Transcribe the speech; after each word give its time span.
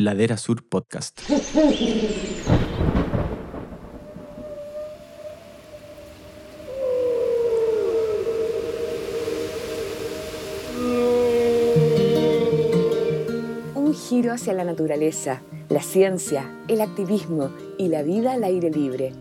Ladera 0.00 0.36
Sur 0.36 0.62
Podcast. 0.62 1.18
Un 13.74 13.92
giro 13.92 14.32
hacia 14.32 14.52
la 14.52 14.62
naturaleza, 14.62 15.42
la 15.68 15.82
ciencia, 15.82 16.48
el 16.68 16.80
activismo 16.80 17.50
y 17.76 17.88
la 17.88 18.04
vida 18.04 18.34
al 18.34 18.44
aire 18.44 18.70
libre. 18.70 19.14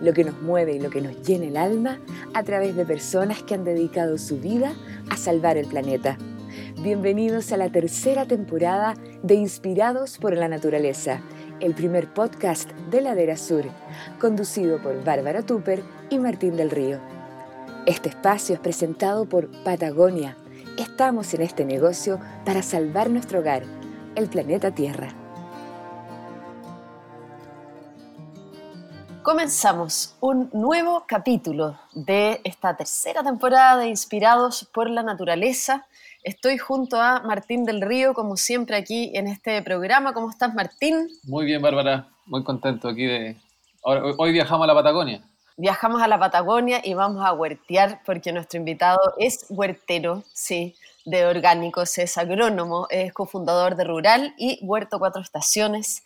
Lo 0.00 0.12
que 0.14 0.24
nos 0.24 0.42
mueve 0.42 0.74
y 0.74 0.80
lo 0.80 0.90
que 0.90 1.00
nos 1.00 1.22
llena 1.22 1.44
el 1.44 1.56
alma 1.56 2.00
a 2.34 2.42
través 2.42 2.74
de 2.74 2.84
personas 2.84 3.40
que 3.44 3.54
han 3.54 3.62
dedicado 3.62 4.18
su 4.18 4.40
vida 4.40 4.74
a 5.10 5.16
salvar 5.16 5.58
el 5.58 5.68
planeta. 5.68 6.18
Bienvenidos 6.82 7.52
a 7.52 7.56
la 7.56 7.70
tercera 7.70 8.26
temporada 8.26 8.94
de 9.22 9.34
Inspirados 9.36 10.18
por 10.18 10.36
la 10.36 10.48
Naturaleza, 10.48 11.22
el 11.60 11.74
primer 11.74 12.12
podcast 12.12 12.70
de 12.90 13.00
Ladera 13.00 13.36
Sur, 13.36 13.64
conducido 14.20 14.82
por 14.82 15.02
Bárbara 15.02 15.42
Tupper 15.42 15.82
y 16.10 16.18
Martín 16.18 16.56
del 16.56 16.70
Río. 16.70 16.98
Este 17.86 18.10
espacio 18.10 18.56
es 18.56 18.60
presentado 18.60 19.26
por 19.26 19.50
Patagonia. 19.62 20.36
Estamos 20.76 21.32
en 21.32 21.42
este 21.42 21.64
negocio 21.64 22.20
para 22.44 22.62
salvar 22.62 23.08
nuestro 23.08 23.38
hogar, 23.38 23.62
el 24.16 24.28
planeta 24.28 24.74
Tierra. 24.74 25.14
Comenzamos 29.22 30.16
un 30.20 30.50
nuevo 30.52 31.04
capítulo 31.06 31.78
de 31.94 32.42
esta 32.44 32.76
tercera 32.76 33.22
temporada 33.22 33.78
de 33.78 33.88
Inspirados 33.88 34.68
por 34.70 34.90
la 34.90 35.02
Naturaleza. 35.02 35.86
Estoy 36.24 36.56
junto 36.56 36.98
a 36.98 37.20
Martín 37.20 37.66
del 37.66 37.82
Río, 37.82 38.14
como 38.14 38.38
siempre 38.38 38.76
aquí 38.76 39.12
en 39.14 39.28
este 39.28 39.60
programa. 39.60 40.14
¿Cómo 40.14 40.30
estás, 40.30 40.54
Martín? 40.54 41.10
Muy 41.24 41.44
bien, 41.44 41.60
Bárbara. 41.60 42.08
Muy 42.24 42.42
contento 42.42 42.88
aquí 42.88 43.04
de... 43.04 43.36
hoy 43.82 44.32
viajamos 44.32 44.64
a 44.64 44.66
la 44.68 44.74
Patagonia. 44.74 45.22
Viajamos 45.58 46.00
a 46.00 46.08
la 46.08 46.18
Patagonia 46.18 46.80
y 46.82 46.94
vamos 46.94 47.22
a 47.26 47.34
huertear 47.34 48.00
porque 48.06 48.32
nuestro 48.32 48.58
invitado 48.58 48.98
es 49.18 49.44
huertero, 49.50 50.24
sí, 50.32 50.74
de 51.04 51.26
orgánicos, 51.26 51.98
es 51.98 52.16
agrónomo, 52.16 52.86
es 52.88 53.12
cofundador 53.12 53.76
de 53.76 53.84
Rural 53.84 54.34
y 54.38 54.58
Huerto 54.62 54.98
Cuatro 54.98 55.20
Estaciones. 55.20 56.04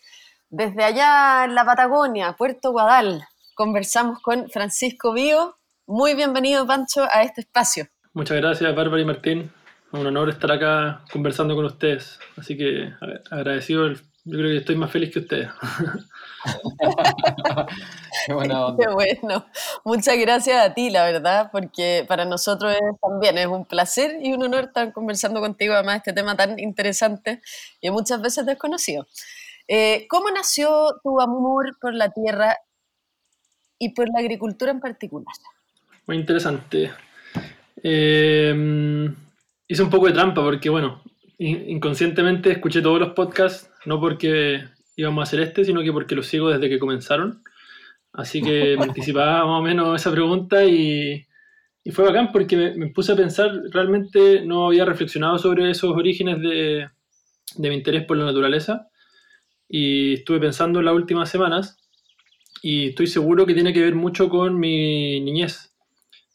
Desde 0.49 0.83
allá 0.83 1.45
en 1.45 1.55
la 1.55 1.63
Patagonia, 1.63 2.35
Puerto 2.37 2.73
Guadal, 2.73 3.25
conversamos 3.55 4.19
con 4.21 4.49
Francisco 4.49 5.13
Bío. 5.13 5.55
Muy 5.87 6.13
bienvenido, 6.13 6.67
Pancho, 6.67 7.07
a 7.09 7.23
este 7.23 7.39
espacio. 7.39 7.87
Muchas 8.13 8.35
gracias, 8.35 8.75
Bárbara 8.75 9.01
y 9.01 9.05
Martín. 9.05 9.53
Un 9.91 10.05
honor 10.05 10.29
estar 10.29 10.51
acá 10.51 11.01
conversando 11.11 11.55
con 11.55 11.65
ustedes. 11.65 12.19
Así 12.37 12.55
que 12.55 12.93
agradecido, 13.31 13.89
yo 13.89 14.37
creo 14.37 14.51
que 14.51 14.57
estoy 14.57 14.75
más 14.75 14.91
feliz 14.91 15.11
que 15.11 15.19
ustedes. 15.19 15.49
Qué 18.27 18.33
buena 18.33 18.67
onda. 18.67 18.85
Qué 18.85 18.93
bueno. 18.93 19.47
Muchas 19.83 20.15
gracias 20.19 20.63
a 20.63 20.75
ti, 20.75 20.91
la 20.91 21.05
verdad, 21.05 21.49
porque 21.51 22.05
para 22.07 22.25
nosotros 22.25 22.75
también 23.01 23.39
es 23.39 23.47
un 23.47 23.65
placer 23.65 24.19
y 24.21 24.33
un 24.33 24.43
honor 24.43 24.65
estar 24.65 24.93
conversando 24.93 25.41
contigo, 25.41 25.73
además, 25.73 25.97
este 25.97 26.13
tema 26.13 26.37
tan 26.37 26.59
interesante 26.59 27.41
y 27.81 27.89
muchas 27.89 28.21
veces 28.21 28.45
desconocido. 28.45 29.07
Eh, 29.67 30.05
¿Cómo 30.07 30.29
nació 30.29 30.99
tu 31.03 31.19
amor 31.19 31.77
por 31.81 31.95
la 31.95 32.11
tierra 32.11 32.57
y 33.79 33.93
por 33.93 34.07
la 34.13 34.19
agricultura 34.19 34.71
en 34.71 34.81
particular? 34.81 35.33
Muy 36.05 36.17
interesante. 36.17 36.91
Eh, 37.81 38.53
hice 39.69 39.83
un 39.83 39.89
poco 39.89 40.07
de 40.07 40.13
trampa 40.13 40.43
porque, 40.43 40.69
bueno, 40.69 41.01
inconscientemente 41.37 42.51
escuché 42.51 42.81
todos 42.81 42.99
los 42.99 43.11
podcasts, 43.11 43.71
no 43.85 44.01
porque 44.01 44.65
íbamos 44.97 45.21
a 45.21 45.23
hacer 45.23 45.39
este, 45.39 45.63
sino 45.63 45.81
que 45.81 45.93
porque 45.93 46.15
los 46.15 46.27
sigo 46.27 46.49
desde 46.49 46.67
que 46.67 46.79
comenzaron. 46.79 47.41
Así 48.11 48.41
que 48.41 48.75
me 48.77 48.83
anticipaba 48.83 49.45
más 49.45 49.59
o 49.59 49.61
menos 49.61 50.01
esa 50.01 50.11
pregunta 50.11 50.65
y, 50.65 51.25
y 51.83 51.91
fue 51.91 52.03
bacán 52.03 52.33
porque 52.33 52.57
me, 52.57 52.75
me, 52.75 52.87
puse 52.87 53.13
a 53.13 53.15
pensar, 53.15 53.51
realmente 53.71 54.41
no 54.45 54.67
había 54.67 54.83
reflexionado 54.83 55.37
sobre 55.37 55.69
esos 55.69 55.95
orígenes 55.95 56.41
de, 56.41 56.89
de 57.55 57.69
mi 57.69 57.75
interés 57.75 58.05
por 58.05 58.17
la 58.17 58.25
naturaleza 58.25 58.89
y 59.69 60.15
estuve 60.15 60.39
pensando 60.39 60.79
en 60.79 60.85
las 60.85 60.95
últimas 60.95 61.29
semanas 61.29 61.77
y 62.61 62.89
estoy 62.89 63.07
seguro 63.07 63.45
que 63.45 63.53
tiene 63.53 63.71
que 63.71 63.81
ver 63.81 63.95
mucho 63.95 64.29
con 64.29 64.59
mi 64.59 65.21
niñez 65.21 65.73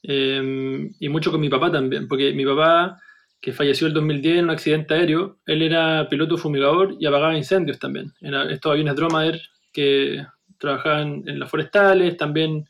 eh, 0.05 0.91
y 1.01 1.09
mucho 1.09 1.31
con 1.31 1.41
mi 1.41 1.49
papá 1.49 1.72
también, 1.72 2.09
porque 2.09 2.33
mi 2.33 2.45
papá, 2.45 3.01
que 3.44 3.53
falleció 3.53 3.87
el 3.87 3.93
2010 3.93 4.38
en 4.38 4.44
un 4.44 4.50
accidente 4.53 4.94
aéreo, 4.94 5.37
él 5.44 5.60
era 5.60 6.09
piloto 6.09 6.38
fumigador 6.38 6.97
y 6.99 7.05
apagaba 7.05 7.37
incendios 7.37 7.78
también. 7.78 8.10
Estos 8.49 8.72
aviones 8.72 8.97
Dromader 8.97 9.38
que 9.71 10.25
trabajaban 10.56 11.25
en 11.27 11.38
las 11.38 11.50
forestales, 11.50 12.16
también 12.16 12.66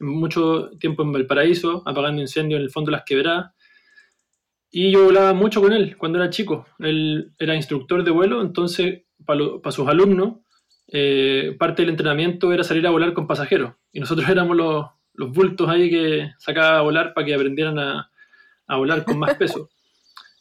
mucho 0.00 0.70
tiempo 0.80 1.02
en 1.02 1.12
Valparaíso, 1.12 1.82
apagando 1.84 2.22
incendios 2.22 2.56
en 2.58 2.64
el 2.64 2.70
fondo 2.70 2.90
de 2.90 2.96
las 2.96 3.04
quebradas. 3.04 3.52
Y 4.70 4.90
yo 4.90 5.04
volaba 5.04 5.34
mucho 5.34 5.60
con 5.60 5.74
él 5.74 5.94
cuando 5.98 6.18
era 6.18 6.30
chico. 6.30 6.68
Él 6.78 7.34
era 7.38 7.54
instructor 7.54 8.02
de 8.02 8.10
vuelo, 8.10 8.40
entonces 8.40 9.02
para, 9.26 9.72
sus 9.72 9.86
alumnos, 9.86 10.36
eh, 10.88 11.54
parte 11.58 11.82
del 11.82 11.90
entrenamiento 11.90 12.50
era 12.50 12.64
salir 12.64 12.86
a 12.86 12.90
volar 12.90 13.12
con 13.12 13.26
pasajeros. 13.26 13.74
Y 13.92 14.00
nosotros 14.00 14.26
éramos 14.30 14.56
los, 14.56 14.86
los 15.12 15.30
bultos 15.32 15.68
ahí 15.68 15.90
que 15.90 16.30
sacaba 16.38 16.78
a 16.78 16.82
volar 16.82 17.12
para 17.12 17.26
que 17.26 17.34
aprendieran 17.34 17.78
a, 17.78 18.10
a 18.66 18.76
volar 18.78 19.04
con 19.04 19.18
más 19.18 19.34
peso. 19.34 19.68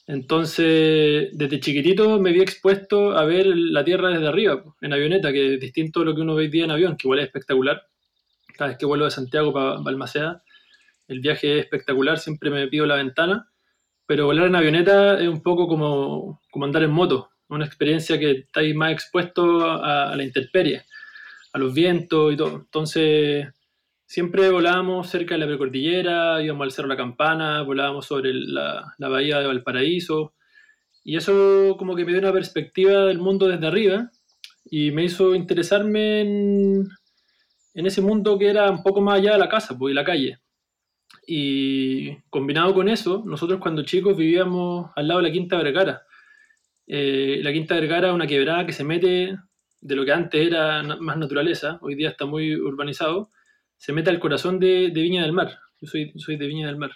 Entonces, 0.06 1.30
desde 1.32 1.60
chiquitito 1.60 2.20
me 2.20 2.34
vi 2.34 2.42
expuesto 2.42 3.18
a 3.18 3.24
ver 3.26 3.48
la 3.48 3.86
Tierra 3.86 4.10
desde 4.10 4.28
arriba, 4.28 4.64
en 4.82 4.94
avioneta, 4.94 5.32
que 5.32 5.54
es 5.56 5.60
distinto 5.60 6.02
a 6.02 6.06
lo 6.06 6.14
que 6.14 6.22
uno 6.22 6.36
ve 6.36 6.50
día 6.50 6.66
en 6.66 6.72
avión, 6.72 6.98
que 6.98 7.08
igual 7.08 7.20
es 7.20 7.26
espectacular. 7.26 7.88
Cada 8.58 8.70
vez 8.70 8.78
que 8.78 8.86
vuelo 8.86 9.06
de 9.06 9.12
Santiago 9.12 9.54
para 9.54 9.80
Balmaceda, 9.80 10.44
el 11.08 11.22
viaje 11.22 11.58
es 11.58 11.64
espectacular, 11.64 12.20
siempre 12.20 12.50
me 12.50 12.68
pido 12.68 12.86
la 12.86 12.96
ventana, 12.96 13.50
pero 14.06 14.26
volar 14.26 14.48
en 14.48 14.56
avioneta 14.56 15.20
es 15.20 15.28
un 15.28 15.42
poco 15.42 15.68
como, 15.68 16.42
como 16.52 16.66
andar 16.66 16.84
en 16.84 16.92
moto, 16.92 17.30
una 17.48 17.66
experiencia 17.66 18.20
que 18.20 18.32
estáis 18.32 18.76
más 18.76 18.92
expuesto 18.92 19.66
a, 19.66 20.12
a 20.12 20.16
la 20.16 20.24
intemperie, 20.24 20.84
a 21.54 21.58
los 21.60 21.74
vientos 21.74 22.34
y 22.34 22.38
todo. 22.38 22.58
Entonces, 22.58 23.48
siempre 24.14 24.52
volábamos 24.52 25.10
cerca 25.10 25.34
de 25.34 25.40
la 25.40 25.48
precordillera, 25.48 26.40
íbamos 26.40 26.66
al 26.66 26.72
Cerro 26.72 26.88
La 26.88 26.96
Campana, 26.96 27.64
volábamos 27.64 28.06
sobre 28.06 28.32
la, 28.32 28.94
bahía 29.00 29.40
de 29.40 29.48
Valparaíso, 29.48 30.36
y 31.04 31.18
eso 31.18 31.76
como 31.80 31.96
que 31.96 32.06
me 32.06 32.12
dio 32.12 32.20
una 32.20 32.32
perspectiva 32.32 33.06
del 33.06 33.18
mundo 33.18 33.48
desde 33.48 33.66
arriba 33.66 34.12
y 34.66 34.92
me 34.92 35.04
hizo 35.04 35.34
interesarme 35.34 36.22
en, 36.22 36.88
en 37.74 37.86
ese 37.88 38.02
mundo 38.04 38.38
que 38.38 38.52
era 38.52 38.70
un 38.70 38.84
poco 38.84 39.02
más 39.02 39.18
allá 39.18 39.32
de 39.32 39.40
la 39.40 39.50
casa 39.50 39.76
pues, 39.76 39.94
y 39.94 39.96
la 39.96 40.06
calle. 40.06 40.38
Y 41.26 42.16
combinado 42.30 42.72
con 42.76 42.90
eso, 42.90 43.24
nosotros 43.26 43.60
cuando 43.60 43.82
chicos 43.82 44.16
vivíamos 44.16 44.92
al 44.96 45.08
lado 45.08 45.22
de 45.22 45.30
la 45.30 45.34
Quinta 45.34 45.58
Vergara, 45.58 46.04
eh, 46.86 47.40
la 47.42 47.52
Quinta 47.52 47.74
Vergara 47.74 48.10
es 48.10 48.14
una 48.14 48.28
quebrada 48.28 48.64
que 48.64 48.74
se 48.74 48.84
mete 48.84 49.36
de 49.82 49.96
lo 49.96 50.06
que 50.06 50.12
antes 50.12 50.46
era 50.46 50.84
más 50.84 51.18
naturaleza, 51.18 51.80
hoy 51.82 51.96
día 51.96 52.10
está 52.10 52.28
muy 52.28 52.56
urbanizado, 52.56 53.32
se 53.84 53.92
mete 53.92 54.10
al 54.10 54.20
corazón 54.22 54.60
de, 54.60 54.92
Viña 54.94 55.24
del 55.24 55.34
Mar. 55.34 55.60
Yo 55.82 55.90
soy, 55.90 56.38
de 56.38 56.48
Viña 56.48 56.68
del 56.68 56.78
Mar. 56.78 56.92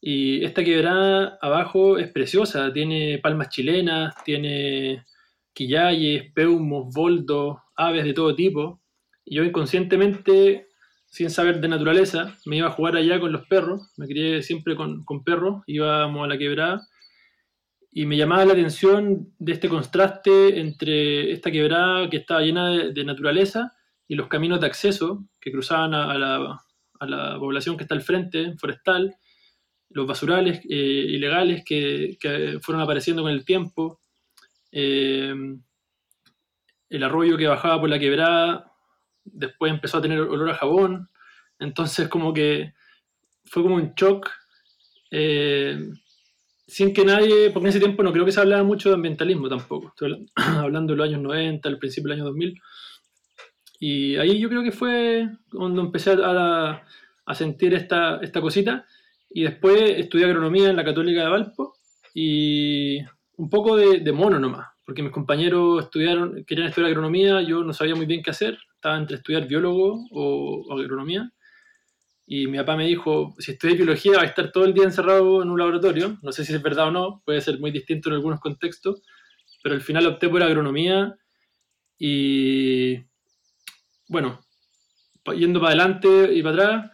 Y 0.00 0.42
esta 0.42 0.64
quebrada 0.64 1.38
abajo 1.42 1.98
es 1.98 2.10
preciosa, 2.10 2.72
tiene 2.72 3.18
palmas 3.22 3.50
chilenas, 3.50 4.14
tiene 4.24 5.04
quillayes, 5.52 6.32
peumos, 6.32 6.86
boldos, 6.94 7.58
aves 7.76 8.04
de 8.04 8.14
todo 8.14 8.34
tipo. 8.34 8.80
Y 9.26 9.34
yo 9.34 9.44
inconscientemente, 9.44 10.68
sin 11.04 11.28
saber 11.28 11.60
de 11.60 11.68
naturaleza, 11.68 12.34
me 12.46 12.56
iba 12.56 12.68
a 12.68 12.72
jugar 12.72 12.96
allá 12.96 13.20
con 13.20 13.30
los 13.30 13.46
perros, 13.46 13.92
me 13.98 14.06
crié 14.06 14.42
siempre 14.42 14.76
con, 14.76 15.04
perros, 15.22 15.64
íbamos 15.66 16.24
a 16.24 16.28
la 16.28 16.38
quebrada 16.38 16.80
y 17.92 18.06
me 18.06 18.16
llamaba 18.16 18.46
la 18.46 18.54
atención 18.54 19.34
de 19.38 19.52
este 19.52 19.68
contraste 19.68 20.60
entre 20.60 21.30
esta 21.30 21.50
quebrada 21.50 22.08
que 22.08 22.16
estaba 22.16 22.40
llena 22.40 22.70
de 22.70 23.04
naturaleza 23.04 23.74
y 24.08 24.14
los 24.14 24.28
caminos 24.28 24.60
de 24.60 24.66
acceso 24.66 25.24
que 25.40 25.52
cruzaban 25.52 25.94
a, 25.94 26.18
la, 26.18 26.64
a, 27.00 27.06
la, 27.06 27.38
población 27.38 27.76
que 27.76 27.84
está 27.84 27.94
al 27.94 28.02
frente, 28.02 28.54
forestal, 28.58 29.14
los 29.90 30.06
basurales 30.06 30.60
eh, 30.68 31.06
ilegales 31.08 31.62
que, 31.64 32.16
que, 32.20 32.58
fueron 32.60 32.82
apareciendo 32.82 33.22
con 33.22 33.30
el 33.30 33.44
tiempo, 33.44 34.00
eh, 34.72 35.34
el 36.90 37.02
arroyo 37.02 37.36
que 37.36 37.46
bajaba 37.46 37.80
por 37.80 37.88
la 37.88 37.98
quebrada, 37.98 38.72
después 39.24 39.72
empezó 39.72 39.98
a 39.98 40.02
tener 40.02 40.20
olor 40.20 40.50
a 40.50 40.54
jabón, 40.54 41.08
entonces 41.58 42.08
como 42.08 42.32
que 42.32 42.74
fue 43.44 43.62
como 43.62 43.76
un 43.76 43.94
shock. 43.94 44.30
Eh, 45.10 45.78
sin 46.66 46.92
que 46.92 47.04
nadie, 47.04 47.50
porque 47.50 47.66
en 47.66 47.70
ese 47.70 47.78
tiempo 47.78 48.02
no 48.02 48.12
creo 48.12 48.24
que 48.24 48.32
se 48.32 48.40
hablaba 48.40 48.64
mucho 48.64 48.88
de 48.88 48.96
ambientalismo 48.96 49.48
tampoco, 49.48 49.88
estoy 49.88 50.26
hablando 50.34 50.92
de 50.92 50.96
los 50.96 51.08
años 51.08 51.20
90, 51.20 51.68
al 51.68 51.78
principio 51.78 52.08
del 52.08 52.20
año 52.20 52.24
2000, 52.24 52.60
y 53.86 54.16
ahí 54.16 54.38
yo 54.38 54.48
creo 54.48 54.62
que 54.62 54.72
fue 54.72 55.28
cuando 55.50 55.82
empecé 55.82 56.12
a, 56.12 56.82
a 57.26 57.34
sentir 57.34 57.74
esta, 57.74 58.16
esta, 58.22 58.40
cosita, 58.40 58.86
y 59.28 59.42
después 59.42 59.78
estudié 59.98 60.24
agronomía 60.24 60.70
en 60.70 60.76
la 60.76 60.84
Católica 60.86 61.22
de 61.22 61.28
Valpo, 61.28 61.74
y 62.14 63.00
un 63.36 63.50
poco 63.50 63.76
de, 63.76 64.00
de 64.00 64.10
mono 64.10 64.38
nomás, 64.38 64.68
porque 64.86 65.02
mis 65.02 65.12
compañeros 65.12 65.84
estudiaron, 65.84 66.46
querían 66.46 66.68
estudiar 66.68 66.88
agronomía, 66.88 67.42
yo 67.42 67.62
no 67.62 67.74
sabía 67.74 67.94
muy 67.94 68.06
bien 68.06 68.22
qué 68.22 68.30
hacer, 68.30 68.56
estaba 68.74 68.96
entre 68.96 69.18
estudiar 69.18 69.46
biólogo 69.46 70.06
o, 70.12 70.72
agronomía. 70.72 71.30
Y 72.26 72.46
mi 72.46 72.56
papá 72.56 72.78
me 72.78 72.86
dijo, 72.86 73.34
si 73.38 73.52
estudias 73.52 73.76
biología 73.76 74.12
vas 74.12 74.22
a 74.22 74.28
estar 74.28 74.50
todo 74.50 74.64
el 74.64 74.72
día 74.72 74.84
encerrado 74.84 75.42
en 75.42 75.50
un 75.50 75.58
laboratorio. 75.58 76.16
No 76.22 76.32
sé 76.32 76.46
si 76.46 76.54
es 76.54 76.62
verdad 76.62 76.88
o 76.88 76.90
no, 76.90 77.22
puede 77.26 77.42
ser 77.42 77.60
muy 77.60 77.70
distinto 77.70 78.08
en 78.08 78.14
algunos 78.14 78.40
contextos, 78.40 79.02
pero 79.62 79.74
al 79.74 79.82
final 79.82 80.06
opté 80.06 80.30
por 80.30 80.42
agronomía 80.42 81.14
y 81.98 83.04
bueno, 84.14 84.38
yendo 85.36 85.58
para 85.58 85.72
adelante 85.72 86.32
y 86.32 86.40
para 86.40 86.54
atrás, 86.54 86.90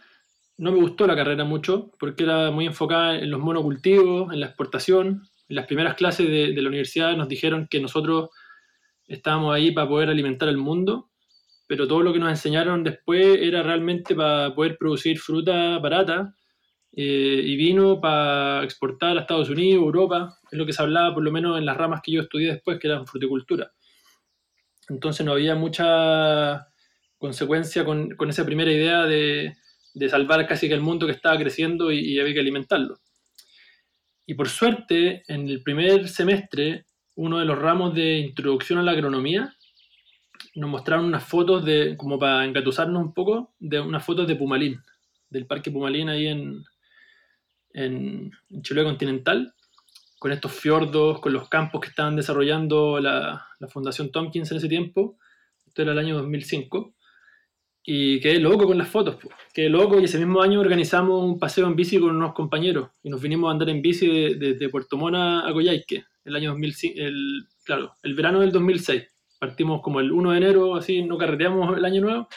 no 0.57 0.73
me 0.73 0.79
gustó 0.79 1.07
la 1.07 1.15
carrera 1.15 1.45
mucho 1.45 1.91
porque 1.99 2.23
era 2.23 2.51
muy 2.51 2.65
enfocada 2.65 3.19
en 3.19 3.31
los 3.31 3.41
monocultivos, 3.41 4.33
en 4.33 4.41
la 4.41 4.47
exportación. 4.47 5.29
En 5.51 5.57
las 5.57 5.67
primeras 5.67 5.97
clases 5.97 6.27
de, 6.27 6.63
la 6.63 6.69
universidad 6.71 7.15
nos 7.15 7.29
dijeron 7.29 7.69
que 7.71 7.79
nosotros 7.79 8.31
estábamos 9.07 9.55
ahí 9.55 9.71
para 9.71 9.87
poder 9.87 10.09
alimentar 10.09 10.49
al 10.49 10.57
mundo, 10.57 11.11
pero 11.67 11.87
todo 11.87 12.01
lo 12.01 12.15
que 12.15 12.21
nos 12.21 12.31
enseñaron 12.31 12.85
después 12.85 13.37
era 13.39 13.63
realmente 13.63 14.15
para 14.15 14.55
poder 14.55 14.79
producir 14.79 15.19
fruta 15.19 15.79
barata 15.79 16.35
eh, 16.93 17.43
y 17.45 17.55
vino 17.57 18.01
para 18.01 18.65
exportar 18.65 19.19
a 19.19 19.21
Estados 19.21 19.51
Unidos, 19.51 19.83
Europa, 19.83 20.39
es 20.51 20.59
lo 20.59 20.65
que 20.65 20.73
se 20.73 20.81
hablaba 20.81 21.13
por 21.13 21.23
lo 21.23 21.31
menos 21.31 21.59
en 21.59 21.67
las 21.67 21.77
ramas 21.77 22.01
que 22.03 22.13
yo 22.13 22.23
estudié 22.23 22.53
después, 22.53 22.79
que 22.79 22.89
eran 22.89 23.07
fruticultura. 23.07 23.71
Entonces 24.89 25.27
no 25.27 25.33
había 25.33 25.55
mucha 25.55 26.71
consecuencia 27.21 27.85
con, 27.85 28.17
esa 28.31 28.47
primera 28.47 28.73
idea 28.73 29.05
de, 29.05 29.55
salvar 30.09 30.47
casi 30.47 30.69
que 30.69 30.75
el 30.75 30.81
mundo 30.81 31.07
que 31.07 31.13
estaba 31.13 31.39
creciendo 31.39 31.93
y, 31.93 32.19
había 32.19 32.35
que 32.35 32.41
alimentarlo. 32.41 32.99
Y 34.27 34.35
por 34.35 34.49
suerte, 34.49 35.23
en 35.29 35.49
el 35.49 35.63
primer 35.63 36.09
semestre, 36.09 36.87
uno 37.17 37.39
de 37.39 37.45
los 37.45 37.59
ramos 37.59 37.95
de 37.95 38.19
introducción 38.19 38.79
a 38.79 38.83
la 38.83 38.93
agronomía, 38.93 39.55
nos 40.55 40.71
mostraron 40.71 41.05
unas 41.05 41.25
fotos 41.25 41.65
de, 41.65 41.95
como 41.99 42.19
para 42.19 42.45
engatusarnos 42.45 43.03
un 43.03 43.13
poco, 43.13 43.55
de 43.59 43.81
unas 43.81 44.05
fotos 44.05 44.27
de 44.27 44.37
Pumalín, 44.37 44.81
del 45.29 45.47
Parque 45.47 45.71
Pumalín 45.71 46.09
ahí 46.09 46.27
en, 46.27 46.65
en, 47.75 48.31
Chile 48.63 48.83
continental, 48.83 49.53
con 50.19 50.33
estos 50.33 50.53
fiordos, 50.53 51.21
con 51.21 51.35
los 51.35 51.51
campos 51.51 51.83
que 51.83 51.89
estaban 51.89 52.17
desarrollando 52.17 52.99
la, 52.99 53.47
la 53.59 53.69
Fundación 53.69 54.11
Tompkins 54.11 54.51
en 54.51 54.57
ese 54.57 54.69
tiempo. 54.69 55.19
Esto 55.67 55.83
era 55.83 55.93
el 55.93 55.99
año 55.99 56.17
2005. 56.17 56.95
Y 57.83 58.21
quedé 58.21 58.39
loco 58.39 58.67
con 58.67 58.77
las 58.77 58.89
fotos, 58.89 59.17
quedé 59.55 59.71
loco 59.71 59.99
y 59.99 60.05
ese 60.05 60.19
mismo 60.19 60.43
año 60.43 60.61
organizamos 60.61 61.25
un 61.25 61.39
paseo 61.39 61.67
en 61.67 61.75
bici 61.75 61.99
con 61.99 62.15
unos 62.15 62.35
compañeros 62.35 62.91
y 63.03 63.09
nos 63.09 63.23
vinimos 63.23 63.49
a 63.49 63.53
andar 63.53 63.71
en 63.71 63.81
bici 63.81 64.35
desde 64.35 64.69
Puerto 64.69 64.99
Mona 64.99 65.49
a 65.49 65.53
Coyhaique, 65.53 66.05
el 66.25 66.37
año 66.37 66.51
2005, 66.51 66.95
el, 66.99 67.47
claro, 67.65 67.95
el 68.03 68.15
verano 68.15 68.41
del 68.41 68.53
2006. 68.53 69.03
Partimos 69.39 69.81
como 69.81 70.01
el 70.01 70.13
1 70.13 70.33
de 70.33 70.37
enero, 70.37 70.77
así, 70.77 71.03
no 71.03 71.17
carreteamos 71.17 71.79
el 71.79 71.85
año 71.87 72.03
nuevo, 72.03 72.29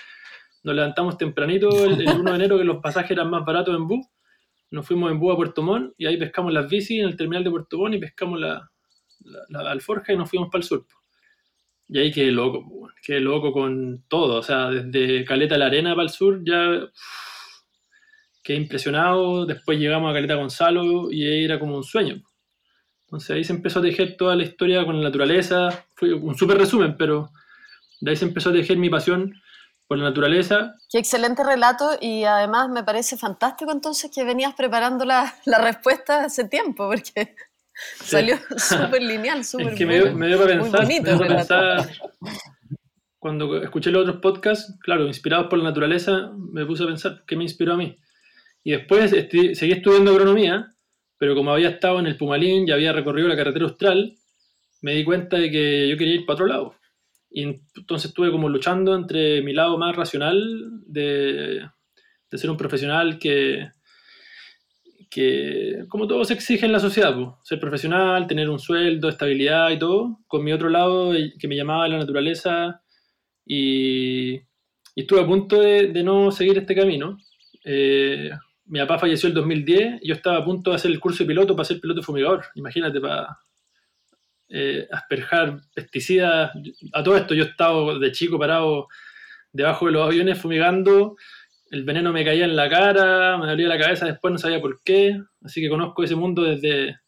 nos 0.63 0.75
levantamos 0.75 1.17
tempranito 1.17 1.85
el, 1.85 2.07
1 2.07 2.23
de 2.23 2.35
enero 2.35 2.57
que 2.57 2.63
los 2.63 2.81
pasajes 2.81 3.11
eran 3.11 3.29
más 3.29 3.43
baratos 3.43 3.75
en 3.75 3.85
bus, 3.85 4.05
nos 4.71 4.87
fuimos 4.87 5.11
en 5.11 5.19
bus 5.19 5.33
a 5.33 5.35
Puerto 5.35 5.61
Montt 5.61 5.93
y 5.97 6.05
ahí 6.05 6.15
pescamos 6.15 6.53
las 6.53 6.69
bicis 6.69 7.01
en 7.01 7.09
el 7.09 7.17
terminal 7.17 7.43
de 7.43 7.51
Puerto 7.51 7.77
Montt 7.77 7.95
y 7.95 7.99
pescamos 7.99 8.39
la 8.39 8.69
alforja 9.69 10.13
y 10.13 10.17
nos 10.17 10.29
fuimos 10.29 10.49
para 10.49 10.61
el 10.61 10.63
sur. 10.63 10.85
Y 11.93 11.99
ahí 11.99 12.11
quedé 12.11 12.31
loco, 12.31 12.89
quedé 13.05 13.19
loco 13.19 13.51
con 13.51 14.03
todo. 14.07 14.39
O 14.39 14.41
sea, 14.41 14.71
desde 14.71 15.23
Caleta 15.25 15.59
la 15.59 15.67
Arena 15.67 15.91
para 15.91 16.01
el 16.01 16.09
sur 16.09 16.41
ya 16.43 16.89
quedé 18.43 18.57
impresionado. 18.57 19.45
Después 19.45 19.77
llegamos 19.77 20.09
a 20.09 20.13
Caleta 20.15 20.33
Gonzalo 20.33 21.11
y 21.11 21.45
era 21.45 21.59
como 21.59 21.77
un 21.77 21.83
sueño. 21.83 22.23
Entonces 23.01 23.29
ahí 23.29 23.43
se 23.43 23.53
empezó 23.53 23.77
a 23.77 23.83
tejer 23.83 24.17
toda 24.17 24.35
la 24.35 24.41
historia 24.41 24.83
con 24.85 24.97
la 24.97 25.03
naturaleza. 25.03 25.85
Fue 25.93 26.15
un 26.15 26.33
súper 26.35 26.57
resumen, 26.57 26.97
pero 26.97 27.29
de 28.01 28.09
ahí 28.09 28.17
se 28.17 28.25
empezó 28.25 28.49
a 28.49 28.53
tejer 28.53 28.77
mi 28.77 28.89
pasión 28.89 29.31
por 29.87 29.99
la 29.99 30.05
naturaleza. 30.05 30.73
Qué 30.89 30.97
excelente 30.97 31.43
relato 31.43 31.91
y 32.01 32.23
además 32.23 32.69
me 32.69 32.83
parece 32.83 33.17
fantástico 33.17 33.71
entonces 33.71 34.09
que 34.11 34.23
venías 34.23 34.55
preparando 34.55 35.05
la, 35.05 35.31
la 35.45 35.59
respuesta 35.59 36.23
hace 36.23 36.49
tiempo, 36.49 36.89
porque 36.89 37.35
Salió 37.73 38.37
súper 38.57 39.01
lineal, 39.01 39.43
súper 39.43 39.69
Es 39.69 39.75
que 39.75 39.85
me, 39.85 40.27
dio, 40.27 40.37
para 40.37 40.85
pensar, 40.85 41.89
Cuando 43.17 43.61
escuché 43.61 43.91
los 43.91 44.03
otros 44.03 44.21
podcasts, 44.21 44.77
claro, 44.81 45.07
inspirados 45.07 45.47
por 45.47 45.57
la 45.57 45.65
naturaleza, 45.65 46.31
me 46.37 46.65
puse 46.65 46.83
a 46.83 46.87
pensar 46.87 47.23
qué 47.25 47.35
me 47.35 47.43
inspiró 47.43 47.73
a 47.73 47.77
mí. 47.77 47.97
Y 48.63 48.71
después 48.71 49.11
seguí 49.11 49.71
estudiando 49.71 50.11
agronomía, 50.11 50.73
pero 51.17 51.35
como 51.35 51.51
había 51.51 51.69
estado 51.69 51.99
en 51.99 52.07
el 52.07 52.17
Pumalín 52.17 52.67
y 52.67 52.71
había 52.71 52.93
recorrido 52.93 53.27
la 53.27 53.35
carretera 53.35 53.65
austral, 53.65 54.15
me 54.81 54.93
di 54.93 55.03
cuenta 55.03 55.37
de 55.37 55.49
que 55.49 55.87
yo 55.89 55.97
quería 55.97 56.15
ir 56.15 56.25
para 56.25 56.35
otro 56.35 56.47
lado. 56.47 56.75
Y 57.29 57.43
entonces 57.43 58.09
estuve 58.09 58.31
como 58.31 58.47
luchando 58.47 58.95
entre 58.95 59.41
mi 59.41 59.53
lado 59.53 59.77
más 59.77 59.95
racional 59.95 60.39
de, 60.85 61.65
de 62.29 62.37
ser 62.37 62.49
un 62.49 62.57
profesional 62.57 63.17
que, 63.17 63.71
que 65.13 65.85
como 65.89 66.07
todo 66.07 66.25
se 66.25 66.33
exige 66.33 66.65
en 66.65 66.71
la 66.71 66.79
sociedad, 66.79 67.15
ser 67.43 67.59
profesional, 67.59 68.25
tener 68.25 68.49
un 68.49 68.57
sueldo, 68.57 69.09
estabilidad 69.09 69.69
y 69.69 69.77
todo, 69.77 70.19
con 70.27 70.43
mi 70.43 70.51
otro 70.51 70.69
lado 70.69 71.13
que 71.39 71.47
me 71.47 71.55
llamaba 71.55 71.87
la 71.87 71.99
naturaleza 71.99 72.81
y, 73.45 74.41
estuve 74.95 75.21
a 75.21 75.27
punto 75.27 75.59
de, 75.61 76.03
no 76.03 76.31
seguir 76.31 76.57
este 76.57 76.75
camino. 76.75 77.17
Eh, 77.63 78.31
mi 78.65 78.79
papá 78.79 78.99
falleció 78.99 79.27
el 79.27 79.35
2010 79.35 79.99
y 80.01 80.07
yo 80.07 80.15
estaba 80.15 80.37
a 80.37 80.45
punto 80.45 80.71
de 80.71 80.77
hacer 80.77 80.89
el 80.91 80.99
curso 80.99 81.23
de 81.23 81.27
piloto 81.27 81.55
para 81.55 81.65
ser 81.65 81.79
piloto 81.79 82.01
fumigador, 82.01 82.45
imagínate, 82.55 82.99
para 82.99 83.37
eh, 84.49 84.87
asperjar 84.91 85.61
pesticidas. 85.75 86.51
A 86.93 87.03
todo 87.03 87.17
esto 87.17 87.35
yo 87.35 87.43
estaba 87.43 87.99
de 87.99 88.11
chico 88.11 88.39
parado 88.39 88.87
debajo 89.51 89.85
de 89.85 89.91
los 89.91 90.07
aviones 90.07 90.39
fumigando 90.39 91.15
el 91.73 91.85
veneno 91.85 92.13
me 92.13 92.23
caía 92.23 92.45
en 92.45 92.55
la 92.55 92.69
cara, 92.69 93.35
me 93.39 93.47
dolía 93.47 93.67
la 93.67 93.79
cabeza, 93.79 94.05
después 94.05 94.31
no 94.31 94.37
sabía 94.37 94.61
por 94.61 94.83
qué, 94.83 95.19
así 95.41 95.59
que 95.59 95.69
conozco 95.69 96.03
ese 96.03 96.15
mundo 96.15 96.43
desde, 96.43 96.99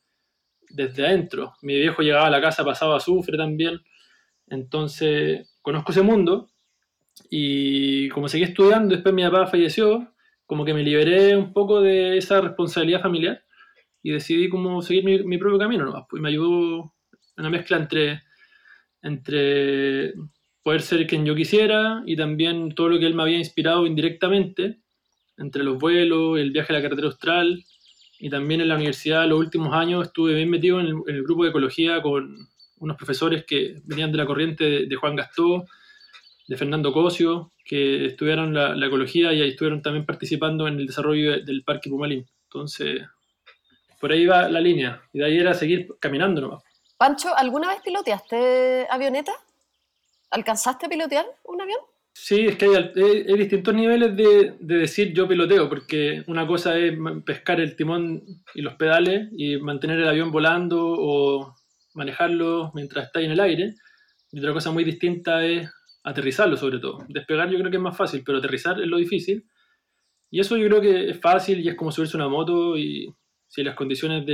desde 0.72 1.06
adentro. 1.06 1.54
Mi 1.62 1.76
viejo 1.76 2.02
llegaba 2.02 2.26
a 2.26 2.32
la 2.32 2.42
casa, 2.42 2.66
pasaba 2.66 2.98
azufre 2.98 3.38
también, 3.38 3.80
entonces 4.48 5.56
conozco 5.62 5.92
ese 5.92 6.02
mundo 6.02 6.50
y 7.30 8.10
como 8.10 8.28
seguí 8.28 8.44
estudiando, 8.44 8.96
después 8.96 9.14
mi 9.14 9.22
papá 9.22 9.46
falleció, 9.46 10.12
como 10.48 10.66
que 10.66 10.74
me 10.74 10.82
liberé 10.82 11.38
un 11.38 11.54
poco 11.54 11.82
de 11.82 12.18
esa 12.18 12.42
responsabilidad 12.42 13.04
familiar 13.04 13.44
y 14.02 14.14
decidí 14.14 14.50
como 14.50 14.82
seguir 14.82 15.26
mi, 15.26 15.38
propio 15.38 15.60
camino, 15.60 15.86
¿no? 15.86 16.08
Pues 16.10 16.24
me 16.24 16.30
ayudó 16.30 16.96
una 17.38 17.52
mezcla 17.52 17.78
entre, 17.78 18.24
entre 19.04 20.16
poder 20.66 20.82
ser 20.82 21.06
quien 21.06 21.28
yo 21.28 21.36
quisiera 21.36 22.02
y 22.08 22.16
también 22.16 22.74
todo 22.74 22.90
lo 22.90 22.98
que 22.98 23.06
él 23.06 23.14
me 23.14 23.22
había 23.22 23.38
inspirado 23.38 23.86
indirectamente, 23.86 24.80
entre 25.38 25.64
los 25.64 25.78
vuelos, 25.78 26.40
el 26.40 26.50
viaje 26.50 26.74
a 26.74 26.78
la 26.78 26.82
carretera 26.82 27.06
austral 27.06 27.64
y 28.18 28.32
también 28.32 28.62
en 28.62 28.70
la 28.70 28.76
universidad 28.76 29.28
los 29.28 29.38
últimos 29.38 29.76
años 29.76 30.08
estuve 30.08 30.34
bien 30.34 30.50
metido 30.50 30.80
en 30.80 30.88
el, 31.06 31.22
grupo 31.22 31.44
de 31.44 31.52
ecología 31.52 32.02
con 32.02 32.50
unos 32.80 32.98
profesores 32.98 33.46
que 33.46 33.76
venían 33.84 34.12
de 34.12 34.18
la 34.18 34.26
corriente 34.26 34.88
de, 34.88 34.96
Juan 34.96 35.16
Gastó, 35.16 35.66
de 36.48 36.58
Fernando 36.58 36.92
Cosio, 36.92 37.52
que 37.64 38.08
estudiaron 38.08 38.52
la, 38.56 38.88
ecología 38.88 39.34
y 39.34 39.44
ahí 39.44 39.50
estuvieron 39.50 39.84
también 39.84 40.08
participando 40.08 40.68
en 40.68 40.80
el 40.80 40.88
desarrollo 40.88 41.44
del 41.46 41.64
Parque 41.64 41.92
Pumalín. 41.92 42.26
Entonces, 42.46 43.04
por 44.02 44.12
ahí 44.12 44.26
va 44.26 44.50
la 44.50 44.62
línea 44.62 45.00
y 45.14 45.20
de 45.20 45.26
ahí 45.26 45.38
era 45.38 45.54
seguir 45.54 45.90
caminando 46.00 46.42
nomás. 46.42 46.64
Pancho, 46.98 47.38
¿alguna 47.38 47.68
vez 47.68 47.82
piloteaste 47.84 48.88
avioneta? 48.90 49.32
¿Alcanzaste 50.36 50.86
a 50.86 50.90
pilotear 50.90 51.26
un 51.46 51.62
avión? 51.62 51.80
Sí, 52.12 52.48
es 52.48 52.58
que 52.58 52.66
hay, 52.66 53.38
distintos 53.38 53.74
niveles 53.74 54.18
de, 54.18 54.56
decir 54.60 55.14
yo 55.14 55.30
piloteo, 55.30 55.70
porque 55.70 56.26
una 56.28 56.46
cosa 56.46 56.78
es 56.78 56.94
pescar 57.26 57.62
el 57.62 57.78
timón 57.78 58.22
y 58.54 58.62
los 58.62 58.74
pedales 58.74 59.30
y 59.32 59.56
mantener 59.58 59.98
el 60.00 60.10
avión 60.10 60.32
volando 60.34 60.78
o 60.82 61.56
manejarlo 61.94 62.74
mientras 62.76 63.06
está 63.06 63.22
en 63.22 63.32
el 63.32 63.40
aire. 63.40 63.76
Y 64.30 64.40
otra 64.40 64.52
cosa 64.52 64.72
muy 64.72 64.84
distinta 64.84 65.46
es 65.46 65.70
aterrizarlo 66.04 66.58
sobre 66.58 66.80
todo. 66.80 67.06
Despegar 67.08 67.50
yo 67.50 67.58
creo 67.58 67.72
que 67.72 67.78
es 67.78 67.84
más 67.84 67.96
fácil, 67.96 68.22
pero 68.26 68.40
aterrizar 68.40 68.82
es 68.82 68.88
lo 68.88 68.98
difícil. 68.98 69.46
Y 70.30 70.42
eso 70.42 70.58
yo 70.58 70.68
creo 70.68 70.82
que 70.82 71.12
es 71.12 71.22
fácil 71.22 71.62
y 71.62 71.70
es 71.70 71.76
como 71.76 71.94
subirse 71.94 72.18
una 72.18 72.28
moto 72.28 72.78
y 72.78 73.08
si 73.48 73.64
las 73.64 73.76
condiciones 73.76 74.26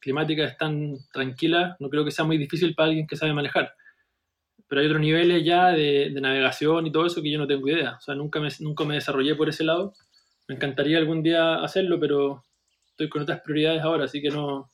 climáticas 0.00 0.52
están 0.52 0.96
tranquilas, 1.14 1.76
no 1.80 1.88
creo 1.88 2.04
que 2.04 2.10
sea 2.10 2.26
muy 2.26 2.36
difícil 2.36 2.74
para 2.74 2.88
alguien 2.88 3.06
que 3.06 3.16
sabe 3.16 3.32
manejar 3.32 3.72
pero 4.68 4.80
hay 4.80 4.86
otros 4.86 5.00
niveles 5.00 5.44
ya 5.44 5.68
de, 5.68 6.10
navegación 6.20 6.86
y 6.86 6.92
todo 6.92 7.06
eso 7.06 7.22
que 7.22 7.30
yo 7.30 7.38
no 7.38 7.46
tengo 7.46 7.68
idea. 7.68 7.96
O 7.98 8.00
sea, 8.00 8.14
nunca 8.14 8.40
me, 8.40 8.48
nunca 8.60 8.84
me 8.84 8.94
desarrollé 8.94 9.34
por 9.34 9.48
ese 9.48 9.64
lado. 9.64 9.92
Me 10.48 10.56
encantaría 10.56 10.98
algún 10.98 11.22
día 11.22 11.62
hacerlo, 11.62 11.98
pero 12.00 12.44
estoy 12.90 13.08
con 13.08 13.22
otras 13.22 13.40
prioridades 13.42 13.82
ahora, 13.82 14.04
así 14.04 14.20
que 14.22 14.30
no, 14.30 14.70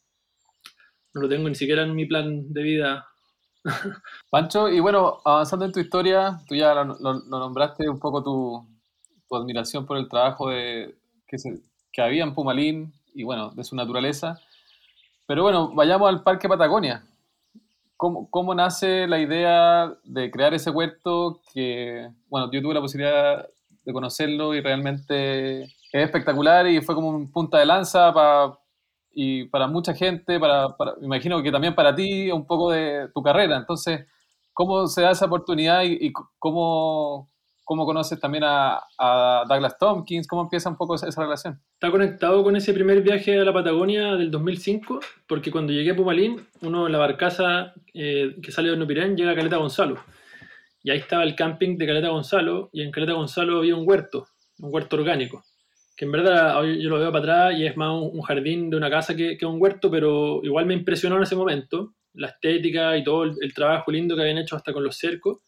no 1.14 1.20
lo 1.20 1.28
tengo 1.28 1.48
ni 1.48 1.54
siquiera 1.54 1.82
en 1.82 1.94
mi 1.94 2.06
plan 2.06 2.52
de 2.52 2.62
vida. 2.62 3.06
Pancho, 4.30 4.68
y 4.68 4.80
bueno, 4.80 5.20
avanzando 5.24 5.64
en 5.64 5.72
tu 5.72 5.80
historia, 5.80 6.40
tú 6.48 6.54
ya 6.54 6.74
lo, 6.74 7.20
nombraste 7.24 7.88
un 7.88 7.98
poco 7.98 8.22
tu, 8.22 8.72
admiración 9.34 9.86
por 9.86 9.96
el 9.96 10.08
trabajo 10.08 10.50
de, 10.50 10.94
que, 11.26 11.38
se, 11.38 11.62
que 11.90 12.02
había 12.02 12.22
en 12.22 12.34
Pumalín 12.34 12.92
y 13.14 13.24
bueno, 13.24 13.50
de 13.50 13.64
su 13.64 13.74
naturaleza. 13.74 14.38
Pero 15.26 15.42
bueno, 15.42 15.72
vayamos 15.74 16.08
al 16.08 16.22
Parque 16.22 16.48
Patagonia. 16.48 17.02
¿Cómo, 18.02 18.28
¿cómo, 18.30 18.52
nace 18.52 19.06
la 19.06 19.20
idea 19.20 19.94
de 20.02 20.28
crear 20.32 20.52
ese 20.54 20.70
huerto 20.70 21.40
que, 21.54 22.10
bueno, 22.28 22.50
yo 22.50 22.60
tuve 22.60 22.74
la 22.74 22.80
posibilidad 22.80 23.48
de 23.84 23.92
conocerlo 23.92 24.56
y 24.56 24.60
realmente 24.60 25.62
es 25.62 25.70
espectacular 25.92 26.66
y 26.66 26.80
fue 26.80 26.96
como 26.96 27.10
un 27.10 27.30
punta 27.30 27.60
de 27.60 27.66
lanza 27.66 28.12
para 28.12 28.58
y 29.12 29.44
para 29.44 29.68
mucha 29.68 29.94
gente, 29.94 30.40
para, 30.40 30.76
para, 30.76 30.94
imagino 31.00 31.40
que 31.44 31.52
también 31.52 31.76
para 31.76 31.94
ti, 31.94 32.28
un 32.32 32.44
poco 32.44 32.72
de 32.72 33.08
tu 33.14 33.22
carrera. 33.22 33.56
Entonces, 33.56 34.04
¿cómo 34.52 34.88
se 34.88 35.02
da 35.02 35.12
esa 35.12 35.26
oportunidad 35.26 35.84
y, 35.84 35.96
y 36.00 36.12
cómo, 36.40 37.30
cómo 37.64 37.84
conoces 37.84 38.18
también 38.18 38.44
a, 38.44 38.80
a, 38.98 39.44
Douglas 39.48 39.78
Tompkins? 39.78 40.26
¿Cómo 40.26 40.42
empieza 40.42 40.68
un 40.68 40.76
poco 40.76 40.94
esa, 40.94 41.08
esa, 41.08 41.22
relación? 41.22 41.60
Está 41.74 41.90
conectado 41.90 42.42
con 42.42 42.56
ese 42.56 42.72
primer 42.72 43.02
viaje 43.02 43.38
a 43.38 43.44
la 43.44 43.52
Patagonia 43.52 44.14
del 44.16 44.30
2005, 44.30 45.00
porque 45.26 45.50
cuando 45.50 45.72
llegué 45.72 45.92
a 45.92 45.96
Pumalín, 45.96 46.46
uno 46.62 46.86
en 46.86 46.92
la 46.92 46.98
barcaza 46.98 47.74
eh, 47.94 48.36
que 48.42 48.52
sale 48.52 48.70
de 48.70 48.76
Nopirén 48.76 49.16
llega 49.16 49.32
a 49.32 49.34
Caleta 49.34 49.56
Gonzalo. 49.56 50.00
Y 50.82 50.90
ahí 50.90 50.98
estaba 50.98 51.22
el 51.22 51.36
camping 51.36 51.76
de 51.76 51.86
Caleta 51.86 52.08
Gonzalo, 52.08 52.70
y 52.72 52.82
en 52.82 52.90
Caleta 52.90 53.12
Gonzalo 53.12 53.58
había 53.58 53.76
un 53.76 53.88
huerto, 53.88 54.26
un 54.58 54.72
huerto 54.72 54.96
orgánico 54.96 55.44
que 55.96 56.06
en 56.06 56.12
verdad 56.12 56.62
yo 56.64 56.88
lo 56.88 56.98
veo 56.98 57.12
para 57.12 57.22
atrás 57.22 57.58
y 57.58 57.66
es 57.66 57.76
más 57.76 57.90
un 57.90 58.22
jardín 58.22 58.70
de 58.70 58.76
una 58.76 58.90
casa 58.90 59.14
que, 59.14 59.36
que 59.36 59.46
un 59.46 59.60
huerto, 59.60 59.90
pero 59.90 60.40
igual 60.42 60.66
me 60.66 60.74
impresionó 60.74 61.16
en 61.16 61.22
ese 61.22 61.36
momento 61.36 61.94
la 62.14 62.28
estética 62.28 62.96
y 62.96 63.04
todo 63.04 63.24
el, 63.24 63.34
el, 63.40 63.54
trabajo 63.54 63.90
lindo 63.90 64.14
que 64.14 64.22
habían 64.22 64.38
hecho 64.38 64.56
hasta 64.56 64.72
con 64.72 64.84
los 64.84 64.96
cercos. 64.96 65.38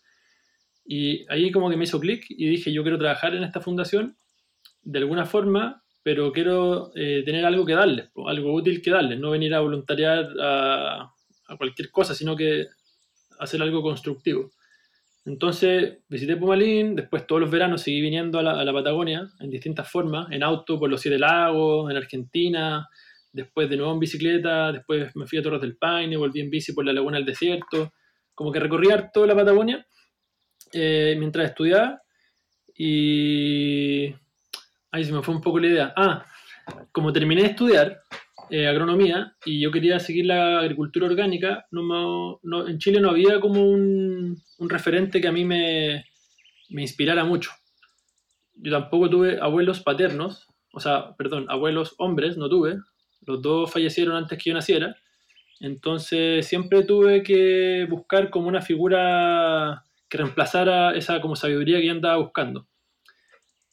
Y 0.85 1.25
ahí 1.33 1.50
como 1.50 1.71
que 1.71 1.76
me 1.76 1.85
hizo 1.85 2.00
clic 2.00 2.26
y 2.29 2.49
dije, 2.49 2.73
yo 2.73 2.83
quiero 2.83 2.99
trabajar 2.99 3.35
en 3.35 3.45
esta 3.45 3.61
fundación 3.61 4.17
de 4.83 4.99
alguna 4.99 5.25
forma, 5.25 5.83
pero 6.03 6.31
quiero 6.33 6.93
eh, 6.95 7.23
tener 7.25 7.47
algo 7.47 7.64
que 7.64 7.73
darles, 7.73 8.11
algo 8.26 8.53
útil 8.53 8.83
que 8.83 8.91
darles, 8.91 9.19
no 9.19 9.31
venir 9.31 9.55
a 9.55 9.61
voluntariar 9.61 10.29
a, 10.41 11.11
cualquier 11.57 11.91
cosa, 11.91 12.14
sino 12.14 12.37
que 12.37 12.67
hacer 13.38 13.62
algo 13.62 13.83
constructivo. 13.83 14.50
Entonces 15.25 15.99
visité 16.09 16.37
Pumalín, 16.37 16.97
después 16.97 17.26
todos 17.26 17.41
los 17.41 17.50
veranos 17.50 17.81
seguí 17.81 18.03
viniendo 18.03 18.38
a 18.38 18.43
la, 18.43 18.61
a 18.61 18.64
la, 18.64 18.73
Patagonia 18.73 19.26
en 19.41 19.50
distintas 19.50 19.91
formas, 19.91 20.31
en 20.31 20.43
auto 20.43 20.79
por 20.79 20.91
los 20.91 21.00
Siete 21.00 21.19
Lagos, 21.19 21.91
en 21.91 21.97
Argentina, 21.97 22.87
después 23.33 23.71
de 23.71 23.79
nuevo 23.79 23.93
en 23.95 24.00
bicicleta, 24.00 24.73
después 24.73 25.17
me 25.17 25.26
fui 25.26 25.38
a 25.38 25.43
Torres 25.43 25.62
del 25.62 25.76
Paine, 25.76 26.17
volví 26.19 26.41
en 26.41 26.50
bici 26.50 26.73
por 26.73 26.85
la 26.85 26.93
Laguna 26.93 27.17
del 27.17 27.26
Desierto, 27.26 27.95
como 28.35 28.53
que 28.53 28.61
recorría 28.61 29.11
toda 29.11 29.26
la 29.26 29.35
Patagonia 29.35 29.87
eh, 30.75 31.14
mientras 31.19 31.50
estudiaba 31.50 32.02
y 32.76 34.12
ahí 34.90 35.04
se 35.04 35.12
me 35.12 35.23
fue 35.23 35.35
un 35.35 35.40
poco 35.40 35.61
la 35.61 35.69
idea. 35.69 35.95
Ah, 35.97 36.26
como 36.93 37.12
terminé 37.12 37.43
de 37.43 37.49
estudiar, 37.49 38.02
eh, 38.50 38.66
agronomía 38.66 39.35
y 39.45 39.61
yo 39.61 39.71
quería 39.71 39.99
seguir 39.99 40.26
la 40.26 40.61
agricultura 40.61 41.07
orgánica, 41.07 41.66
no, 41.71 42.40
no, 42.43 42.69
en 42.69 42.78
Chile 42.78 43.00
no 43.00 43.11
había 43.11 43.40
como 43.40 43.64
un, 43.64 44.43
un, 44.59 44.71
referente 44.71 45.21
que 45.21 45.28
a 45.28 45.33
mí 45.33 45.45
me, 45.45 46.04
me 46.71 46.83
inspirara 46.83 47.25
mucho. 47.25 47.52
Yo 48.54 48.73
tampoco 48.73 49.09
tuve 49.09 49.38
abuelos 49.40 49.81
paternos, 49.81 50.47
o 50.73 50.81
sea, 50.81 51.14
perdón, 51.16 51.47
abuelos 51.49 51.95
hombres 51.99 52.37
no 52.37 52.49
tuve, 52.49 52.76
los 53.23 53.40
dos 53.40 53.73
fallecieron 53.73 54.16
antes 54.16 54.38
que 54.38 54.50
yo 54.50 54.54
naciera, 54.54 54.97
entonces 55.61 56.47
siempre 56.47 56.83
tuve 56.83 57.23
que 57.23 57.87
buscar 57.88 58.28
como 58.28 58.49
una 58.49 58.61
figura 58.61 59.85
que 60.09 60.19
reemplazara 60.19 60.95
esa 60.95 61.21
como 61.21 61.37
sabiduría 61.37 61.81
que 61.81 61.87
yo 61.87 61.93
andaba 61.93 62.17
buscando 62.17 62.69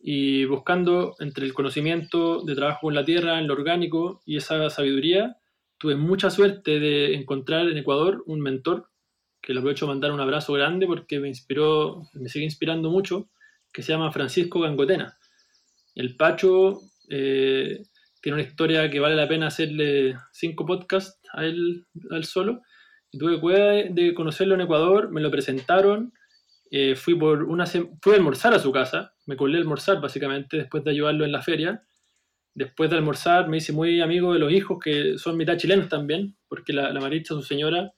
y 0.04 0.46
buscando 0.46 1.16
entre 1.20 1.46
el 1.46 1.54
conocimiento 1.54 2.42
de 2.42 2.56
trabajo 2.56 2.80
con 2.82 2.96
la 2.96 3.06
tierra, 3.06 3.40
en 3.40 3.48
lo 3.48 3.54
orgánico 3.54 4.22
y 4.26 4.38
esa 4.38 4.70
sabiduría, 4.70 5.38
tuve 5.78 5.96
mucha 5.96 6.30
suerte 6.30 6.80
de 6.80 7.16
encontrar 7.16 7.68
en 7.68 7.78
Ecuador 7.78 8.24
un 8.26 8.42
mentor, 8.42 8.90
que 9.42 9.54
le 9.54 9.60
aprovecho 9.60 9.88
mandar 9.88 10.12
un 10.12 10.20
abrazo 10.20 10.54
grande 10.54 10.88
porque 10.88 11.20
me 11.20 11.28
inspiró, 11.28 12.04
me 12.14 12.30
sigue 12.30 12.46
inspirando 12.46 12.90
mucho, 12.90 13.30
que 13.72 13.84
se 13.84 13.92
llama 13.92 14.12
Francisco 14.12 14.60
Gangotena. 14.60 15.18
El 15.96 16.16
Pacho 16.16 16.82
eh, 17.10 17.84
tiene 18.22 18.36
una 18.40 18.48
historia 18.48 18.90
que 18.90 19.00
vale 19.00 19.16
la 19.16 19.28
pena 19.28 19.48
hacerle 19.48 20.16
cinco 20.32 20.66
podcasts 20.66 21.20
a 21.34 21.46
él, 21.46 21.86
a 22.12 22.22
solo. 22.24 22.62
Y 23.12 23.18
tuve 23.18 23.40
cuidado 23.40 23.72
de 23.90 24.14
conocerlo 24.14 24.56
en 24.56 24.62
Ecuador, 24.62 25.12
me 25.12 25.22
lo 25.22 25.32
presentaron 25.32 26.14
eh, 26.74 26.96
fui, 26.96 27.16
por 27.16 27.44
una 27.44 27.66
fui 27.66 28.14
a 28.14 28.16
almorzar 28.16 28.54
a 28.54 28.60
su 28.60 28.72
casa, 28.72 29.14
me 29.26 29.36
colé 29.36 29.58
a 29.58 29.62
almorzar 29.62 30.00
básicamente 30.00 30.56
después 30.56 30.86
de 30.86 30.92
ayudarlo 30.92 31.26
en 31.26 31.34
la 31.34 31.42
feria. 31.42 31.84
Después 32.54 32.90
de 32.90 32.96
almorzar 32.96 33.50
me 33.50 33.58
hice 33.58 33.74
muy 33.74 34.02
amigo 34.02 34.34
de 34.34 34.40
los 34.40 34.52
hijos 34.54 34.80
que 34.82 35.18
son 35.18 35.36
mitad 35.36 35.58
chilenos 35.58 35.90
también, 35.90 36.38
porque 36.48 36.72
la, 36.72 36.92
la 36.94 37.02
Maritza, 37.02 37.34
su 37.34 37.44
señora, 37.44 37.94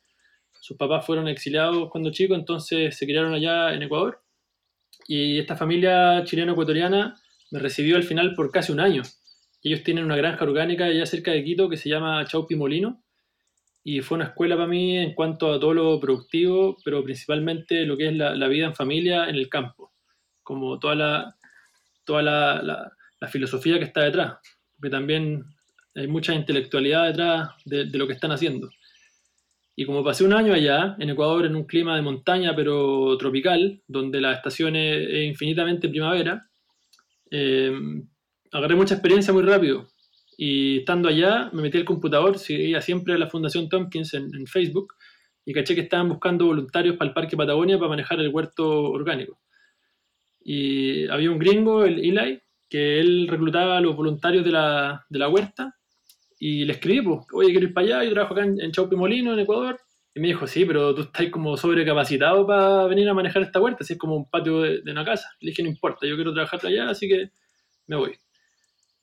sus 0.60 0.76
papás 0.76 1.06
fueron 1.06 1.28
exiliados 1.28 1.90
cuando 1.92 2.12
chicos, 2.12 2.38
entonces 2.38 2.98
se 2.98 3.06
criaron 3.06 3.34
allá 3.34 3.74
en 3.76 3.84
Ecuador. 3.84 4.24
Y 5.08 5.38
esta 5.38 5.56
familia 5.56 6.24
chileno-ecuatoriana 6.24 7.16
me 7.52 7.60
recibió 7.60 7.96
al 7.96 8.04
final 8.04 8.34
por 8.34 8.52
casi 8.52 8.72
un 8.72 8.80
año. 8.80 9.04
Ellos 9.62 9.84
tienen 9.84 10.06
una 10.06 10.16
granja 10.16 10.44
orgánica 10.46 10.86
allá 10.86 11.06
cerca 11.06 11.32
de 11.32 11.44
Quito 11.44 11.70
que 11.70 11.78
se 11.78 11.90
llama 11.90 12.26
Chaupi 12.26 12.56
Molino 12.56 13.03
y 13.84 14.02
fue 14.02 14.16
una 14.16 14.26
escuela 14.26 14.56
para 14.56 14.68
mí 14.68 14.98
en 14.98 15.14
cuanto 15.14 15.52
a 15.52 15.60
todo 15.60 15.74
lo 15.74 16.00
productivo, 16.00 16.78
pero 16.86 17.04
principalmente 17.04 17.86
lo 17.86 17.98
que 17.98 18.08
es 18.08 18.16
la, 18.16 18.48
vida 18.48 18.68
en 18.68 18.76
familia 18.76 19.28
en 19.28 19.36
el 19.36 19.50
campo, 19.50 19.92
como 20.42 20.80
toda 20.80 20.96
la, 20.96 21.36
toda 22.06 22.22
la, 22.22 22.62
la, 23.20 23.28
filosofía 23.28 23.80
que 23.80 23.86
está 23.86 24.02
detrás, 24.02 24.36
porque 24.76 24.90
también 24.90 25.46
hay 25.96 26.08
mucha 26.08 26.34
intelectualidad 26.34 27.08
detrás 27.08 27.50
de, 27.66 27.86
lo 27.86 28.06
que 28.06 28.14
están 28.14 28.32
haciendo. 28.32 28.70
Y 29.76 29.86
como 29.86 30.04
pasé 30.04 30.24
un 30.24 30.34
año 30.34 30.54
allá, 30.54 30.96
en 31.00 31.10
Ecuador, 31.10 31.46
en 31.46 31.56
un 31.56 31.64
clima 31.64 31.96
de 31.96 32.02
montaña, 32.02 32.54
pero 32.56 33.18
tropical, 33.18 33.82
donde 33.88 34.20
la 34.20 34.34
estación 34.34 34.76
es, 34.76 35.08
es 35.10 35.26
infinitamente 35.26 35.90
primavera, 35.90 36.48
eh, 37.32 37.72
agarré 38.52 38.76
mucha 38.76 38.96
experiencia 38.96 39.34
muy 39.34 39.44
rápido 39.44 39.93
y 40.38 40.80
estando 40.80 41.10
allá, 41.10 41.50
me 41.54 41.62
metí 41.62 41.78
al 41.78 41.86
computador, 41.86 42.38
seguía 42.38 42.82
siempre 42.82 43.14
a 43.14 43.18
la 43.18 43.30
Fundación 43.30 43.70
Tompkins 43.70 44.14
en, 44.14 44.34
en, 44.34 44.48
Facebook 44.48 44.94
y 45.46 45.54
caché 45.54 45.76
que 45.76 45.82
estaban 45.82 46.10
buscando 46.10 46.46
voluntarios 46.46 46.98
para 46.98 47.10
el 47.10 47.14
Parque 47.14 47.38
Patagonia 47.38 47.78
para 47.78 47.90
manejar 47.90 48.20
el 48.20 48.30
huerto 48.30 48.92
orgánico. 48.92 49.40
Y 50.42 51.08
había 51.08 51.32
un 51.32 51.40
gringo, 51.40 51.84
el 51.86 52.00
Eli, 52.00 52.42
que 52.70 53.00
él 53.00 53.28
reclutaba 53.28 53.78
a 53.78 53.82
los 53.82 53.96
voluntarios 53.96 54.44
de 54.44 54.52
la, 54.52 55.06
de 55.10 55.20
la 55.20 55.30
huerta 55.30 55.76
y 56.40 56.66
le 56.66 56.74
escribí, 56.74 57.02
pues, 57.02 57.20
oye, 57.34 57.52
quiero 57.52 57.68
ir 57.68 57.74
para 57.74 57.88
allá, 57.88 58.04
yo 58.04 58.12
trabajo 58.14 58.34
acá 58.34 58.44
en, 58.44 58.60
en 58.60 58.72
Chaupi 58.72 58.96
Molino, 58.96 59.34
en 59.34 59.40
Ecuador. 59.40 59.80
Y 60.16 60.20
me 60.20 60.28
dijo, 60.28 60.46
sí, 60.46 60.66
pero 60.66 60.94
tú 60.94 61.02
estás 61.04 61.30
como 61.30 61.56
sobrecapacitado 61.58 62.46
para 62.46 62.86
venir 62.86 63.08
a 63.10 63.14
manejar 63.14 63.42
esta 63.44 63.62
huerta, 63.62 63.80
así 63.82 63.94
es 63.94 64.00
como 64.00 64.16
un 64.16 64.30
patio 64.30 64.62
de, 64.62 64.82
de 64.82 64.92
una 64.92 65.06
casa. 65.06 65.30
Le 65.40 65.52
dije, 65.52 65.64
no 65.64 65.70
importa, 65.70 66.06
yo 66.06 66.16
quiero 66.16 66.34
trabajar 66.34 66.60
allá, 66.66 66.90
así 66.90 67.08
que 67.08 67.32
me 67.88 67.96
voy. 67.96 68.23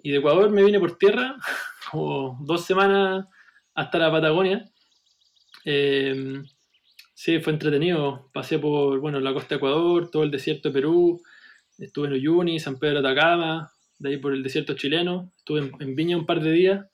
Y 0.02 0.11
de 0.11 0.19
Ecuador 0.19 0.50
me 0.50 0.64
vine 0.64 0.80
por 0.80 0.97
tierra, 0.99 1.37
como 1.90 2.38
dos 2.42 2.64
semanas 2.64 3.26
hasta 3.75 3.99
la 3.99 4.11
Patagonia. 4.11 4.71
Eh, 5.64 6.42
sí, 7.14 7.38
fue 7.40 7.52
entretenido. 7.52 8.30
Pasé 8.33 8.59
por 8.59 8.99
bueno, 9.00 9.21
la 9.21 9.33
costa 9.33 9.50
de 9.50 9.57
Ecuador, 9.57 10.11
todo 10.11 10.23
el 10.23 10.30
desierto 10.30 10.69
de 10.69 10.75
Perú. 10.75 11.23
Estuve 11.78 12.09
en 12.09 12.14
Uyuni, 12.14 12.61
San 12.61 12.78
Pedro 12.78 13.00
de 13.00 13.09
Atacama, 13.09 13.73
de 13.99 14.11
ahí 14.11 14.16
por 14.19 14.33
el 14.33 14.42
desierto 14.42 14.75
chileno. 14.75 15.33
Estuve 15.38 15.61
en, 15.61 15.73
en, 15.80 15.95
Viña 15.95 16.16
un 16.16 16.26
par 16.26 16.40
de 16.40 16.52
días. 16.52 16.87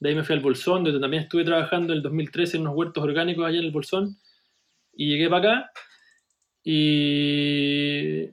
De 0.00 0.08
ahí 0.08 0.14
me 0.14 0.24
fui 0.24 0.34
al 0.34 0.42
Bolsón, 0.42 0.84
donde 0.84 1.00
también 1.00 1.24
estuve 1.24 1.44
trabajando 1.44 1.92
en 1.92 1.98
el 1.98 2.02
2013 2.02 2.56
en 2.56 2.62
unos 2.62 2.74
huertos 2.76 3.02
orgánicos 3.02 3.46
allá 3.46 3.58
en 3.58 3.64
el 3.64 3.70
Bolsón. 3.70 4.16
Y 4.92 5.08
llegué 5.08 5.28
para 5.28 5.48
acá. 5.48 5.70
Y 6.62 8.24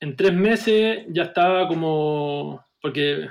en 0.00 0.16
tres 0.16 0.34
meses 0.34 1.06
ya 1.08 1.24
estaba 1.24 1.68
como. 1.68 2.64
Porque 2.80 3.28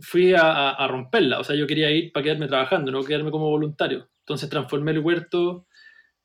fui 0.00 0.34
a, 0.34 0.70
a, 0.70 0.88
romperla. 0.88 1.40
O 1.40 1.44
sea, 1.44 1.56
yo 1.56 1.66
quería 1.66 1.90
ir 1.90 2.12
para 2.12 2.24
quedarme 2.24 2.48
trabajando, 2.48 2.90
no 2.90 3.04
quedarme 3.04 3.30
como 3.30 3.50
voluntario. 3.50 4.08
Entonces 4.20 4.48
transformé 4.48 4.92
el 4.92 5.00
huerto 5.00 5.66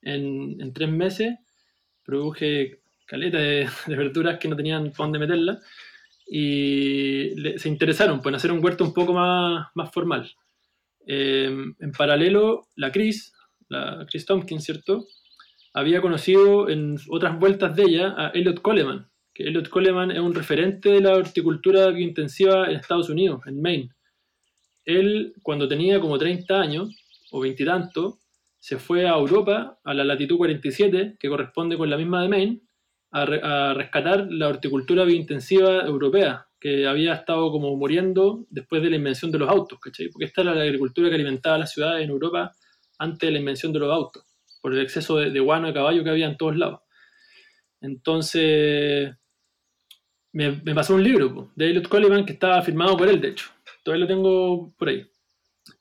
en, 0.02 0.60
en 0.62 0.74
tres 0.74 0.90
meses, 0.90 1.36
produje 2.04 2.80
caleta 3.06 3.38
de, 3.38 3.68
de, 3.88 3.96
verduras 3.96 4.40
que 4.40 4.48
no 4.48 4.56
tenían 4.56 4.92
para 4.92 5.06
dónde 5.06 5.20
meterla 5.20 5.60
y 6.30 7.36
le, 7.36 7.58
se 7.58 7.70
interesaron 7.70 8.22
en 8.24 8.36
hacer 8.36 8.52
un 8.52 8.64
huerto 8.64 8.84
un 8.84 8.94
poco 8.94 9.14
más, 9.14 9.68
más 9.74 9.92
formal. 9.92 10.32
Eh, 11.08 11.52
en 11.80 11.92
paralelo, 11.92 12.68
la 12.76 12.92
Chris, 12.92 13.34
la 13.68 14.06
Chris 14.08 14.26
Tompkins, 14.26 14.64
¿cierto? 14.64 15.08
Había 15.74 16.02
conocido 16.02 16.70
en 16.70 16.98
otras 17.10 17.40
vueltas 17.40 17.76
de 17.76 17.84
ella 17.84 18.14
a 18.16 18.30
Elliot 18.30 18.62
Coleman, 18.62 19.09
que 19.40 19.48
Elliot 19.48 19.70
Coleman 19.70 20.12
es 20.12 20.20
un 20.20 20.36
referente 20.36 20.90
de 20.90 21.00
la 21.00 21.14
horticultura 21.14 21.88
biointensiva 21.92 22.70
en 22.70 22.76
Estados 22.76 23.10
Unidos, 23.10 23.40
en 23.46 23.62
Maine. 23.62 23.90
Él, 24.84 25.34
cuando 25.42 25.66
tenía 25.66 25.98
como 26.02 26.18
30 26.18 26.60
años, 26.60 26.94
o 27.32 27.40
veintitantos, 27.40 28.16
se 28.60 28.78
fue 28.78 29.08
a 29.08 29.14
Europa, 29.14 29.80
a 29.82 29.94
la 29.94 30.04
latitud 30.04 30.36
47, 30.36 31.16
que 31.18 31.30
corresponde 31.30 31.78
con 31.78 31.90
la 31.90 31.96
misma 31.96 32.22
de 32.22 32.28
Maine, 32.28 32.62
a, 33.12 33.26
re 33.26 33.40
a 33.42 33.74
rescatar 33.74 34.28
la 34.30 34.50
horticultura 34.50 35.06
biointensiva 35.06 35.86
europea, 35.86 36.48
que 36.60 36.86
había 36.86 37.14
estado 37.14 37.50
como 37.50 37.74
muriendo 37.78 38.46
después 38.50 38.82
de 38.82 38.90
la 38.90 38.98
invención 38.98 39.32
de 39.32 39.40
los 39.40 39.48
autos, 39.48 39.80
¿cachai? 39.80 40.10
Porque 40.10 40.26
esta 40.26 40.42
era 40.42 40.54
la 40.54 40.64
agricultura 40.64 41.08
que 41.08 41.16
alimentaba 41.16 41.60
las 41.60 41.72
ciudades 41.72 42.04
en 42.04 42.10
Europa 42.10 42.52
antes 42.98 43.26
de 43.26 43.32
la 43.32 43.40
invención 43.40 43.72
de 43.72 43.80
los 43.80 43.94
autos. 43.94 44.26
por 44.62 44.74
el 44.74 44.82
exceso 44.82 45.16
de, 45.16 45.30
de 45.32 45.40
guano 45.40 45.68
de 45.68 45.74
caballo 45.74 46.04
que 46.04 46.10
había 46.10 46.28
en 46.28 46.36
todos 46.36 46.58
lados. 46.58 46.82
Entonces, 47.80 49.16
me, 50.32 50.52
pasó 50.76 50.96
un 50.96 51.04
libro 51.04 51.52
de 51.56 51.70
Elliot 51.70 51.88
Coleman 51.88 52.26
que 52.26 52.34
estaba 52.34 52.62
firmado 52.62 52.96
por 52.98 53.08
él, 53.08 53.20
de 53.22 53.30
hecho. 53.30 53.50
Todavía 53.84 54.06
lo 54.06 54.14
tengo 54.14 54.74
por 54.78 54.90
ahí. 54.90 55.06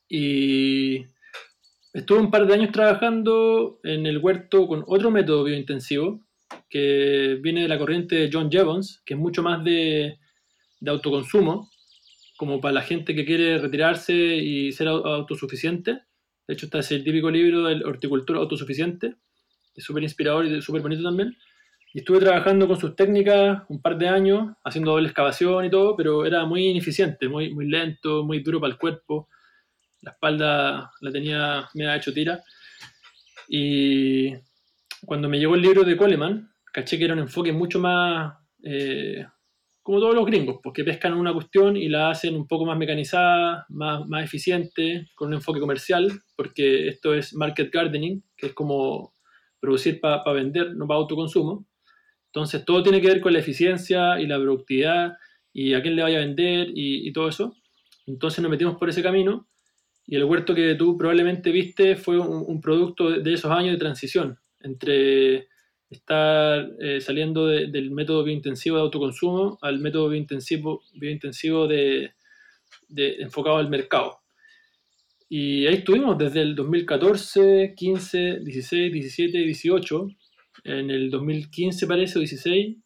Y 0.09 1.05
estuve 1.93 2.19
un 2.19 2.31
par 2.31 2.47
de 2.47 2.55
años 2.55 2.73
trabajando 2.73 3.81
en 3.83 4.07
el 4.07 4.19
huerto 4.19 4.67
con 4.67 4.85
otro 4.87 5.11
método 5.11 5.45
biointensivo 5.45 6.25
que 6.71 7.39
viene 7.43 7.63
de 7.63 7.69
la 7.69 7.79
corriente 7.79 8.15
de 8.17 8.31
John 8.33 8.51
Jevons, 8.51 9.03
que 9.05 9.15
es 9.15 9.21
mucho 9.21 9.43
más 9.43 9.63
de, 9.65 10.19
de 10.81 10.91
autoconsumo, 10.91 11.71
como 12.37 12.61
para 12.61 12.75
la 12.75 12.83
gente 12.83 13.15
que 13.15 13.25
quiere 13.25 13.59
retirarse 13.59 14.15
y 14.15 14.73
ser 14.73 14.89
autosuficiente. 14.89 16.03
De 16.47 16.55
hecho, 16.55 16.67
está 16.67 16.79
ese 16.79 17.01
típico 17.01 17.31
libro 17.31 17.65
del 17.65 17.85
horticultura 17.85 18.39
autosuficiente, 18.39 19.17
es 19.75 19.85
súper 19.85 20.03
inspirador 20.03 20.47
y 20.47 20.63
súper 20.63 20.83
bonito 20.83 21.03
también. 21.03 21.37
Y 21.93 22.01
estuve 22.01 22.21
trabajando 22.21 22.69
con 22.69 22.79
sus 22.79 22.95
técnicas 22.95 23.63
un 23.69 23.81
par 23.81 23.97
de 23.97 24.09
años, 24.09 24.55
haciendo 24.63 24.93
doble 24.93 25.07
excavación 25.07 25.65
y 25.65 25.71
todo, 25.71 25.97
pero 25.97 26.27
era 26.27 26.45
muy 26.45 26.67
ineficiente, 26.67 27.29
muy, 27.29 27.53
muy 27.53 27.67
lento, 27.67 28.25
muy 28.25 28.43
duro 28.43 28.61
para 28.61 28.73
el 28.73 28.79
cuerpo. 28.79 29.29
La 30.03 30.13
espalda 30.13 30.93
la 31.01 31.11
tenía 31.11 31.69
me 31.75 31.87
ha 31.89 31.97
hecho 31.97 32.13
tira. 32.13 32.43
Y 33.49 34.35
cuando 35.07 35.29
me 35.29 35.39
llegó 35.39 35.55
el 35.55 35.63
libro 35.63 35.85
de 35.85 35.97
Coleman, 35.97 36.51
caché 36.73 36.99
que 36.99 37.05
era 37.05 37.15
un 37.15 37.21
enfoque 37.21 37.53
mucho 37.53 37.79
más, 37.79 38.35
eh, 38.63 39.25
como 39.83 40.01
todos 40.01 40.15
los 40.15 40.27
gringos, 40.27 40.61
porque 40.63 40.85
pues, 40.85 40.97
pescan 40.97 41.15
una 41.15 41.33
cuestión 41.33 41.77
y 41.77 41.89
la 41.89 42.11
hacen 42.11 42.37
un 42.37 42.47
poco 42.47 42.67
más 42.67 42.77
mecanizada, 42.77 43.65
más, 43.71 44.07
más 44.07 44.25
eficiente, 44.25 45.09
con 45.15 45.29
un 45.29 45.35
enfoque 45.35 45.61
comercial, 45.61 46.13
porque 46.37 46.89
esto 46.89 47.15
es 47.15 47.35
market 47.35 47.73
gardening, 47.73 48.23
que 48.37 48.49
es 48.49 48.53
como 48.53 49.15
producir 49.59 50.01
para 50.01 50.31
vender, 50.33 50.77
no 50.77 50.87
para 50.87 51.01
autoconsumo. 51.01 51.67
Entonces, 52.29 52.65
todo 52.65 52.83
tiene 52.83 53.01
que 53.01 53.09
ver 53.09 53.21
con 53.21 53.33
la 53.33 53.39
eficiencia 53.39 54.21
y 54.21 54.27
la 54.27 54.37
productividad 54.37 55.17
y 55.53 55.75
a 55.75 55.83
quién 55.83 55.97
le 55.97 56.03
vaya 56.03 56.19
a 56.19 56.21
vender 56.21 56.69
y, 56.75 57.13
todo 57.13 57.29
eso. 57.29 57.57
Entonces 58.07 58.41
nos 58.41 58.51
metimos 58.51 58.77
por 58.77 58.89
ese 58.89 59.03
camino 59.03 59.49
y 60.07 60.17
el 60.17 60.25
huerto 60.25 60.55
que 60.55 60.75
tú 60.77 60.97
probablemente 60.97 61.51
viste 61.51 61.97
fue 61.97 62.19
un, 62.19 62.61
producto 62.61 63.11
de, 63.11 63.33
esos 63.33 63.51
años 63.51 63.73
de 63.73 63.79
transición 63.79 64.39
entre 64.61 65.49
estar 65.91 66.71
eh, 66.81 67.01
saliendo 67.01 67.47
del 67.47 67.91
método 67.91 68.25
biointensivo 68.25 68.77
de 68.77 68.83
autoconsumo 68.83 69.59
al 69.63 69.81
método 69.81 70.11
biointensivo, 70.11 70.83
biointensivo 70.95 71.67
de, 71.67 72.13
de, 72.89 73.17
enfocado 73.21 73.57
al 73.57 73.69
mercado. 73.69 74.21
Y 75.29 75.67
ahí 75.67 75.75
estuvimos 75.75 76.17
desde 76.17 76.41
el 76.41 76.55
2014, 76.55 77.75
15, 77.77 78.41
16, 78.41 78.93
17 78.93 79.39
y 79.39 79.45
18 79.45 80.09
en 80.65 80.91
el 80.91 81.11
2015 81.11 81.87
parece, 81.87 82.19
o 82.19 82.21
16, 82.21 82.77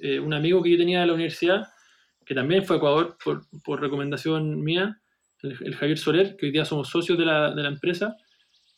eh, 0.00 0.20
un 0.20 0.34
amigo 0.34 0.62
que 0.62 0.70
yo 0.70 0.76
tenía 0.76 1.00
de 1.00 1.06
la 1.06 1.14
universidad, 1.14 1.68
que 2.24 2.34
también 2.34 2.64
fue 2.64 2.76
a 2.76 2.78
Ecuador 2.78 3.16
por, 3.22 3.42
por 3.62 3.80
recomendación 3.80 4.62
mía, 4.62 5.00
el, 5.42 5.74
Javier 5.74 5.98
Soler, 5.98 6.36
que 6.36 6.46
hoy 6.46 6.52
día 6.52 6.64
somos 6.64 6.88
socios 6.88 7.18
de 7.18 7.26
la, 7.26 7.54
de 7.54 7.62
la 7.62 7.68
empresa, 7.68 8.16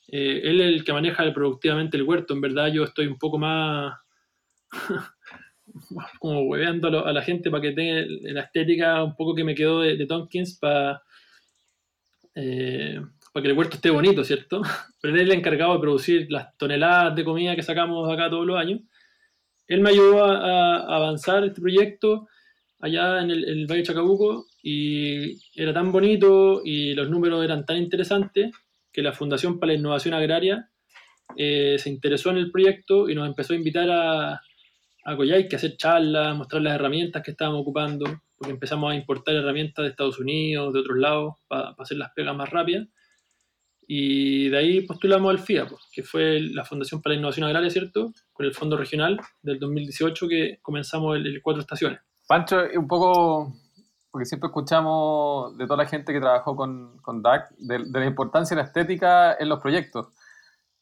eh, 0.08 0.40
él 0.44 0.60
es 0.60 0.66
el 0.68 0.84
que 0.84 0.92
maneja 0.92 1.32
productivamente 1.32 1.96
el 1.96 2.04
huerto. 2.04 2.34
En 2.34 2.40
verdad 2.40 2.72
yo 2.72 2.84
estoy 2.84 3.06
un 3.06 3.18
poco 3.18 3.38
más 3.38 3.94
como 6.20 6.42
hueveando 6.42 7.04
a, 7.04 7.12
la 7.12 7.22
gente 7.22 7.50
para 7.50 7.62
que 7.62 7.72
tenga 7.72 8.06
la 8.32 8.42
estética 8.42 9.02
un 9.02 9.16
poco 9.16 9.34
que 9.34 9.44
me 9.44 9.54
quedó 9.54 9.80
de, 9.80 9.96
de 9.96 10.06
Tompkins 10.06 10.58
para... 10.58 11.02
Eh, 12.34 13.00
para 13.36 13.42
que 13.42 13.50
el 13.50 13.58
huerto 13.58 13.76
esté 13.76 13.90
bonito, 13.90 14.24
¿cierto? 14.24 14.62
Pero 15.02 15.12
él 15.12 15.20
es 15.20 15.26
el 15.26 15.32
encargado 15.32 15.74
de 15.74 15.80
producir 15.80 16.26
las 16.30 16.56
toneladas 16.56 17.14
de 17.14 17.22
comida 17.22 17.54
que 17.54 17.62
sacamos 17.62 18.10
acá 18.10 18.30
todos 18.30 18.46
los 18.46 18.58
años. 18.58 18.80
Él 19.68 19.82
me 19.82 19.90
ayudó 19.90 20.24
a, 20.24 20.96
avanzar 20.96 21.44
este 21.44 21.60
proyecto 21.60 22.28
allá 22.80 23.20
en 23.20 23.30
el, 23.30 23.66
Valle 23.66 23.82
Chacabuco 23.82 24.46
y 24.62 25.38
era 25.54 25.74
tan 25.74 25.92
bonito 25.92 26.62
y 26.64 26.94
los 26.94 27.10
números 27.10 27.44
eran 27.44 27.66
tan 27.66 27.76
interesantes 27.76 28.52
que 28.90 29.02
la 29.02 29.12
Fundación 29.12 29.60
para 29.60 29.72
la 29.72 29.78
Innovación 29.80 30.14
Agraria 30.14 30.70
eh, 31.36 31.76
se 31.78 31.90
interesó 31.90 32.30
en 32.30 32.38
el 32.38 32.50
proyecto 32.50 33.10
y 33.10 33.14
nos 33.14 33.28
empezó 33.28 33.52
a 33.52 33.56
invitar 33.56 33.90
a, 33.90 34.40
a 35.04 35.14
Coyhaique 35.14 35.56
a 35.56 35.58
hacer 35.58 35.76
charlas, 35.76 36.34
mostrar 36.34 36.62
las 36.62 36.76
herramientas 36.76 37.22
que 37.22 37.32
estábamos 37.32 37.60
ocupando, 37.60 38.06
porque 38.34 38.54
empezamos 38.54 38.90
a 38.90 38.96
importar 38.96 39.34
herramientas 39.34 39.82
de 39.82 39.90
Estados 39.90 40.18
Unidos, 40.18 40.72
de 40.72 40.80
otros 40.80 40.96
lados, 40.96 41.34
para 41.48 41.74
hacer 41.78 41.98
las 41.98 42.12
pegas 42.14 42.34
más 42.34 42.48
rápidas. 42.48 42.88
Y 43.86 44.48
de 44.48 44.58
ahí 44.58 44.80
postulamos 44.80 45.30
al 45.30 45.38
FIA, 45.38 45.66
pues, 45.66 45.82
que 45.92 46.02
fue 46.02 46.40
la 46.40 46.64
Fundación 46.64 47.00
para 47.00 47.14
la 47.14 47.20
Innovación 47.20 47.46
Agraria, 47.46 47.70
¿cierto? 47.70 48.12
Con 48.32 48.46
el 48.46 48.52
Fondo 48.54 48.76
Regional 48.76 49.20
del 49.42 49.60
2018 49.60 50.28
que 50.28 50.58
comenzamos 50.60 51.16
el, 51.16 51.40
Cuatro 51.42 51.60
Estaciones. 51.60 52.00
Pancho, 52.26 52.62
un 52.74 52.88
poco, 52.88 53.54
porque 54.10 54.26
siempre 54.26 54.48
escuchamos 54.48 55.56
de 55.56 55.66
toda 55.66 55.84
la 55.84 55.88
gente 55.88 56.12
que 56.12 56.20
trabajó 56.20 56.56
con, 56.56 56.98
con 56.98 57.22
DAC, 57.22 57.50
de, 57.58 57.78
la 57.78 58.06
importancia 58.06 58.56
de 58.56 58.62
la 58.62 58.66
estética 58.66 59.36
en 59.38 59.48
los 59.48 59.60
proyectos. 59.60 60.08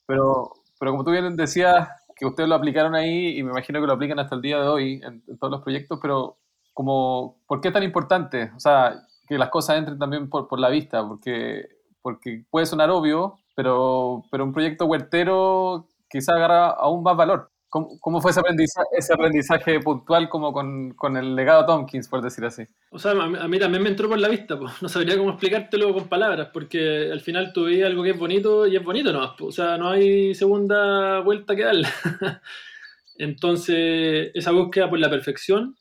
Pero, 0.07 0.53
pero 0.79 0.93
como 0.93 1.05
tú 1.05 1.11
bien 1.11 1.37
decías, 1.37 1.89
que 2.17 2.25
ustedes 2.25 2.49
lo 2.49 2.55
aplicaron 2.55 2.95
ahí 2.95 3.39
y 3.39 3.43
me 3.43 3.51
imagino 3.51 3.81
que 3.81 3.87
lo 3.87 3.93
aplican 3.93 4.19
hasta 4.19 4.37
el 4.37 4.41
día 4.41 4.61
de 4.61 4.69
hoy 4.69 5.01
en, 5.05 5.23
en 5.27 5.39
todos 5.39 5.51
los 5.51 5.63
proyectos, 5.63 5.99
pero 6.01 6.39
como, 6.73 7.43
¿por 7.47 7.61
qué 7.61 7.69
es 7.69 7.75
tan 7.75 7.83
importante? 7.83 8.51
O 8.57 8.61
sea, 8.61 9.03
que 9.27 9.39
las 9.39 9.51
cosas 9.51 9.79
entren 9.79 9.99
también 9.99 10.29
por, 10.29 10.49
por 10.49 10.59
la 10.59 10.69
vista, 10.69 11.07
porque 11.07 11.69
porque 12.05 12.45
puede 12.51 12.67
sonar 12.67 12.91
obvio, 12.91 13.39
pero, 13.57 14.25
pero 14.31 14.45
un 14.45 14.53
proyecto 14.53 14.85
huertero 14.85 15.89
quizá 16.07 16.35
agarra 16.35 16.69
aún 16.69 17.03
más 17.03 17.17
valor. 17.17 17.51
¿Cómo, 17.71 17.99
cómo 17.99 18.21
fue 18.21 18.31
ese 18.31 18.41
aprendizaje, 18.41 18.89
ese 18.93 19.15
aprendizaje 19.15 19.81
puntual 19.81 20.29
como 20.29 20.53
con, 20.53 20.93
con, 20.93 21.17
el 21.17 21.35
legado 21.35 21.65
Tompkins, 21.65 22.07
por 22.07 22.21
decir 22.21 22.45
así? 22.45 22.65
O 22.91 22.99
sea, 22.99 23.13
a 23.13 23.49
mí, 23.49 23.59
también 23.59 23.83
me 23.83 23.89
entró 23.89 24.07
por 24.07 24.19
la 24.19 24.29
vista, 24.29 24.59
pues. 24.59 24.83
no 24.83 24.89
sabría 24.91 25.17
cómo 25.17 25.31
explicártelo 25.31 25.95
con 25.95 26.07
palabras, 26.07 26.51
porque 26.53 27.11
al 27.11 27.23
final 27.23 27.55
tú 27.55 27.69
algo 27.69 28.03
que 28.03 28.11
es 28.11 28.19
bonito 28.19 28.67
y 28.67 28.77
es 28.77 28.85
bonito 28.85 29.11
no 29.11 29.35
o 29.41 29.51
sea, 29.51 29.79
no 29.79 29.89
hay 29.89 30.35
segunda 30.35 31.21
vuelta 31.21 31.57
que 31.57 31.65
darle. 31.65 31.89
Entonces, 33.17 34.31
esa 34.35 34.51
búsqueda 34.51 34.91
por 34.91 34.99
la 34.99 35.09
perfección 35.09 35.75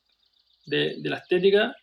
de, 0.66 0.96
de 1.00 1.10
la 1.10 1.18
estética 1.18 1.76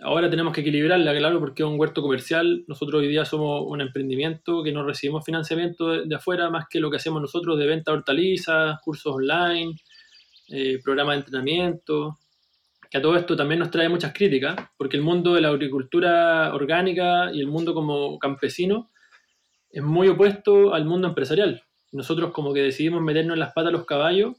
Ahora 0.00 0.28
tenemos 0.28 0.52
que 0.52 0.62
equilibrarla, 0.62 1.16
claro, 1.16 1.38
porque 1.38 1.62
es 1.62 1.68
un 1.68 1.78
huerto 1.78 2.02
comercial. 2.02 2.64
Nosotros 2.66 3.00
hoy 3.00 3.08
día 3.08 3.24
somos 3.24 3.62
un 3.66 3.80
emprendimiento 3.80 4.62
que 4.64 4.72
no 4.72 4.84
recibimos 4.84 5.24
financiamiento 5.24 6.04
de, 6.04 6.14
afuera 6.14 6.50
más 6.50 6.66
que 6.68 6.80
lo 6.80 6.90
que 6.90 6.96
hacemos 6.96 7.22
nosotros 7.22 7.58
de 7.58 7.66
venta 7.66 7.92
de 7.92 7.98
hortalizas, 7.98 8.80
cursos 8.82 9.14
online, 9.14 9.76
eh, 10.48 10.80
programas 10.82 11.14
de 11.14 11.18
entrenamiento. 11.20 12.18
Que 12.90 12.98
a 12.98 13.02
todo 13.02 13.16
esto 13.16 13.36
también 13.36 13.60
nos 13.60 13.70
trae 13.70 13.88
muchas 13.88 14.12
críticas, 14.12 14.56
porque 14.76 14.96
el 14.96 15.02
mundo 15.02 15.34
de 15.34 15.40
la 15.40 15.48
agricultura 15.48 16.52
orgánica 16.54 17.30
y 17.32 17.40
el 17.40 17.46
mundo 17.46 17.72
como 17.72 18.18
campesino 18.18 18.90
es 19.70 19.82
muy 19.82 20.08
opuesto 20.08 20.74
al 20.74 20.86
mundo 20.86 21.08
empresarial. 21.08 21.62
Nosotros 21.92 22.32
como 22.32 22.52
que 22.52 22.62
decidimos 22.62 23.00
meternos 23.00 23.34
en 23.34 23.40
las 23.40 23.52
patas 23.52 23.72
los 23.72 23.86
caballos 23.86 24.34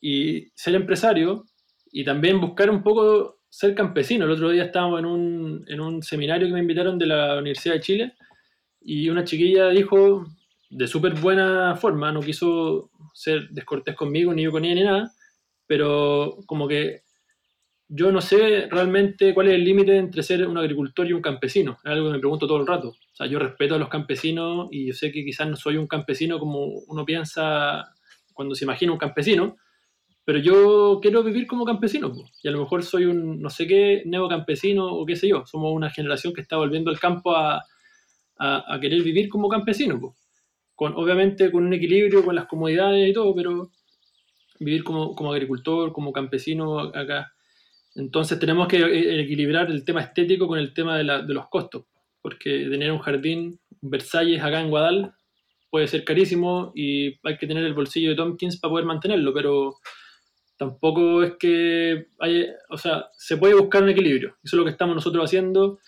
y 0.00 0.52
ser 0.54 0.76
empresario 0.76 1.44
y 1.90 2.04
también 2.04 2.40
buscar 2.40 2.70
un 2.70 2.82
poco 2.82 3.40
ser 3.54 3.72
campesino. 3.76 4.24
El 4.24 4.32
otro 4.32 4.50
día 4.50 4.64
estábamos 4.64 4.98
en 4.98 5.06
un, 5.06 5.64
en 5.68 5.80
un 5.80 6.02
seminario 6.02 6.48
que 6.48 6.52
me 6.52 6.58
invitaron 6.58 6.98
de 6.98 7.06
la 7.06 7.38
Universidad 7.38 7.74
de 7.74 7.80
Chile 7.80 8.14
y 8.80 9.08
una 9.08 9.22
chiquilla 9.22 9.68
dijo 9.68 10.26
de 10.70 10.88
súper 10.88 11.14
buena 11.14 11.76
forma, 11.76 12.10
no 12.10 12.20
quiso 12.20 12.90
ser 13.12 13.48
descortés 13.50 13.94
conmigo, 13.94 14.34
ni 14.34 14.42
yo 14.42 14.50
con 14.50 14.64
ella, 14.64 14.74
ni 14.74 14.82
nada, 14.82 15.12
pero 15.68 16.38
como 16.46 16.66
que 16.66 17.02
yo 17.86 18.10
no 18.10 18.20
sé 18.20 18.66
realmente 18.68 19.32
cuál 19.32 19.46
es 19.46 19.54
el 19.54 19.64
límite 19.64 19.98
entre 19.98 20.24
ser 20.24 20.48
un 20.48 20.58
agricultor 20.58 21.06
y 21.06 21.12
un 21.12 21.22
campesino. 21.22 21.78
Es 21.84 21.92
algo 21.92 22.08
que 22.08 22.14
me 22.14 22.18
pregunto 22.18 22.48
todo 22.48 22.58
el 22.58 22.66
rato. 22.66 22.88
O 22.88 23.16
sea, 23.16 23.28
yo 23.28 23.38
respeto 23.38 23.76
a 23.76 23.78
los 23.78 23.88
campesinos 23.88 24.66
y 24.72 24.88
yo 24.88 24.94
sé 24.94 25.12
que 25.12 25.24
quizás 25.24 25.48
no 25.48 25.54
soy 25.54 25.76
un 25.76 25.86
campesino 25.86 26.40
como 26.40 26.64
uno 26.64 27.04
piensa 27.04 27.84
cuando 28.32 28.56
se 28.56 28.64
imagina 28.64 28.90
un 28.90 28.98
campesino, 28.98 29.58
pero 30.24 30.38
yo 30.38 31.00
quiero 31.02 31.22
vivir 31.22 31.46
como 31.46 31.64
campesino, 31.64 32.12
y 32.42 32.48
a 32.48 32.50
lo 32.50 32.60
mejor 32.60 32.82
soy 32.82 33.04
un 33.04 33.40
no 33.42 33.50
sé 33.50 33.66
qué 33.66 34.02
neocampesino 34.06 34.86
o 34.86 35.04
qué 35.04 35.16
sé 35.16 35.28
yo. 35.28 35.44
Somos 35.46 35.72
una 35.74 35.90
generación 35.90 36.32
que 36.32 36.40
está 36.40 36.56
volviendo 36.56 36.90
al 36.90 36.98
campo 36.98 37.36
a, 37.36 37.62
a, 38.38 38.78
querer 38.80 39.02
vivir 39.02 39.28
como 39.28 39.48
campesino, 39.48 40.16
con, 40.74 40.94
obviamente 40.94 41.50
con 41.52 41.64
un 41.64 41.74
equilibrio, 41.74 42.24
con 42.24 42.34
las 42.34 42.46
comodidades 42.46 43.08
y 43.08 43.12
todo, 43.12 43.34
pero 43.34 43.70
vivir 44.60 44.82
como, 44.82 45.14
como 45.14 45.32
agricultor, 45.32 45.92
como 45.92 46.12
campesino 46.12 46.80
acá. 46.80 47.32
Entonces 47.94 48.38
tenemos 48.38 48.66
que 48.66 48.78
eh, 48.78 49.20
equilibrar 49.20 49.70
el 49.70 49.84
tema 49.84 50.00
estético 50.00 50.48
con 50.48 50.58
el 50.58 50.72
tema 50.72 50.96
de, 50.96 51.04
la, 51.04 51.22
de 51.22 51.34
los 51.34 51.48
costos, 51.48 51.84
porque 52.22 52.66
tener 52.70 52.90
un 52.90 52.98
jardín, 52.98 53.60
un 53.82 53.90
Versalles 53.90 54.42
acá 54.42 54.60
en 54.60 54.70
Guadal, 54.70 55.14
puede 55.70 55.86
ser 55.86 56.04
carísimo 56.04 56.72
y 56.74 57.18
hay 57.26 57.36
que 57.36 57.46
tener 57.46 57.64
el 57.64 57.74
bolsillo 57.74 58.10
de 58.10 58.16
Tompkins 58.16 58.58
para 58.58 58.70
poder 58.70 58.86
mantenerlo, 58.86 59.32
pero 59.34 59.76
tampoco 60.56 61.22
es 61.22 61.34
que 61.38 62.08
hay, 62.18 62.46
o 62.70 62.78
sea, 62.78 63.06
se 63.16 63.36
puede 63.36 63.54
buscar 63.54 63.82
un 63.82 63.88
equilibrio. 63.90 64.36
Eso 64.42 64.56
es 64.56 64.58
lo 64.58 64.64
que 64.64 64.70
estamos 64.70 64.94
nosotros 64.94 65.24
haciendo 65.24 65.78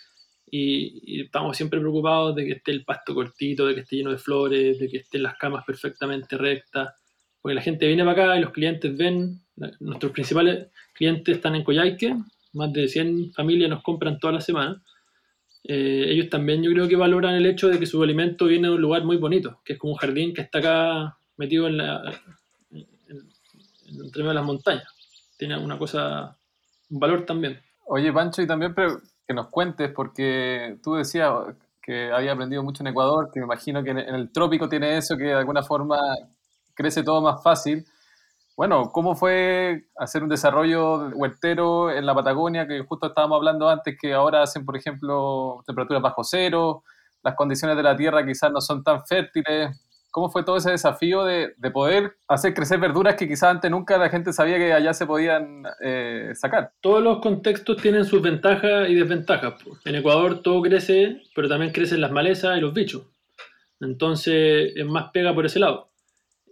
y, 0.50 1.22
estamos 1.22 1.56
siempre 1.56 1.80
preocupados 1.80 2.34
de 2.34 2.44
que 2.44 2.52
esté 2.52 2.72
el 2.72 2.84
pasto 2.84 3.14
cortito, 3.14 3.66
de 3.66 3.74
que 3.74 3.80
esté 3.80 3.96
lleno 3.96 4.10
de 4.10 4.18
flores, 4.18 4.78
de 4.78 4.88
que 4.88 4.98
estén 4.98 5.22
las 5.22 5.36
camas 5.36 5.64
perfectamente 5.64 6.36
rectas, 6.36 6.94
porque 7.40 7.54
la 7.54 7.62
gente 7.62 7.86
viene 7.86 8.04
para 8.04 8.24
acá 8.24 8.38
y 8.38 8.40
los 8.42 8.52
clientes 8.52 8.96
ven, 8.96 9.40
nuestros 9.80 10.12
principales 10.12 10.68
clientes 10.94 11.36
están 11.36 11.54
en 11.54 11.64
Coyhaique, 11.64 12.16
más 12.52 12.72
de 12.72 12.88
100 12.88 13.32
familias 13.32 13.70
nos 13.70 13.82
compran 13.82 14.18
toda 14.18 14.34
la 14.34 14.40
semana. 14.40 14.82
Eh, 15.64 16.06
ellos 16.08 16.30
también 16.30 16.62
yo 16.62 16.70
creo 16.70 16.88
que 16.88 16.96
valoran 16.96 17.34
el 17.34 17.46
hecho 17.46 17.68
de 17.68 17.78
que 17.78 17.86
su 17.86 18.02
alimento 18.02 18.46
viene 18.46 18.68
de 18.68 18.74
un 18.74 18.80
lugar 18.80 19.04
muy 19.04 19.16
bonito, 19.16 19.60
que 19.64 19.74
es 19.74 19.78
como 19.78 19.94
un 19.94 19.98
jardín 19.98 20.32
que 20.32 20.42
está 20.42 20.58
acá 20.58 21.18
metido 21.36 21.66
en 21.66 21.76
la, 21.76 22.02
entre 23.88 24.24
de 24.24 24.34
las 24.34 24.44
montañas. 24.44 24.86
Tiene 25.36 25.58
una 25.58 25.78
cosa, 25.78 26.36
un 26.90 27.00
valor 27.00 27.24
también. 27.24 27.60
Oye, 27.86 28.12
Pancho, 28.12 28.42
y 28.42 28.46
también 28.46 28.74
que 28.74 29.34
nos 29.34 29.48
cuentes, 29.48 29.90
porque 29.92 30.78
tú 30.82 30.94
decías 30.94 31.32
que 31.82 32.10
había 32.12 32.32
aprendido 32.32 32.62
mucho 32.62 32.82
en 32.82 32.88
Ecuador, 32.88 33.30
que 33.32 33.40
me 33.40 33.46
imagino 33.46 33.82
que 33.82 33.90
en 33.90 33.98
el 33.98 34.32
trópico 34.32 34.68
tiene 34.68 34.96
eso, 34.96 35.16
que 35.16 35.24
de 35.24 35.34
alguna 35.34 35.62
forma 35.62 35.98
crece 36.74 37.02
todo 37.02 37.22
más 37.22 37.42
fácil. 37.42 37.86
Bueno, 38.56 38.90
¿cómo 38.90 39.14
fue 39.14 39.84
hacer 39.96 40.22
un 40.22 40.28
desarrollo 40.28 41.10
huertero 41.10 41.90
en 41.90 42.06
la 42.06 42.14
Patagonia, 42.14 42.66
que 42.66 42.80
justo 42.80 43.08
estábamos 43.08 43.36
hablando 43.36 43.68
antes, 43.68 43.96
que 44.00 44.14
ahora 44.14 44.42
hacen, 44.42 44.64
por 44.64 44.76
ejemplo, 44.76 45.62
temperaturas 45.66 46.02
bajo 46.02 46.24
cero, 46.24 46.82
las 47.22 47.34
condiciones 47.34 47.76
de 47.76 47.82
la 47.82 47.96
tierra 47.96 48.24
quizás 48.24 48.50
no 48.50 48.60
son 48.60 48.82
tan 48.82 49.04
fértiles? 49.06 49.85
¿Cómo 50.16 50.30
fue 50.30 50.44
todo 50.44 50.56
ese 50.56 50.70
desafío 50.70 51.24
de, 51.24 51.50
poder 51.74 52.16
hacer 52.26 52.54
crecer 52.54 52.80
verduras 52.80 53.16
que 53.16 53.28
quizás 53.28 53.50
antes 53.50 53.70
nunca 53.70 53.98
la 53.98 54.08
gente 54.08 54.32
sabía 54.32 54.56
que 54.56 54.72
allá 54.72 54.94
se 54.94 55.04
podían 55.04 55.62
eh, 55.82 56.30
sacar? 56.34 56.72
Todos 56.80 57.02
los 57.02 57.18
contextos 57.18 57.76
tienen 57.82 58.06
sus 58.06 58.22
ventajas 58.22 58.88
y 58.88 58.94
desventajas. 58.94 59.56
En 59.84 59.94
Ecuador 59.94 60.40
todo 60.40 60.62
crece, 60.62 61.20
pero 61.34 61.50
también 61.50 61.70
crecen 61.70 62.00
las 62.00 62.12
malezas 62.12 62.56
y 62.56 62.62
los 62.62 62.72
bichos. 62.72 63.02
Entonces 63.78 64.72
es 64.74 64.86
más 64.86 65.10
pega 65.12 65.34
por 65.34 65.44
ese 65.44 65.58
lado. 65.58 65.90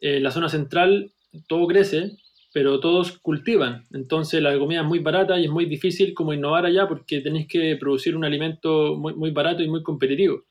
En 0.03 0.23
la 0.23 0.31
zona 0.31 0.51
central 0.51 1.11
todo 1.49 1.67
crece, 1.67 2.19
pero 2.53 2.81
todos 2.81 3.19
cultivan. 3.19 3.87
Entonces 3.95 4.43
la 4.43 4.59
comida 4.59 4.83
es 4.83 4.87
muy 4.87 4.99
barata 4.99 5.39
y 5.39 5.47
es 5.47 5.51
muy 5.51 5.65
difícil 5.65 6.13
como 6.13 6.35
innovar 6.35 6.67
allá 6.67 6.87
porque 6.87 7.23
tenéis 7.23 7.49
que 7.49 7.79
producir 7.81 8.15
un 8.15 8.27
alimento 8.27 8.95
muy, 8.95 9.15
muy 9.15 9.31
barato 9.31 9.63
y 9.63 9.71
muy 9.71 9.83
competitivo 9.83 10.45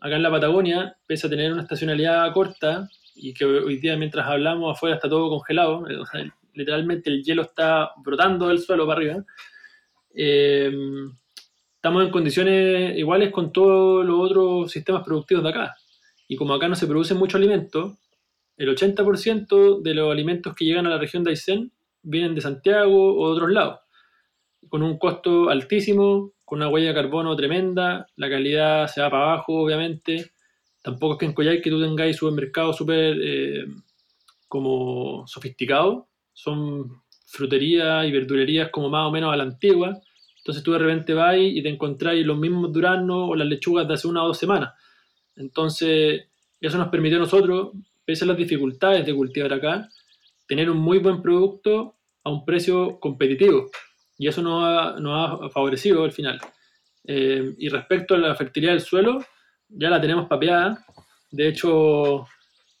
acá 0.00 0.16
en 0.16 0.22
la 0.22 0.30
Patagonia, 0.30 0.96
pese 1.06 1.26
a 1.26 1.30
tener 1.30 1.52
una 1.52 1.62
estacionalidad 1.62 2.32
corta 2.32 2.88
y 3.14 3.34
que 3.34 3.44
hoy 3.44 3.76
día 3.78 3.96
mientras 3.96 4.26
hablamos 4.26 4.74
afuera 4.74 4.96
está 4.96 5.08
todo 5.08 5.28
congelado, 5.28 5.86
eh, 5.88 6.30
literalmente 6.54 7.10
el 7.10 7.22
hielo 7.22 7.42
está 7.42 7.90
brotando 7.98 8.48
del 8.48 8.58
suelo 8.58 8.86
para 8.86 8.98
arriba, 8.98 9.24
eh, 10.14 10.72
estamos 11.74 12.04
en 12.04 12.10
condiciones 12.10 12.98
iguales 12.98 13.30
con 13.30 13.52
todos 13.52 14.04
los 14.04 14.20
otros 14.20 14.70
sistemas 14.72 15.02
productivos 15.04 15.44
de 15.44 15.50
acá. 15.50 15.76
Y 16.28 16.36
como 16.36 16.54
acá 16.54 16.68
no 16.68 16.76
se 16.76 16.86
produce 16.86 17.14
mucho 17.14 17.36
alimento, 17.36 17.96
el 18.56 18.68
80% 18.68 19.80
de 19.80 19.94
los 19.94 20.12
alimentos 20.12 20.54
que 20.54 20.64
llegan 20.64 20.86
a 20.86 20.90
la 20.90 20.98
región 20.98 21.24
de 21.24 21.30
Aysén 21.30 21.72
vienen 22.02 22.34
de 22.34 22.40
Santiago 22.40 23.18
o 23.18 23.28
de 23.28 23.32
otros 23.32 23.50
lados, 23.50 23.80
con 24.68 24.82
un 24.82 24.98
costo 24.98 25.48
altísimo, 25.50 26.32
con 26.50 26.56
una 26.56 26.68
huella 26.68 26.88
de 26.88 26.94
carbono 26.94 27.36
tremenda, 27.36 28.08
la 28.16 28.28
calidad 28.28 28.88
se 28.88 29.00
va 29.00 29.08
para 29.08 29.22
abajo, 29.22 29.62
obviamente. 29.62 30.32
Tampoco 30.82 31.12
es 31.12 31.18
que 31.20 31.26
en 31.44 31.62
que 31.62 31.70
tú 31.70 31.80
tengáis 31.80 32.16
supermercados 32.16 32.76
súper 32.76 33.16
eh, 33.22 33.66
como 34.48 35.24
sofisticados, 35.28 36.06
son 36.32 37.02
fruterías 37.24 38.04
y 38.04 38.10
verdulerías 38.10 38.70
como 38.70 38.90
más 38.90 39.06
o 39.06 39.12
menos 39.12 39.32
a 39.32 39.36
la 39.36 39.44
antigua. 39.44 39.96
Entonces 40.38 40.64
tú 40.64 40.72
de 40.72 40.80
repente 40.80 41.14
vas 41.14 41.36
y 41.38 41.62
te 41.62 41.68
encontráis 41.68 42.26
los 42.26 42.36
mismos 42.36 42.72
duraznos 42.72 43.28
o 43.30 43.36
las 43.36 43.46
lechugas 43.46 43.86
de 43.86 43.94
hace 43.94 44.08
una 44.08 44.24
o 44.24 44.26
dos 44.26 44.38
semanas. 44.38 44.74
Entonces, 45.36 46.30
eso 46.60 46.78
nos 46.78 46.88
permitió 46.88 47.18
a 47.18 47.20
nosotros, 47.20 47.74
pese 48.04 48.24
a 48.24 48.26
las 48.26 48.36
dificultades 48.36 49.06
de 49.06 49.14
cultivar 49.14 49.52
acá, 49.52 49.88
tener 50.48 50.68
un 50.68 50.78
muy 50.78 50.98
buen 50.98 51.22
producto 51.22 51.94
a 52.24 52.30
un 52.30 52.44
precio 52.44 52.98
competitivo 52.98 53.70
y 54.20 54.28
eso 54.28 54.42
nos 54.42 54.62
ha, 54.62 55.48
favorecido 55.48 56.04
al 56.04 56.12
final. 56.12 56.38
Eh, 57.04 57.54
y 57.56 57.70
respecto 57.70 58.14
a 58.14 58.18
la 58.18 58.34
fertilidad 58.34 58.72
del 58.72 58.82
suelo, 58.82 59.24
ya 59.66 59.88
la 59.88 59.98
tenemos 59.98 60.28
papeada. 60.28 60.84
De 61.30 61.48
hecho, 61.48 62.26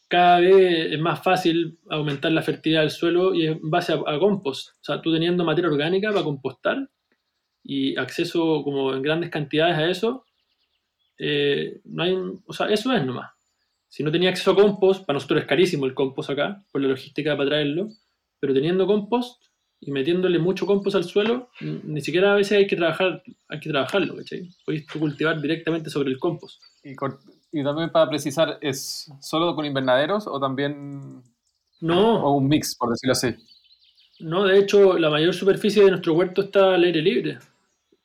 cada 0.06 0.40
vez 0.40 0.92
es 0.92 1.00
más 1.00 1.22
fácil 1.22 1.78
aumentar 1.88 2.30
la 2.32 2.42
fertilidad 2.42 2.82
del 2.82 2.90
suelo 2.90 3.34
y 3.34 3.46
en 3.46 3.70
base 3.70 3.94
a, 3.94 4.18
compost. 4.18 4.72
O 4.72 4.84
sea, 4.84 5.00
tú 5.00 5.14
teniendo 5.14 5.42
materia 5.42 5.70
orgánica 5.70 6.10
para 6.10 6.24
compostar 6.24 6.90
y 7.64 7.98
acceso 7.98 8.62
como 8.62 8.92
en 8.92 9.00
grandes 9.00 9.30
cantidades 9.30 9.78
a 9.78 9.88
eso, 9.88 10.26
eh, 11.16 11.80
no 11.86 12.02
hay, 12.02 12.18
o 12.44 12.52
sea, 12.52 12.66
eso 12.66 12.92
es 12.92 13.02
nomás. 13.02 13.30
Si 13.88 14.02
no 14.02 14.12
tenía 14.12 14.28
acceso 14.28 14.50
a 14.50 14.56
compost, 14.56 15.06
para 15.06 15.14
nosotros 15.14 15.40
es 15.40 15.46
carísimo 15.46 15.86
el 15.86 15.94
compost 15.94 16.28
acá, 16.28 16.62
por 16.70 16.82
la 16.82 16.88
logística 16.88 17.34
para 17.34 17.48
traerlo, 17.48 17.88
pero 18.38 18.52
teniendo 18.52 18.86
compost, 18.86 19.49
y 19.80 19.90
metiéndole 19.90 20.38
mucho 20.38 20.66
compost 20.66 20.96
al 20.96 21.04
suelo, 21.04 21.48
ni 21.60 22.00
siquiera 22.02 22.32
a 22.32 22.36
veces 22.36 22.58
hay 22.58 22.66
que 22.66 22.76
trabajar, 22.76 23.22
hay 23.48 23.60
que 23.60 23.70
trabajarlo, 23.70 24.16
¿cachai? 24.16 24.50
Puedes 24.64 24.86
cultivar 24.86 25.40
directamente 25.40 25.88
sobre 25.88 26.10
el 26.10 26.18
compost. 26.18 26.62
Y, 26.84 26.90
y, 27.52 27.64
también 27.64 27.90
para 27.90 28.08
precisar, 28.08 28.58
¿es 28.60 29.10
solo 29.20 29.54
con 29.54 29.64
invernaderos 29.64 30.26
o 30.26 30.38
también 30.38 31.22
no. 31.80 32.22
o 32.22 32.36
un 32.36 32.46
mix, 32.46 32.74
por 32.74 32.90
decirlo 32.90 33.12
así? 33.12 33.34
No, 34.20 34.44
de 34.44 34.58
hecho, 34.58 34.98
la 34.98 35.08
mayor 35.08 35.32
superficie 35.32 35.82
de 35.82 35.90
nuestro 35.90 36.12
huerto 36.12 36.42
está 36.42 36.74
al 36.74 36.84
aire 36.84 37.00
libre. 37.00 37.38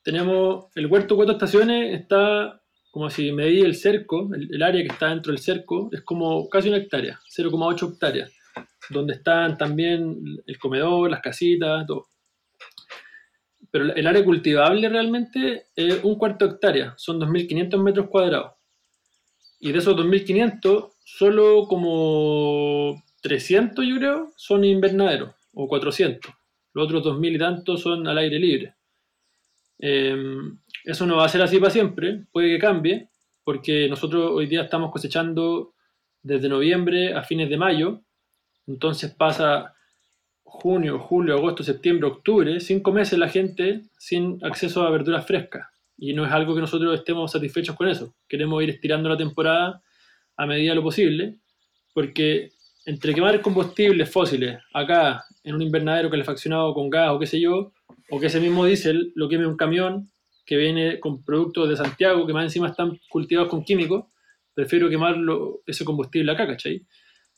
Tenemos 0.02 0.66
el 0.74 0.86
huerto 0.86 1.14
cuatro 1.14 1.34
estaciones, 1.34 2.00
está 2.00 2.62
como 2.90 3.10
si 3.10 3.32
medí 3.32 3.60
el 3.60 3.74
cerco, 3.74 4.30
el, 4.34 4.48
el 4.54 4.62
área 4.62 4.80
que 4.80 4.88
está 4.88 5.10
dentro 5.10 5.30
del 5.30 5.42
cerco, 5.42 5.90
es 5.92 6.00
como 6.00 6.48
casi 6.48 6.68
una 6.68 6.78
hectárea, 6.78 7.20
0,8 7.28 7.92
hectáreas 7.92 8.35
donde 8.90 9.14
están 9.14 9.56
también 9.56 10.16
el 10.46 10.58
comedor, 10.58 11.10
las 11.10 11.20
casitas, 11.20 11.86
todo. 11.86 12.08
Pero 13.70 13.94
el 13.94 14.06
área 14.06 14.24
cultivable 14.24 14.88
realmente 14.88 15.66
es 15.74 16.02
un 16.04 16.16
cuarto 16.16 16.46
de 16.46 16.54
hectárea, 16.54 16.94
son 16.96 17.20
2.500 17.20 17.82
metros 17.82 18.08
cuadrados. 18.08 18.52
Y 19.58 19.72
de 19.72 19.78
esos 19.78 19.96
2.500, 19.96 20.92
solo 21.04 21.66
como 21.68 23.02
300, 23.22 23.84
yo 23.86 23.96
creo, 23.96 24.32
son 24.36 24.64
invernaderos, 24.64 25.34
o 25.52 25.66
400. 25.66 26.32
Los 26.74 26.84
otros 26.84 27.04
2.000 27.04 27.34
y 27.34 27.38
tantos 27.38 27.80
son 27.82 28.06
al 28.06 28.18
aire 28.18 28.38
libre. 28.38 28.74
Em, 29.78 30.58
eso 30.84 31.06
no 31.06 31.16
va 31.16 31.26
a 31.26 31.28
ser 31.28 31.42
así 31.42 31.58
para 31.58 31.70
siempre, 31.70 32.24
puede 32.32 32.48
que 32.48 32.58
cambie, 32.58 33.08
porque 33.44 33.88
nosotros 33.88 34.30
hoy 34.32 34.46
día 34.46 34.62
estamos 34.62 34.90
cosechando 34.90 35.74
desde 36.22 36.48
noviembre 36.48 37.14
a 37.14 37.22
fines 37.22 37.48
de 37.50 37.56
mayo, 37.56 38.02
entonces 38.66 39.14
pasa 39.14 39.74
junio, 40.42 40.98
julio, 40.98 41.34
agosto, 41.34 41.62
septiembre, 41.62 42.08
octubre, 42.08 42.60
cinco 42.60 42.92
meses 42.92 43.18
la 43.18 43.28
gente 43.28 43.82
sin 43.98 44.38
acceso 44.44 44.82
a 44.82 44.90
verduras 44.90 45.26
frescas. 45.26 45.66
Y 45.98 46.12
no 46.12 46.26
es 46.26 46.32
algo 46.32 46.54
que 46.54 46.60
nosotros 46.60 46.98
estemos 46.98 47.32
satisfechos 47.32 47.76
con 47.76 47.88
eso. 47.88 48.14
Queremos 48.28 48.62
ir 48.62 48.70
estirando 48.70 49.08
la 49.08 49.16
temporada 49.16 49.82
a 50.36 50.46
medida 50.46 50.70
de 50.70 50.76
lo 50.76 50.82
posible, 50.82 51.36
porque 51.94 52.50
entre 52.84 53.14
quemar 53.14 53.40
combustibles 53.40 54.10
fósiles 54.10 54.58
acá 54.72 55.24
en 55.42 55.54
un 55.54 55.62
invernadero 55.62 56.10
calefaccionado 56.10 56.74
con 56.74 56.90
gas 56.90 57.10
o 57.10 57.18
qué 57.18 57.26
sé 57.26 57.40
yo, 57.40 57.72
o 58.10 58.20
que 58.20 58.26
ese 58.26 58.40
mismo 58.40 58.64
diésel 58.64 59.12
lo 59.14 59.28
queme 59.28 59.46
un 59.46 59.56
camión 59.56 60.10
que 60.44 60.56
viene 60.56 61.00
con 61.00 61.24
productos 61.24 61.68
de 61.68 61.76
Santiago 61.76 62.26
que 62.26 62.32
más 62.32 62.44
encima 62.44 62.68
están 62.68 63.00
cultivados 63.08 63.50
con 63.50 63.64
químicos, 63.64 64.04
prefiero 64.54 64.88
quemarlo, 64.88 65.62
ese 65.66 65.84
combustible 65.84 66.32
acá, 66.32 66.46
¿cachai? 66.46 66.86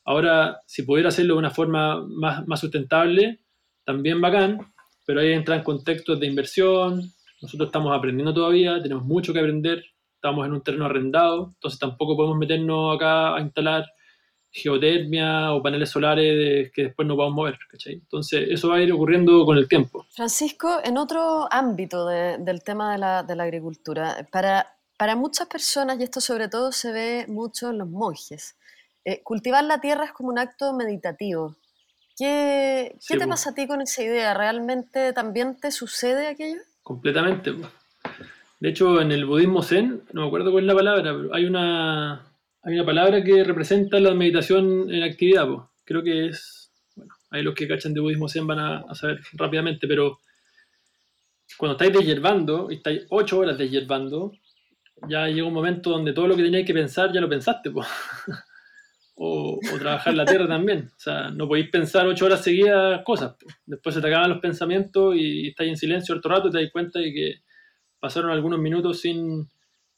Ahora, 0.08 0.62
si 0.64 0.84
pudiera 0.84 1.10
hacerlo 1.10 1.34
de 1.34 1.40
una 1.40 1.50
forma 1.50 2.02
más, 2.08 2.60
sustentable, 2.60 3.40
también 3.84 4.22
bacán, 4.22 4.72
pero 5.04 5.20
ahí 5.20 5.32
entran 5.32 5.62
contextos 5.62 6.18
de 6.18 6.26
inversión, 6.26 7.12
nosotros 7.42 7.68
estamos 7.68 7.94
aprendiendo 7.94 8.32
todavía, 8.32 8.82
tenemos 8.82 9.04
mucho 9.04 9.34
que 9.34 9.40
aprender, 9.40 9.84
estamos 10.14 10.46
en 10.46 10.54
un 10.54 10.62
terreno 10.62 10.86
arrendado, 10.86 11.52
entonces 11.54 11.78
tampoco 11.78 12.16
podemos 12.16 12.38
meternos 12.38 12.96
acá 12.96 13.36
a 13.36 13.40
instalar 13.42 13.84
geotermia 14.50 15.52
o 15.52 15.62
paneles 15.62 15.90
solares 15.90 16.72
que 16.72 16.84
después 16.84 17.06
no 17.06 17.14
podamos 17.14 17.36
mover, 17.36 17.58
¿cachai? 17.70 17.92
Entonces 17.92 18.48
eso 18.48 18.70
va 18.70 18.76
a 18.76 18.80
ir 18.80 18.90
ocurriendo 18.90 19.44
con 19.44 19.58
el 19.58 19.68
tiempo. 19.68 20.06
Francisco, 20.08 20.80
en 20.82 20.96
otro 20.96 21.52
ámbito 21.52 22.06
del 22.06 22.62
tema 22.64 22.92
de 22.92 22.98
la, 22.98 23.22
de 23.24 23.36
la 23.36 23.42
agricultura, 23.42 24.26
para, 24.32 24.74
para 24.96 25.16
muchas 25.16 25.48
personas, 25.48 26.00
y 26.00 26.04
esto 26.04 26.22
sobre 26.22 26.48
todo 26.48 26.72
se 26.72 26.92
ve 26.92 27.26
mucho 27.28 27.68
en 27.68 27.76
los 27.76 27.88
monjes, 27.90 28.56
eh, 29.08 29.22
cultivar 29.24 29.64
la 29.64 29.80
tierra 29.80 30.04
es 30.04 30.12
como 30.12 30.28
un 30.28 30.38
acto 30.38 30.74
meditativo. 30.74 31.56
¿Qué, 32.14 32.94
¿qué 33.08 33.16
te 33.16 33.26
pasa 33.26 33.50
a 33.50 33.54
ti 33.54 33.66
con 33.66 33.80
esa 33.80 34.02
idea? 34.02 34.34
¿Realmente 34.34 35.14
también 35.14 35.58
te 35.58 35.70
sucede 35.70 36.26
aquello? 36.26 36.60
Completamente. 36.82 37.54
De 38.60 38.68
hecho, 38.68 39.00
en 39.00 39.10
el 39.10 39.24
budismo 39.24 39.62
zen, 39.62 40.02
no 40.12 40.20
me 40.20 40.26
acuerdo 40.26 40.50
cuál 40.52 40.64
es 40.64 40.68
la 40.68 40.74
palabra, 40.74 41.02
pero 41.02 41.34
hay 41.34 41.46
una, 41.46 42.16
hay 42.62 42.74
una 42.74 42.84
palabra 42.84 43.24
que 43.24 43.44
representa 43.44 43.98
la 43.98 44.12
meditación 44.12 44.92
en 44.92 45.02
actividad. 45.02 45.46
Creo 45.84 46.02
que 46.02 46.26
es, 46.26 46.70
bueno, 46.94 47.14
hay 47.30 47.42
los 47.42 47.54
que 47.54 47.66
cachan 47.66 47.94
de 47.94 48.00
budismo 48.00 48.28
zen 48.28 48.46
van 48.46 48.58
a, 48.58 48.94
saber 48.94 49.20
rápidamente, 49.32 49.88
pero 49.88 50.18
cuando 51.56 51.78
estáis 51.78 51.94
desyerbando, 51.94 52.70
y 52.70 52.74
estáis 52.74 53.06
ocho 53.08 53.38
horas 53.38 53.56
desyerbando, 53.56 54.32
ya 55.08 55.28
llega 55.28 55.46
un 55.46 55.54
momento 55.54 55.88
donde 55.88 56.12
todo 56.12 56.28
lo 56.28 56.36
que 56.36 56.42
tenías 56.42 56.66
que 56.66 56.74
pensar 56.74 57.10
ya 57.10 57.22
lo 57.22 57.28
pensaste, 57.30 57.70
pues. 57.70 57.88
o, 59.20 59.58
trabajar 59.78 60.14
la 60.14 60.24
tierra 60.24 60.46
también. 60.46 60.90
O 60.96 61.00
sea, 61.00 61.30
no 61.30 61.48
podéis 61.48 61.70
pensar 61.70 62.06
ocho 62.06 62.26
horas 62.26 62.42
seguidas 62.42 63.02
cosas. 63.04 63.36
Después 63.66 63.94
se 63.94 64.00
te 64.00 64.06
acaban 64.06 64.30
los 64.30 64.40
pensamientos 64.40 65.16
y, 65.16 65.48
estás 65.48 65.66
en 65.66 65.76
silencio 65.76 66.16
otro 66.16 66.30
rato 66.30 66.48
y 66.48 66.50
te 66.52 66.62
das 66.62 66.72
cuenta 66.72 67.00
de 67.00 67.12
que 67.12 67.34
pasaron 67.98 68.30
algunos 68.30 68.60
minutos 68.60 69.00
sin, 69.00 69.48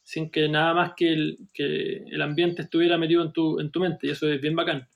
sin 0.02 0.30
que 0.30 0.48
nada 0.48 0.72
más 0.72 0.92
que 0.96 1.12
el, 1.12 1.38
que 1.52 2.04
el 2.11 2.22
ambiente 2.22 2.62
estuviera 2.62 2.96
metido 2.96 3.22
en 3.22 3.33
tu, 3.33 3.61
en 3.61 3.70
tu 3.70 3.80
mente. 3.80 4.06
Y 4.06 4.11
eso 4.11 4.26
es 4.26 4.40
bien 4.40 4.56
bacán. 4.56 4.88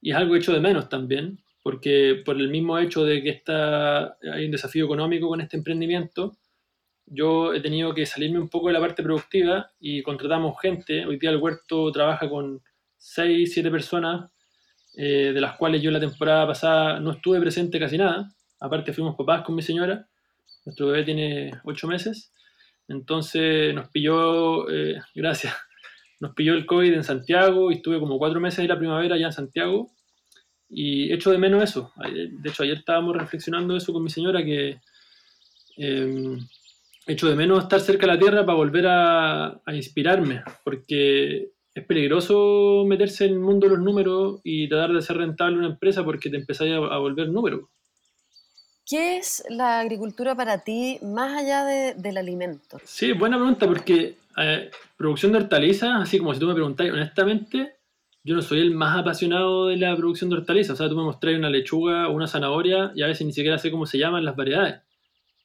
Y 0.00 0.10
es 0.10 0.16
algo 0.16 0.36
hecho 0.36 0.52
de 0.52 0.60
menos 0.60 0.88
también, 0.88 1.38
porque 1.62 2.22
por 2.24 2.36
el 2.36 2.48
mismo 2.48 2.78
hecho 2.78 3.04
de 3.04 3.22
que 3.22 3.30
está, 3.30 4.16
hay 4.32 4.46
un 4.46 4.52
desafío 4.52 4.86
económico 4.86 5.28
con 5.28 5.40
este 5.40 5.56
emprendimiento, 5.56 6.38
yo 7.06 7.52
he 7.52 7.60
tenido 7.60 7.92
que 7.92 8.06
salirme 8.06 8.38
un 8.38 8.48
poco 8.48 8.68
de 8.68 8.74
la 8.74 8.80
parte 8.80 9.02
productiva 9.02 9.70
y 9.78 10.02
contratamos 10.02 10.58
gente. 10.60 11.04
Hoy 11.04 11.18
día 11.18 11.30
el 11.30 11.36
huerto 11.36 11.92
trabaja 11.92 12.28
con 12.30 12.62
6, 13.04 13.52
7 13.52 13.70
personas, 13.70 14.30
eh, 14.96 15.32
de 15.34 15.40
las 15.40 15.56
cuales 15.58 15.82
yo 15.82 15.90
la 15.90 16.00
temporada 16.00 16.46
pasada 16.46 17.00
no 17.00 17.12
estuve 17.12 17.38
presente 17.38 17.78
casi 17.78 17.98
nada. 17.98 18.32
Aparte 18.58 18.94
fuimos 18.94 19.14
papás 19.14 19.42
con 19.42 19.54
mi 19.54 19.60
señora, 19.60 20.08
nuestro 20.64 20.86
bebé 20.86 21.04
tiene 21.04 21.50
8 21.64 21.86
meses, 21.86 22.32
entonces 22.88 23.74
nos 23.74 23.90
pilló, 23.90 24.70
eh, 24.70 24.98
gracias, 25.14 25.54
nos 26.18 26.34
pilló 26.34 26.54
el 26.54 26.64
COVID 26.64 26.94
en 26.94 27.04
Santiago 27.04 27.70
y 27.70 27.74
estuve 27.74 28.00
como 28.00 28.18
4 28.18 28.40
meses 28.40 28.62
de 28.62 28.68
la 28.68 28.78
primavera 28.78 29.16
allá 29.16 29.26
en 29.26 29.32
Santiago 29.32 29.92
y 30.70 31.12
echo 31.12 31.30
de 31.30 31.38
menos 31.38 31.62
eso. 31.62 31.92
De 32.10 32.48
hecho, 32.48 32.62
ayer 32.62 32.78
estábamos 32.78 33.16
reflexionando 33.16 33.76
eso 33.76 33.92
con 33.92 34.02
mi 34.02 34.08
señora 34.08 34.42
que 34.42 34.80
eh, 35.76 36.38
echo 37.06 37.28
de 37.28 37.36
menos 37.36 37.64
estar 37.64 37.80
cerca 37.80 38.06
de 38.06 38.12
la 38.14 38.18
Tierra 38.18 38.46
para 38.46 38.56
volver 38.56 38.86
a, 38.86 39.60
a 39.62 39.74
inspirarme, 39.74 40.42
porque 40.64 41.53
es 41.74 41.84
peligroso 41.84 42.84
meterse 42.86 43.26
en 43.26 43.32
el 43.32 43.40
mundo 43.40 43.66
de 43.66 43.74
los 43.74 43.84
números 43.84 44.40
y 44.44 44.68
tratar 44.68 44.92
de 44.92 45.02
ser 45.02 45.16
rentable 45.16 45.58
una 45.58 45.66
empresa 45.66 46.04
porque 46.04 46.30
te 46.30 46.36
empezáis 46.36 46.72
a, 46.74 46.98
volver 46.98 47.28
número. 47.28 47.68
¿Qué 48.86 49.16
es 49.16 49.42
la 49.48 49.80
agricultura 49.80 50.36
para 50.36 50.62
ti 50.62 50.98
más 51.02 51.36
allá 51.36 51.64
del 51.94 52.16
alimento? 52.16 52.78
Sí, 52.84 53.12
buena 53.12 53.36
pregunta 53.36 53.66
porque 53.66 54.16
eh, 54.36 54.70
producción 54.96 55.32
de 55.32 55.38
hortalizas, 55.38 56.02
así 56.02 56.18
como 56.18 56.32
si 56.32 56.40
tú 56.40 56.46
me 56.46 56.54
preguntáis 56.54 56.92
honestamente, 56.92 57.76
yo 58.22 58.36
no 58.36 58.42
soy 58.42 58.60
el 58.60 58.70
más 58.70 58.98
apasionado 58.98 59.66
de 59.66 59.76
la 59.76 59.96
producción 59.96 60.30
de 60.30 60.36
hortalizas. 60.36 60.74
O 60.74 60.76
sea, 60.76 60.88
tú 60.88 60.96
me 60.96 61.02
mostráis 61.02 61.38
una 61.38 61.50
lechuga 61.50 62.08
o 62.08 62.12
una 62.12 62.26
zanahoria 62.26 62.92
y 62.94 63.02
a 63.02 63.06
veces 63.06 63.26
ni 63.26 63.32
siquiera 63.32 63.58
sé 63.58 63.70
cómo 63.70 63.86
se 63.86 63.98
llaman 63.98 64.24
las 64.24 64.36
variedades. 64.36 64.80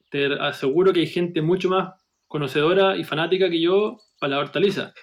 Te 0.10 0.34
aseguro 0.40 0.94
que 0.94 1.02
hay 1.02 1.08
gente 1.08 1.42
mucho 1.42 1.70
más 1.70 1.94
conocedora 2.28 2.96
y 2.98 3.04
fanática 3.04 3.50
que 3.50 3.60
yo 3.60 3.98
para 4.20 4.36
la 4.36 4.40
hortaliza. 4.40 4.94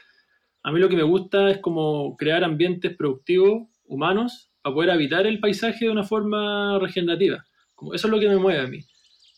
A 0.67 0.73
mí 0.73 0.81
lo 0.81 0.89
que 0.89 0.97
me 0.97 1.05
gusta 1.05 1.49
es 1.49 1.59
como 1.59 2.17
crear 2.17 2.43
ambientes 2.43 2.97
productivos, 2.97 3.69
humanos, 3.85 4.51
para 4.61 4.75
poder 4.75 4.91
habitar 4.91 5.25
el 5.25 5.39
paisaje 5.39 5.85
de 5.85 5.93
una 5.93 6.03
forma 6.03 6.81
regenerativa. 6.81 7.47
Como 7.77 7.95
eso 7.95 8.09
es 8.09 8.13
lo 8.13 8.19
que 8.19 8.29
me 8.29 8.37
mueve 8.37 8.59
a 8.59 8.67
mí. 8.67 8.81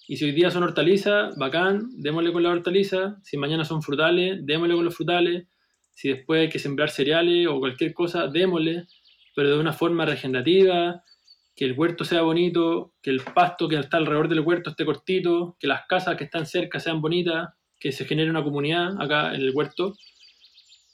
Y 0.06 0.16
si 0.16 0.24
hoy 0.24 0.32
día 0.32 0.50
son 0.50 0.62
hortalizas, 0.62 1.36
bacán, 1.36 1.90
démosle 1.98 2.32
con 2.32 2.42
la 2.42 2.48
hortaliza. 2.48 3.18
Si 3.22 3.36
mañana 3.36 3.66
son 3.66 3.82
frutales, 3.82 4.38
démosle 4.46 4.74
con 4.74 4.86
los 4.86 4.96
frutales. 4.96 5.46
Si 5.92 6.08
después 6.08 6.40
hay 6.40 6.48
que 6.48 6.58
sembrar 6.58 6.88
cereales 6.88 7.46
o 7.46 7.58
cualquier 7.58 7.92
cosa, 7.92 8.28
démosle, 8.28 8.86
pero 9.36 9.50
de 9.50 9.60
una 9.60 9.74
forma 9.74 10.06
regenerativa, 10.06 11.02
que 11.54 11.66
el 11.66 11.78
huerto 11.78 12.06
sea 12.06 12.22
bonito, 12.22 12.94
que 13.02 13.10
el 13.10 13.20
pasto 13.20 13.68
que 13.68 13.76
está 13.76 13.98
alrededor 13.98 14.28
del 14.28 14.40
huerto 14.40 14.70
esté 14.70 14.86
cortito, 14.86 15.58
que 15.60 15.66
las 15.66 15.82
casas 15.86 16.16
que 16.16 16.24
están 16.24 16.46
cerca 16.46 16.80
sean 16.80 17.02
bonitas, 17.02 17.50
que 17.78 17.92
se 17.92 18.06
genere 18.06 18.30
una 18.30 18.42
comunidad 18.42 18.94
acá 18.98 19.34
en 19.34 19.42
el 19.42 19.54
huerto 19.54 19.94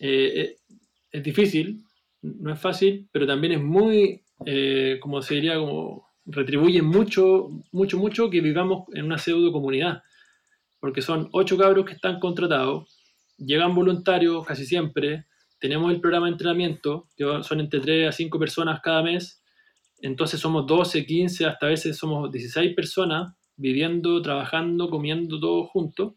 eh, 0.06 0.40
eh, 0.40 0.56
es 1.12 1.22
difícil, 1.22 1.82
no 2.20 2.52
es 2.52 2.60
fácil, 2.60 3.08
pero 3.10 3.26
también 3.26 3.54
es 3.54 3.62
muy, 3.62 4.22
eh, 4.44 4.98
como 5.00 5.22
se 5.22 5.36
diría, 5.36 5.56
como 5.56 6.06
retribuye 6.26 6.82
mucho, 6.82 7.48
mucho, 7.72 7.96
mucho 7.96 8.28
que 8.28 8.42
vivamos 8.42 8.84
en 8.92 9.06
una 9.06 9.16
pseudo 9.16 9.50
comunidad, 9.50 10.02
porque 10.78 11.00
son 11.00 11.30
ocho 11.32 11.56
cabros 11.56 11.86
que 11.86 11.94
están 11.94 12.20
contratados, 12.20 12.86
llegan 13.38 13.74
voluntarios 13.74 14.44
casi 14.44 14.66
siempre, 14.66 15.24
tenemos 15.58 15.90
el 15.90 16.02
programa 16.02 16.26
de 16.26 16.32
entrenamiento, 16.32 17.08
que 17.16 17.24
son 17.42 17.60
entre 17.60 17.80
3 17.80 18.08
a 18.10 18.12
5 18.12 18.38
personas 18.38 18.80
cada 18.82 19.02
mes, 19.02 19.42
entonces 20.02 20.38
somos 20.38 20.66
12, 20.66 21.06
15, 21.06 21.46
hasta 21.46 21.64
a 21.64 21.70
veces 21.70 21.96
somos 21.96 22.30
16 22.30 22.74
personas 22.74 23.34
viviendo, 23.56 24.20
trabajando, 24.20 24.90
comiendo 24.90 25.40
todos 25.40 25.70
juntos. 25.70 26.12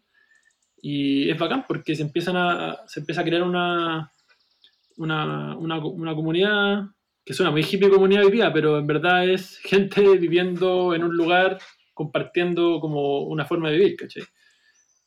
Y 0.80 1.30
es 1.30 1.38
bacán 1.38 1.64
porque 1.66 1.94
se, 1.96 2.02
empiezan 2.02 2.36
a, 2.36 2.82
se 2.86 3.00
empieza 3.00 3.22
a 3.22 3.24
crear 3.24 3.42
una, 3.42 4.12
una, 4.96 5.56
una, 5.56 6.14
comunidad 6.14 6.84
que 7.24 7.34
suena 7.34 7.50
muy 7.50 7.62
hippie 7.62 7.90
comunidad 7.90 8.28
día, 8.30 8.52
pero 8.52 8.78
en 8.78 8.86
verdad 8.86 9.28
es 9.28 9.58
gente 9.58 10.00
viviendo 10.18 10.94
en 10.94 11.04
un 11.04 11.16
lugar, 11.16 11.58
compartiendo 11.94 12.80
como 12.80 13.22
una 13.22 13.44
forma 13.44 13.70
de 13.70 13.78
vivir, 13.78 13.96
¿cachai? 13.96 14.22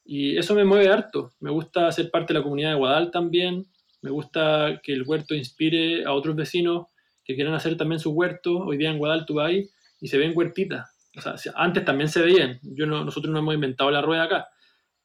Y 0.04 0.38
eso 0.38 0.56
me 0.56 0.66
mueve 0.66 0.90
harto. 0.90 1.32
Me 1.40 1.52
gusta 1.52 1.92
ser 1.92 2.12
parte 2.12 2.34
de 2.34 2.40
la 2.40 2.44
comunidad 2.44 2.72
de 2.72 2.78
Guadal 2.78 3.12
también. 3.12 3.66
Me 4.02 4.10
gusta 4.10 4.82
que 4.84 4.94
el 4.94 5.04
huerto 5.04 5.36
inspire 5.36 6.06
a 6.06 6.12
otros 6.12 6.36
vecinos 6.36 6.88
que 7.24 7.36
quieran 7.36 7.54
hacer 7.54 7.78
también 7.78 8.00
su 8.00 8.12
huerto. 8.12 8.58
Hoy 8.58 8.78
día 8.78 8.90
en 8.90 8.98
Guadal 8.98 9.26
tú 9.26 9.36
vas 9.36 9.52
y 9.54 10.08
se 10.08 10.18
ven 10.18 10.34
huertitas. 10.36 10.90
O 11.16 11.22
sea, 11.22 11.54
antes 11.56 11.86
también 11.86 12.10
se 12.10 12.22
veían. 12.22 12.60
Yo 12.62 12.86
no, 12.88 13.06
nosotros 13.06 13.32
no 13.32 13.40
hemos 13.40 13.54
inventado 13.54 13.90
la 13.92 14.02
rueda 14.02 14.24
acá 14.24 14.48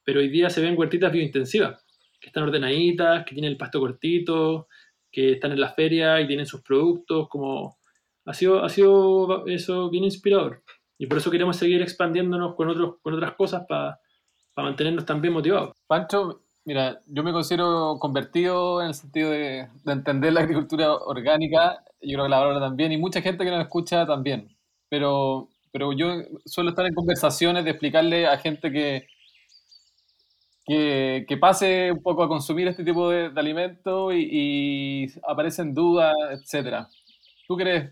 pero 0.07 0.21
hoy 0.21 0.29
día 0.29 0.49
se 0.49 0.61
ven 0.61 0.79
huertitas 0.79 1.11
biointensivas, 1.11 1.85
que 2.21 2.29
están 2.29 2.45
ordenaditas, 2.45 3.25
que 3.25 3.35
tienen 3.35 3.51
el 3.51 3.59
pasto 3.59 3.81
cortito, 3.81 4.69
que 5.11 5.33
están 5.33 5.51
en 5.51 5.61
la 5.61 5.71
feria 5.71 6.21
y 6.21 6.29
tienen 6.29 6.47
sus 6.47 6.62
productos, 6.62 7.29
como 7.29 7.77
ha 8.25 8.33
sido, 8.33 8.64
ha 8.64 8.69
sido 8.69 9.47
eso 9.47 9.90
bien 9.90 10.05
inspirador. 10.05 10.62
Y 10.97 11.09
por 11.09 11.19
eso 11.19 11.31
queremos 11.31 11.57
seguir 11.57 11.83
expandiéndonos 11.83 12.55
con, 12.55 12.69
otros, 12.69 12.99
con 13.03 13.14
otras 13.14 13.35
cosas 13.35 13.64
para 13.66 13.99
mantenernos 14.57 15.05
también 15.05 15.35
motivados. 15.35 15.77
Pancho, 15.88 16.45
mira, 16.64 17.03
yo 17.07 17.25
me 17.25 17.33
considero 17.33 17.99
convertido 17.99 18.81
en 18.83 18.88
el 18.88 18.95
sentido 18.95 19.31
de, 19.31 19.66
entender 19.87 20.33
la 20.33 20.42
agricultura 20.42 20.95
orgánica, 20.95 21.83
yo 22.01 22.12
creo 22.12 22.25
que 22.27 22.31
la 22.31 22.38
valora 22.38 22.61
también, 22.61 22.92
y 22.92 22.97
mucha 22.97 23.21
gente 23.21 23.45
que 23.45 23.51
nos 23.51 23.61
escucha 23.61 24.07
también. 24.07 24.57
Pero, 24.88 25.49
pero 25.73 25.92
yo 25.92 26.23
suelo 26.45 26.71
estar 26.71 26.87
en 26.87 26.95
conversaciones 26.95 27.64
de 27.64 27.71
explicarle 27.71 28.29
a 28.29 28.38
gente 28.38 28.71
que, 28.71 29.09
que, 30.66 31.38
pase 31.40 31.92
un 31.92 32.02
poco 32.02 32.24
a 32.24 32.29
consumir 32.29 32.68
este 32.68 32.85
tipo 32.85 33.09
de, 33.11 33.31
alimentos 33.37 34.12
y, 34.14 35.07
aparecen 35.26 35.74
dudas, 35.74 36.12
etcétera. 36.31 36.88
Tú 37.46 37.57
que 37.57 37.62
eres 37.62 37.90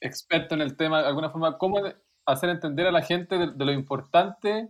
experto 0.00 0.54
en 0.54 0.60
el 0.60 0.76
tema, 0.76 1.02
de 1.02 1.08
alguna 1.08 1.30
forma, 1.30 1.58
¿cómo 1.58 1.80
hacer 2.26 2.50
entender 2.50 2.86
a 2.86 2.92
la 2.92 3.02
gente 3.02 3.36
de, 3.38 3.64
lo 3.64 3.72
importante 3.72 4.68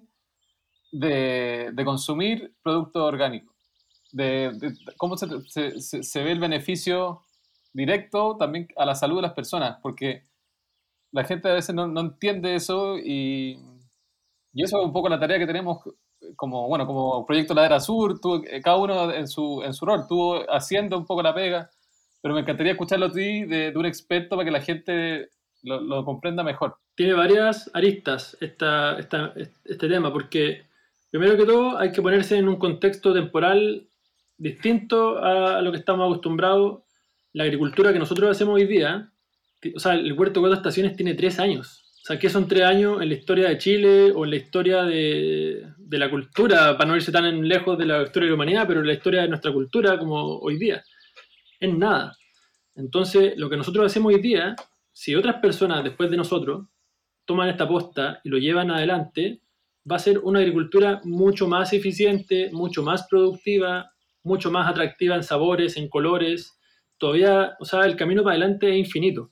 de, 0.93 1.83
consumir 1.85 2.55
productos 2.63 3.03
orgánicos? 3.03 3.55
De, 4.13 4.53
cómo 4.97 5.17
se, 5.17 5.27
ve 5.27 6.33
el 6.33 6.41
beneficio 6.41 7.23
directo 7.73 8.37
también 8.39 8.69
a 8.77 8.87
la 8.87 8.95
salud 8.95 9.17
de 9.17 9.23
las 9.23 9.35
personas, 9.35 9.79
porque 9.83 10.27
la 11.11 11.25
gente 11.25 11.51
a 11.51 11.55
veces 11.55 11.75
no, 11.75 11.87
no 11.87 12.01
entiende 12.01 12.55
eso 12.55 12.99
y, 12.99 13.59
y 14.55 14.63
eso 14.63 14.79
es 14.81 14.87
un 14.87 14.93
poco 14.93 15.11
la 15.11 15.21
tarea 15.21 15.39
que 15.39 15.47
tenemos 15.47 15.83
como, 16.37 16.69
bueno, 16.69 16.87
como 16.87 17.27
Proyecto 17.27 17.55
Ladera 17.55 17.81
Sur, 17.81 18.21
eh, 18.51 18.61
cada 18.63 18.77
uno 18.77 19.13
en 19.13 19.29
su, 19.29 19.63
en 19.65 19.75
su 19.75 19.85
rol, 19.85 20.01
estuvo 20.01 20.51
haciendo 20.51 20.97
un 20.99 21.07
poco 21.07 21.23
la 21.23 21.35
pega, 21.35 21.71
pero 22.21 22.35
me 22.35 22.41
encantaría 22.41 22.73
escucharlo 22.73 23.07
a 23.07 23.13
ti 23.13 23.45
de, 23.45 23.73
un 23.75 23.87
experto 23.87 24.37
para 24.37 24.45
que 24.45 24.51
la 24.51 24.61
gente 24.61 25.31
lo, 25.63 26.05
comprenda 26.05 26.43
mejor. 26.43 26.77
Tiene 26.95 27.15
varias 27.15 27.71
aristas 27.75 28.37
esta, 28.41 28.99
esta, 28.99 29.33
este 29.37 29.89
tema, 29.89 30.13
porque 30.13 30.63
primero 31.11 31.37
que 31.37 31.45
todo 31.45 31.79
hay 31.79 31.93
que 31.93 32.03
ponerse 32.03 32.37
en 32.37 32.49
un 32.49 32.57
contexto 32.57 33.13
temporal 33.13 33.87
distinto 34.37 35.19
a 35.19 35.61
lo 35.63 35.73
que 35.73 35.79
estamos 35.79 36.07
acostumbrados. 36.07 36.83
La 37.33 37.45
agricultura 37.45 37.93
que 37.93 37.99
nosotros 37.99 38.31
hacemos 38.31 38.55
hoy 38.55 38.67
día, 38.67 39.11
o 39.75 39.81
sea, 39.81 39.95
el 39.95 40.13
huerto 40.13 40.41
de 40.41 40.43
cuatro 40.43 40.57
estaciones 40.57 40.97
tiene 40.97 41.15
tres 41.15 41.39
años. 41.39 41.82
O 42.03 42.05
sea, 42.05 42.19
¿qué 42.19 42.29
son 42.29 42.49
tres 42.49 42.65
años 42.65 43.01
en 43.01 43.09
la 43.11 43.15
historia 43.15 43.49
de 43.49 43.59
Chile 43.59 44.11
o 44.11 44.25
en 44.25 44.31
la 44.31 44.37
historia 44.37 44.83
de, 44.83 45.69
de 45.79 45.99
la 45.99 46.11
cultura, 46.11 46.77
para 46.77 46.91
no 46.91 46.97
irse 46.97 47.13
tan 47.13 47.47
lejos 47.47 47.79
de 47.79 47.87
la 47.87 48.03
historia 48.03 48.25
de 48.25 48.31
la 48.31 48.35
humanidad, 48.35 48.65
pero 48.67 48.81
en 48.81 48.89
la 48.89 48.95
historia 48.95 49.23
de 49.23 49.29
nuestra 49.29 49.53
cultura 49.53 49.97
como 49.97 50.39
hoy 50.39 50.59
día? 50.59 50.83
Es 51.61 51.73
nada. 51.73 52.17
Entonces, 52.75 53.35
lo 53.37 53.49
que 53.49 53.57
nosotros 53.57 53.87
hacemos 53.87 54.13
hoy 54.13 54.21
día, 54.21 54.57
si 54.91 55.15
otras 55.15 55.37
personas 55.37 55.85
después 55.85 56.11
de 56.11 56.17
nosotros 56.17 56.67
toman 57.25 57.51
esta 57.51 57.69
posta 57.69 58.21
y 58.25 58.31
lo 58.31 58.39
llevan 58.39 58.73
adelante, 58.73 59.41
va 59.89 59.95
a 59.95 60.01
ser 60.01 60.19
una 60.19 60.41
agricultura 60.41 61.01
mucho 61.05 61.47
más 61.47 61.73
eficiente, 61.73 62.51
mucho 62.51 62.83
más 62.83 63.07
productiva, 63.07 63.93
mucho 64.25 64.51
más 64.51 64.69
atractiva 64.69 65.15
en 65.15 65.23
sabores, 65.23 65.77
en 65.77 65.89
colores. 65.89 66.59
Todavía, 66.99 67.55
o 67.61 67.65
sea, 67.65 67.85
el 67.85 67.95
camino 67.95 68.25
para 68.25 68.35
adelante 68.35 68.71
es 68.71 68.77
infinito 68.77 69.31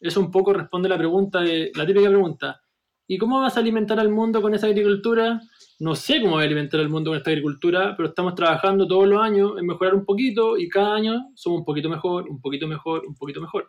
eso 0.00 0.20
un 0.20 0.30
poco 0.30 0.52
responde 0.52 0.88
a 0.88 0.90
la 0.90 0.98
pregunta 0.98 1.40
de, 1.40 1.70
la 1.74 1.86
típica 1.86 2.08
pregunta, 2.08 2.60
¿y 3.06 3.18
cómo 3.18 3.40
vas 3.40 3.56
a 3.56 3.60
alimentar 3.60 3.98
al 4.00 4.10
mundo 4.10 4.42
con 4.42 4.54
esa 4.54 4.66
agricultura? 4.66 5.40
No 5.78 5.94
sé 5.94 6.20
cómo 6.20 6.32
voy 6.32 6.42
a 6.42 6.46
alimentar 6.46 6.80
al 6.80 6.88
mundo 6.88 7.10
con 7.10 7.18
esta 7.18 7.30
agricultura, 7.30 7.94
pero 7.96 8.08
estamos 8.08 8.34
trabajando 8.34 8.86
todos 8.86 9.06
los 9.06 9.22
años 9.22 9.52
en 9.58 9.66
mejorar 9.66 9.94
un 9.94 10.04
poquito 10.04 10.56
y 10.56 10.68
cada 10.68 10.94
año 10.94 11.30
somos 11.34 11.60
un 11.60 11.64
poquito 11.64 11.88
mejor, 11.88 12.28
un 12.28 12.40
poquito 12.40 12.66
mejor, 12.66 13.06
un 13.06 13.14
poquito 13.14 13.40
mejor. 13.40 13.68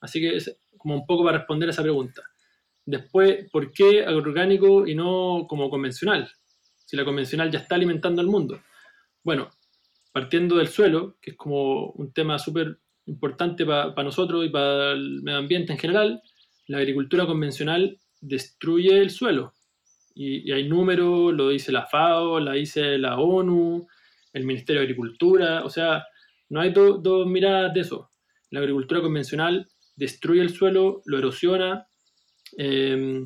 Así 0.00 0.20
que 0.20 0.36
es 0.36 0.58
como 0.76 0.94
un 0.94 1.06
poco 1.06 1.24
para 1.24 1.38
responder 1.38 1.68
a 1.68 1.72
esa 1.72 1.82
pregunta. 1.82 2.22
Después, 2.84 3.48
¿por 3.50 3.72
qué 3.72 4.04
agroorgánico 4.04 4.86
y 4.86 4.94
no 4.94 5.46
como 5.48 5.70
convencional? 5.70 6.28
Si 6.84 6.96
la 6.96 7.04
convencional 7.04 7.50
ya 7.50 7.60
está 7.60 7.76
alimentando 7.76 8.20
al 8.20 8.26
mundo. 8.26 8.60
Bueno, 9.22 9.50
partiendo 10.12 10.56
del 10.56 10.68
suelo, 10.68 11.16
que 11.20 11.30
es 11.30 11.36
como 11.36 11.90
un 11.92 12.12
tema 12.12 12.38
súper 12.38 12.80
importante 13.06 13.66
para 13.66 14.02
nosotros 14.02 14.44
y 14.44 14.48
para 14.48 14.92
el 14.92 15.22
medio 15.22 15.38
ambiente 15.38 15.72
en 15.72 15.78
general, 15.78 16.22
la 16.66 16.78
agricultura 16.78 17.26
convencional 17.26 17.98
destruye 18.20 18.98
el 18.98 19.10
suelo. 19.10 19.54
Y, 20.14 20.50
hay 20.52 20.68
números, 20.68 21.32
lo 21.32 21.48
dice 21.48 21.72
la 21.72 21.86
FAO, 21.86 22.38
la 22.40 22.52
dice 22.52 22.98
la 22.98 23.18
ONU, 23.18 23.86
el 24.32 24.44
Ministerio 24.44 24.80
de 24.80 24.86
Agricultura, 24.86 25.64
o 25.64 25.70
sea, 25.70 26.04
no 26.48 26.60
hay 26.60 26.72
dos 26.72 27.26
miradas 27.26 27.72
de 27.74 27.80
eso. 27.80 28.10
La 28.50 28.60
agricultura 28.60 29.00
convencional 29.00 29.68
destruye 29.96 30.40
el 30.40 30.50
suelo, 30.50 31.02
lo 31.06 31.18
erosiona, 31.18 31.86
em, 32.56 33.24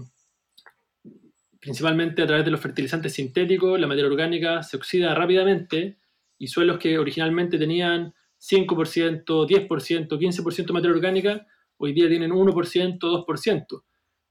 principalmente 1.60 2.22
a 2.22 2.26
través 2.26 2.44
de 2.44 2.52
los 2.52 2.60
fertilizantes 2.60 3.14
sintéticos, 3.14 3.80
la 3.80 3.88
materia 3.88 4.08
orgánica 4.08 4.62
se 4.62 4.76
oxida 4.76 5.14
rápidamente 5.14 5.98
y 6.38 6.46
suelos 6.46 6.78
que 6.78 6.98
originalmente 6.98 7.58
tenían 7.58 8.14
5%, 8.38 9.24
10%, 9.24 10.08
15% 10.08 10.66
de 10.66 10.72
materia 10.72 10.96
orgánica, 10.96 11.46
hoy 11.78 11.92
día 11.92 12.08
tienen 12.08 12.30
1%, 12.30 12.98
2%. 12.98 13.82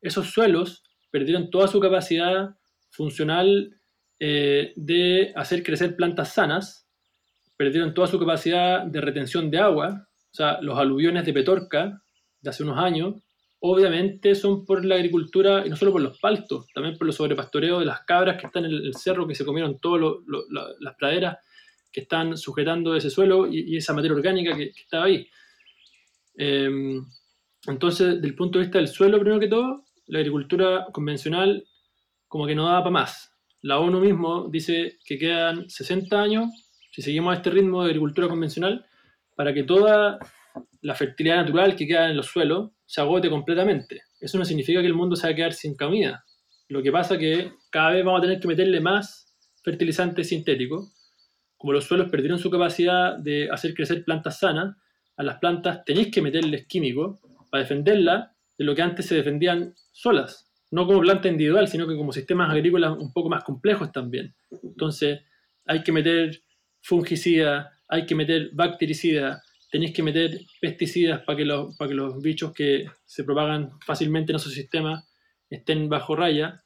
Esos 0.02 0.30
suelos 0.30 0.84
perdieron 1.12 1.50
toda 1.50 1.68
su 1.68 1.80
capacidad 1.80 2.56
funcional 2.90 3.76
eh, 4.20 4.74
de 4.76 5.34
hacer 5.36 5.64
crecer 5.64 5.96
plantas 5.96 6.34
sanas, 6.34 6.88
perdieron 7.58 7.94
toda 7.94 8.08
su 8.08 8.20
capacidad 8.20 8.84
de 8.86 9.02
retención 9.02 9.50
de 9.50 9.60
agua, 9.60 10.08
o 10.32 10.36
sea, 10.36 10.60
los 10.62 10.78
aluviones 10.78 11.26
de 11.26 11.34
Petorca 11.34 12.02
de 12.42 12.50
hace 12.50 12.64
unos 12.64 12.78
años, 12.78 13.16
obviamente 13.60 14.36
son 14.36 14.66
por 14.66 14.86
la 14.86 14.96
agricultura, 14.96 15.66
y 15.66 15.70
no 15.70 15.76
solo 15.76 15.92
por 15.92 16.02
los 16.02 16.20
paltos, 16.20 16.68
también 16.74 16.98
por 16.98 17.08
los 17.08 17.16
sobrepastoreos 17.16 17.80
de 17.80 17.86
las 17.86 18.02
cabras 18.02 18.38
que 18.40 18.48
están 18.48 18.66
en 18.66 18.72
el, 18.72 18.94
cerro, 18.96 19.28
que 19.28 19.36
se 19.36 19.46
comieron 19.46 19.80
todas 19.80 20.18
las 20.80 20.96
praderas 20.96 21.38
que 21.96 22.02
están 22.02 22.36
sujetando 22.36 22.94
ese 22.94 23.10
suelo 23.10 23.48
y, 23.50 23.78
esa 23.78 23.94
materia 23.94 24.18
orgánica 24.18 24.54
que, 24.54 24.74
estaba 24.76 25.06
ahí. 25.06 25.26
Em, 26.36 27.02
entonces, 27.68 28.16
desde 28.16 28.28
el 28.28 28.36
punto 28.36 28.60
de 28.60 28.66
vista 28.66 28.80
del 28.80 28.90
suelo, 28.90 29.18
primero 29.18 29.40
que 29.40 29.48
todo, 29.48 29.86
la 30.08 30.20
agricultura 30.20 30.88
convencional 30.92 31.66
como 32.28 32.48
que 32.48 32.54
no 32.54 32.68
da 32.68 32.80
para 32.80 32.90
más. 32.90 33.32
La 33.62 33.80
ONU 33.80 34.02
mismo 34.02 34.50
dice 34.50 34.98
que 35.06 35.18
quedan 35.18 35.70
60 35.70 36.22
años, 36.22 36.50
si 36.92 37.02
seguimos 37.02 37.32
a 37.32 37.38
este 37.38 37.50
ritmo 37.50 37.82
de 37.82 37.92
agricultura 37.92 38.28
convencional, 38.28 38.86
para 39.34 39.54
que 39.54 39.64
toda 39.64 40.20
la 40.82 40.96
fertilidad 40.96 41.38
natural 41.38 41.78
que 41.78 41.88
queda 41.88 42.10
en 42.10 42.18
los 42.18 42.26
suelos 42.26 42.72
se 42.86 43.00
agote 43.00 43.30
completamente. 43.30 44.02
Eso 44.20 44.38
no 44.38 44.44
significa 44.44 44.82
que 44.82 44.88
el 44.88 44.94
mundo 44.94 45.16
se 45.16 45.28
va 45.28 45.32
a 45.32 45.36
quedar 45.36 45.54
sin 45.54 45.78
comida. 45.78 46.26
Lo 46.68 46.84
que 46.84 46.92
pasa 46.92 47.14
es 47.14 47.20
que 47.22 47.52
cada 47.70 47.92
vez 47.92 48.04
vamos 48.04 48.20
a 48.20 48.24
tener 48.24 48.42
que 48.42 48.50
meterle 48.50 48.82
más 48.82 49.34
fertilizantes 49.64 50.28
sintéticos. 50.28 50.95
Como 51.58 51.74
los 51.74 51.86
suelos 51.86 52.10
perdieron 52.10 52.40
su 52.40 52.50
capacidad 52.50 53.18
de 53.18 53.50
hacer 53.50 53.74
crecer 53.74 54.04
plantas 54.04 54.40
sanas, 54.40 54.76
a 55.18 55.24
las 55.24 55.38
plantas 55.38 55.84
tenéis 55.86 56.12
que 56.12 56.22
meterles 56.22 56.66
químicos 56.68 57.20
para 57.50 57.64
defenderlas 57.64 58.30
de 58.58 58.66
lo 58.66 58.76
que 58.76 58.82
antes 58.82 59.06
se 59.06 59.16
defendían 59.16 59.74
solas, 59.92 60.52
no 60.72 60.86
como 60.86 61.02
planta 61.02 61.28
individual, 61.28 61.68
sino 61.68 61.88
que 61.88 61.96
como 61.96 62.12
sistemas 62.12 62.50
agrícolas 62.50 62.98
un 62.98 63.14
poco 63.14 63.30
más 63.30 63.44
complejos 63.44 63.92
también. 63.92 64.36
Entonces, 64.64 65.22
hay 65.66 65.84
que 65.84 65.92
meter 65.92 66.42
fungicida, 66.82 67.72
hay 67.88 68.06
que 68.06 68.16
meter 68.16 68.50
bactericida, 68.54 69.42
tenéis 69.72 69.94
que 69.94 70.04
meter 70.04 70.40
pesticidas 70.62 71.22
para 71.22 71.38
que, 71.38 71.46
los, 71.46 71.76
para 71.78 71.90
que 71.90 71.96
los 71.96 72.22
bichos 72.22 72.54
que 72.54 72.86
se 73.06 73.24
propagan 73.24 73.72
fácilmente 73.86 74.32
en 74.32 74.38
esos 74.38 74.54
sistemas 74.54 75.08
estén 75.50 75.90
bajo 75.90 76.16
raya. 76.16 76.64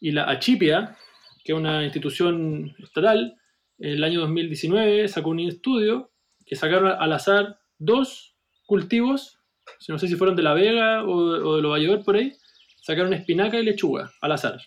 Y 0.00 0.12
la 0.12 0.24
Achipia, 0.24 0.96
que 1.44 1.52
es 1.52 1.58
una 1.58 1.84
institución 1.84 2.74
estatal, 2.78 3.39
en 3.80 3.92
el 3.94 4.04
año 4.04 4.20
2019 4.20 5.08
sacó 5.08 5.30
un 5.30 5.40
estudio 5.40 6.12
que 6.46 6.56
sacaron 6.56 6.92
al 6.98 7.12
azar 7.12 7.60
dos 7.78 8.36
cultivos 8.66 9.40
no 9.88 9.98
sé 9.98 10.08
si 10.08 10.16
fueron 10.16 10.36
de 10.36 10.42
La 10.42 10.54
Vega 10.54 11.04
o, 11.04 11.56
de 11.56 11.62
Nueva 11.62 11.78
York 11.78 12.04
por 12.04 12.16
ahí, 12.16 12.32
sacaron 12.80 13.12
espinaca 13.12 13.58
y 13.58 13.64
lechuga 13.64 14.12
al 14.20 14.32
azar. 14.32 14.60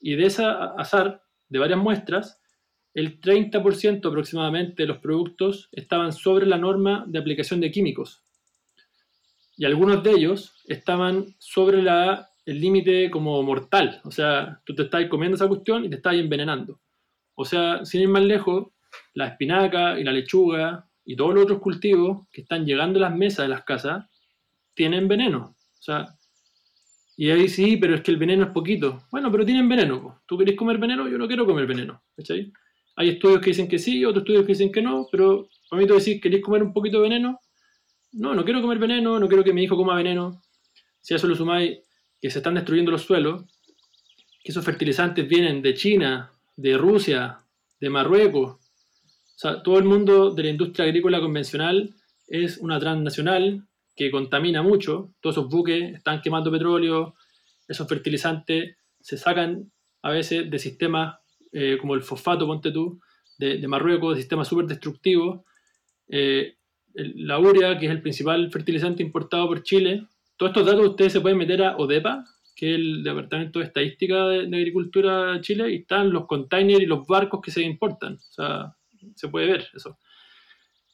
Y 0.00 0.16
de 0.16 0.26
esa 0.26 0.74
azar, 0.76 1.22
de 1.48 1.58
varias 1.58 1.78
muestras, 1.78 2.40
el 2.94 3.20
30% 3.20 4.06
aproximadamente 4.06 4.82
de 4.82 4.88
los 4.88 4.98
productos 4.98 5.68
estaban 5.72 6.12
sobre 6.12 6.46
la 6.46 6.58
norma 6.58 7.04
de 7.06 7.18
aplicación 7.18 7.60
de 7.60 7.70
químicos. 7.70 8.22
Y 9.56 9.64
algunos 9.64 10.02
de 10.02 10.10
ellos 10.10 10.52
estaban 10.66 11.34
sobre 11.38 11.82
la, 11.82 12.30
el 12.44 12.60
límite 12.60 13.10
como 13.10 13.42
mortal. 13.42 14.00
O 14.04 14.10
sea, 14.10 14.60
tú 14.64 14.74
te 14.74 14.82
estás 14.82 15.06
comiendo 15.08 15.36
esa 15.36 15.48
cuestión 15.48 15.84
y 15.84 15.88
te 15.88 15.96
estás 15.96 16.14
envenenando. 16.14 16.80
O 17.34 17.44
sea, 17.44 17.84
sin 17.84 18.02
ir 18.02 18.08
más 18.08 18.22
lejos, 18.22 18.68
la 19.14 19.28
espinaca 19.28 19.98
y 19.98 20.04
la 20.04 20.12
lechuga 20.12 20.88
y 21.04 21.16
todos 21.16 21.34
los 21.34 21.44
otros 21.44 21.60
cultivos 21.60 22.26
que 22.32 22.42
están 22.42 22.64
llegando 22.64 22.98
a 22.98 23.08
las 23.08 23.16
mesas 23.16 23.44
de 23.44 23.48
las 23.48 23.64
casas 23.64 24.06
tienen 24.74 25.08
veneno. 25.08 25.56
O 25.78 25.82
sea, 25.82 26.16
y 27.16 27.30
ahí 27.30 27.48
sí, 27.48 27.76
pero 27.76 27.94
es 27.94 28.00
que 28.00 28.10
el 28.10 28.16
veneno 28.16 28.44
es 28.44 28.50
poquito. 28.50 29.04
Bueno, 29.10 29.30
pero 29.30 29.44
tienen 29.44 29.68
veneno. 29.68 30.22
¿Tú 30.26 30.36
querés 30.36 30.56
comer 30.56 30.78
veneno? 30.78 31.08
Yo 31.08 31.18
no 31.18 31.26
quiero 31.26 31.46
comer 31.46 31.66
veneno. 31.66 32.02
Hay 32.96 33.08
estudios 33.08 33.40
que 33.40 33.50
dicen 33.50 33.68
que 33.68 33.78
sí, 33.78 34.04
otros 34.04 34.22
estudios 34.22 34.42
que 34.42 34.52
dicen 34.52 34.72
que 34.72 34.82
no, 34.82 35.06
pero 35.10 35.48
para 35.68 35.80
mí 35.80 35.86
tú 35.86 35.94
decís, 35.94 36.20
¿querés 36.20 36.42
comer 36.42 36.62
un 36.62 36.72
poquito 36.72 36.98
de 36.98 37.08
veneno? 37.08 37.40
No, 38.12 38.34
no 38.34 38.44
quiero 38.44 38.62
comer 38.62 38.78
veneno, 38.78 39.18
no 39.18 39.28
quiero 39.28 39.44
que 39.44 39.52
mi 39.52 39.64
hijo 39.64 39.76
coma 39.76 39.96
veneno. 39.96 40.42
Si 41.00 41.14
a 41.14 41.16
eso 41.16 41.26
lo 41.26 41.34
sumáis 41.34 41.78
que 42.20 42.30
se 42.30 42.38
están 42.38 42.54
destruyendo 42.54 42.90
los 42.90 43.02
suelos, 43.02 43.44
que 44.42 44.52
esos 44.52 44.64
fertilizantes 44.64 45.28
vienen 45.28 45.62
de 45.62 45.74
China, 45.74 46.32
de 46.56 46.76
Rusia, 46.76 47.40
de 47.80 47.90
Marruecos. 47.90 48.52
O 48.54 49.38
sea, 49.38 49.62
todo 49.62 49.78
el 49.78 49.84
mundo 49.84 50.34
de 50.34 50.44
la 50.44 50.50
industria 50.50 50.86
agrícola 50.86 51.20
convencional 51.20 51.94
es 52.28 52.58
una 52.58 52.78
transnacional 52.78 53.66
que 53.96 54.10
contamina 54.10 54.62
mucho, 54.62 55.12
todos 55.20 55.36
esos 55.36 55.48
buques 55.48 55.94
están 55.94 56.20
quemando 56.20 56.50
petróleo, 56.50 57.14
esos 57.68 57.88
fertilizantes 57.88 58.76
se 59.00 59.16
sacan 59.16 59.70
a 60.02 60.10
veces 60.10 60.50
de 60.50 60.58
sistemas 60.58 61.16
eh, 61.52 61.78
como 61.80 61.94
el 61.94 62.02
fosfato, 62.02 62.46
ponte 62.46 62.72
tú, 62.72 63.00
de, 63.38 63.66
Marruecos, 63.68 64.16
de 64.16 64.22
sistemas 64.22 64.48
súper 64.48 64.66
destructivos. 64.66 65.40
Eh, 66.08 66.56
la 66.94 67.38
urea, 67.38 67.78
que 67.78 67.86
es 67.86 67.92
el 67.92 68.02
principal 68.02 68.50
fertilizante 68.50 69.02
importado 69.02 69.48
por 69.48 69.62
Chile. 69.62 70.06
Todos 70.36 70.50
estos 70.50 70.66
datos 70.66 70.90
ustedes 70.90 71.12
se 71.12 71.20
pueden 71.20 71.38
meter 71.38 71.62
a 71.62 71.76
ODEPA, 71.76 72.24
que 72.54 72.70
es 72.70 72.76
el 72.76 73.02
Departamento 73.02 73.58
de 73.58 73.66
Estadística 73.66 74.28
de, 74.28 74.56
Agricultura 74.56 75.32
de 75.32 75.40
Chile, 75.40 75.72
y 75.72 75.76
están 75.76 76.12
los 76.12 76.26
containers 76.26 76.82
y 76.82 76.86
los 76.86 77.06
barcos 77.06 77.40
que 77.42 77.50
se 77.50 77.62
importan. 77.62 78.14
O 78.14 78.32
sea, 78.32 78.74
se 79.14 79.28
puede 79.28 79.46
ver 79.46 79.66
eso. 79.74 79.98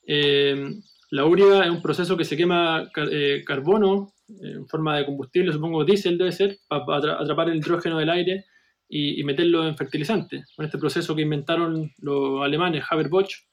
Eh, 0.07 0.75
la 1.11 1.25
urea 1.25 1.65
es 1.65 1.71
un 1.71 1.83
proceso 1.83 2.17
que 2.17 2.25
se 2.25 2.37
quema 2.37 2.91
eh, 3.11 3.43
carbono 3.45 4.13
en 4.41 4.67
forma 4.69 4.97
de 4.97 5.07
combustible, 5.07 5.53
supongo 5.53 5.85
diésel 5.85 6.17
debe 6.17 6.33
ser, 6.33 6.59
para 6.69 7.21
atrapar 7.21 7.49
el 7.49 7.57
hidrógeno 7.57 7.99
del 7.99 8.11
aire 8.11 8.45
y, 8.89 9.23
meterlo 9.25 9.67
en 9.67 9.77
fertilizante. 9.77 10.45
Con 10.57 10.65
este 10.65 10.79
proceso 10.79 11.15
que 11.15 11.23
inventaron 11.23 11.93
los 11.99 12.43
alemanes, 12.43 12.85
Haber-Bosch, 12.89 13.45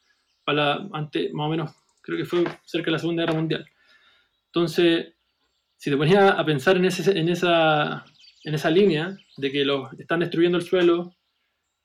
para 0.43 0.87
antes, 0.93 1.31
más 1.33 1.47
o 1.47 1.49
menos, 1.49 1.71
creo 2.01 2.17
que 2.17 2.25
fue 2.25 2.43
cerca 2.63 2.85
de 2.85 2.91
la 2.91 2.99
Segunda 2.99 3.23
Guerra 3.23 3.37
Mundial. 3.37 3.65
Entonces, 4.47 5.13
si 5.77 5.91
te 5.91 5.97
ponías 5.97 6.33
a 6.37 6.43
pensar 6.43 6.75
en, 6.77 6.85
esa, 6.85 8.69
línea 8.71 9.17
de 9.37 9.51
que 9.51 9.63
los 9.63 9.93
están 9.99 10.19
destruyendo 10.19 10.57
el 10.57 10.63
suelo 10.63 11.15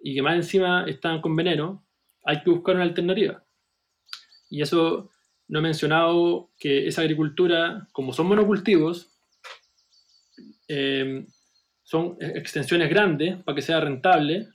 y 0.01 0.15
que 0.15 0.23
más 0.23 0.35
encima 0.35 0.85
están 0.89 1.21
con 1.21 1.37
veneno, 1.37 1.87
hay 2.25 2.43
que 2.43 2.51
buscar 2.51 2.75
una 2.75 2.85
alternativa. 2.85 3.45
Y 4.49 4.63
eso 4.63 5.11
no 5.49 5.59
he 5.59 5.63
mencionado 5.63 6.51
que 6.59 6.87
esa 6.87 7.03
agricultura, 7.03 7.87
como 7.93 8.13
son 8.13 8.27
monocultivos, 8.27 9.11
eh, 10.69 11.27
son 11.83 12.17
extensiones 12.21 12.89
grandes 12.89 13.37
para 13.43 13.55
que 13.55 13.63
sea 13.63 13.81
rentable. 13.81 14.49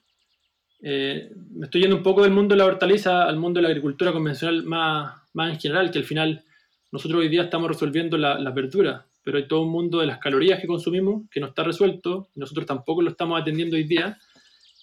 Eh, 0.82 1.32
me 1.52 1.66
estoy 1.66 1.82
yendo 1.82 1.98
un 1.98 2.04
poco 2.04 2.24
del 2.24 2.32
mundo 2.32 2.56
de 2.56 2.60
la 2.60 2.66
hortaliza 2.66 3.26
al 3.26 3.38
mundo 3.38 3.60
de 3.60 3.64
la 3.64 3.70
agricultura 3.70 4.12
convencional 4.12 4.64
más, 4.64 5.22
en 5.36 5.60
general, 5.60 5.92
que 5.92 6.00
al 6.00 6.06
final 6.06 6.44
nosotros 6.92 7.22
hoy 7.22 7.30
día 7.30 7.44
estamos 7.44 7.70
resolviendo 7.70 8.18
las 8.18 8.42
la 8.42 8.50
verduras, 8.50 9.07
pero 9.28 9.40
hay 9.40 9.48
todo 9.50 9.64
un 9.64 9.72
mundo 9.74 10.00
de 10.00 10.08
las 10.08 10.20
calorías 10.20 10.62
que 10.62 10.68
consumimos 10.68 11.30
que 11.30 11.42
no 11.42 11.48
está 11.48 11.62
resuelto 11.62 12.30
y 12.34 12.40
nosotros 12.40 12.66
tampoco 12.66 13.02
lo 13.02 13.10
estamos 13.10 13.42
atendiendo 13.42 13.76
hoy 13.76 13.84
día, 13.84 14.18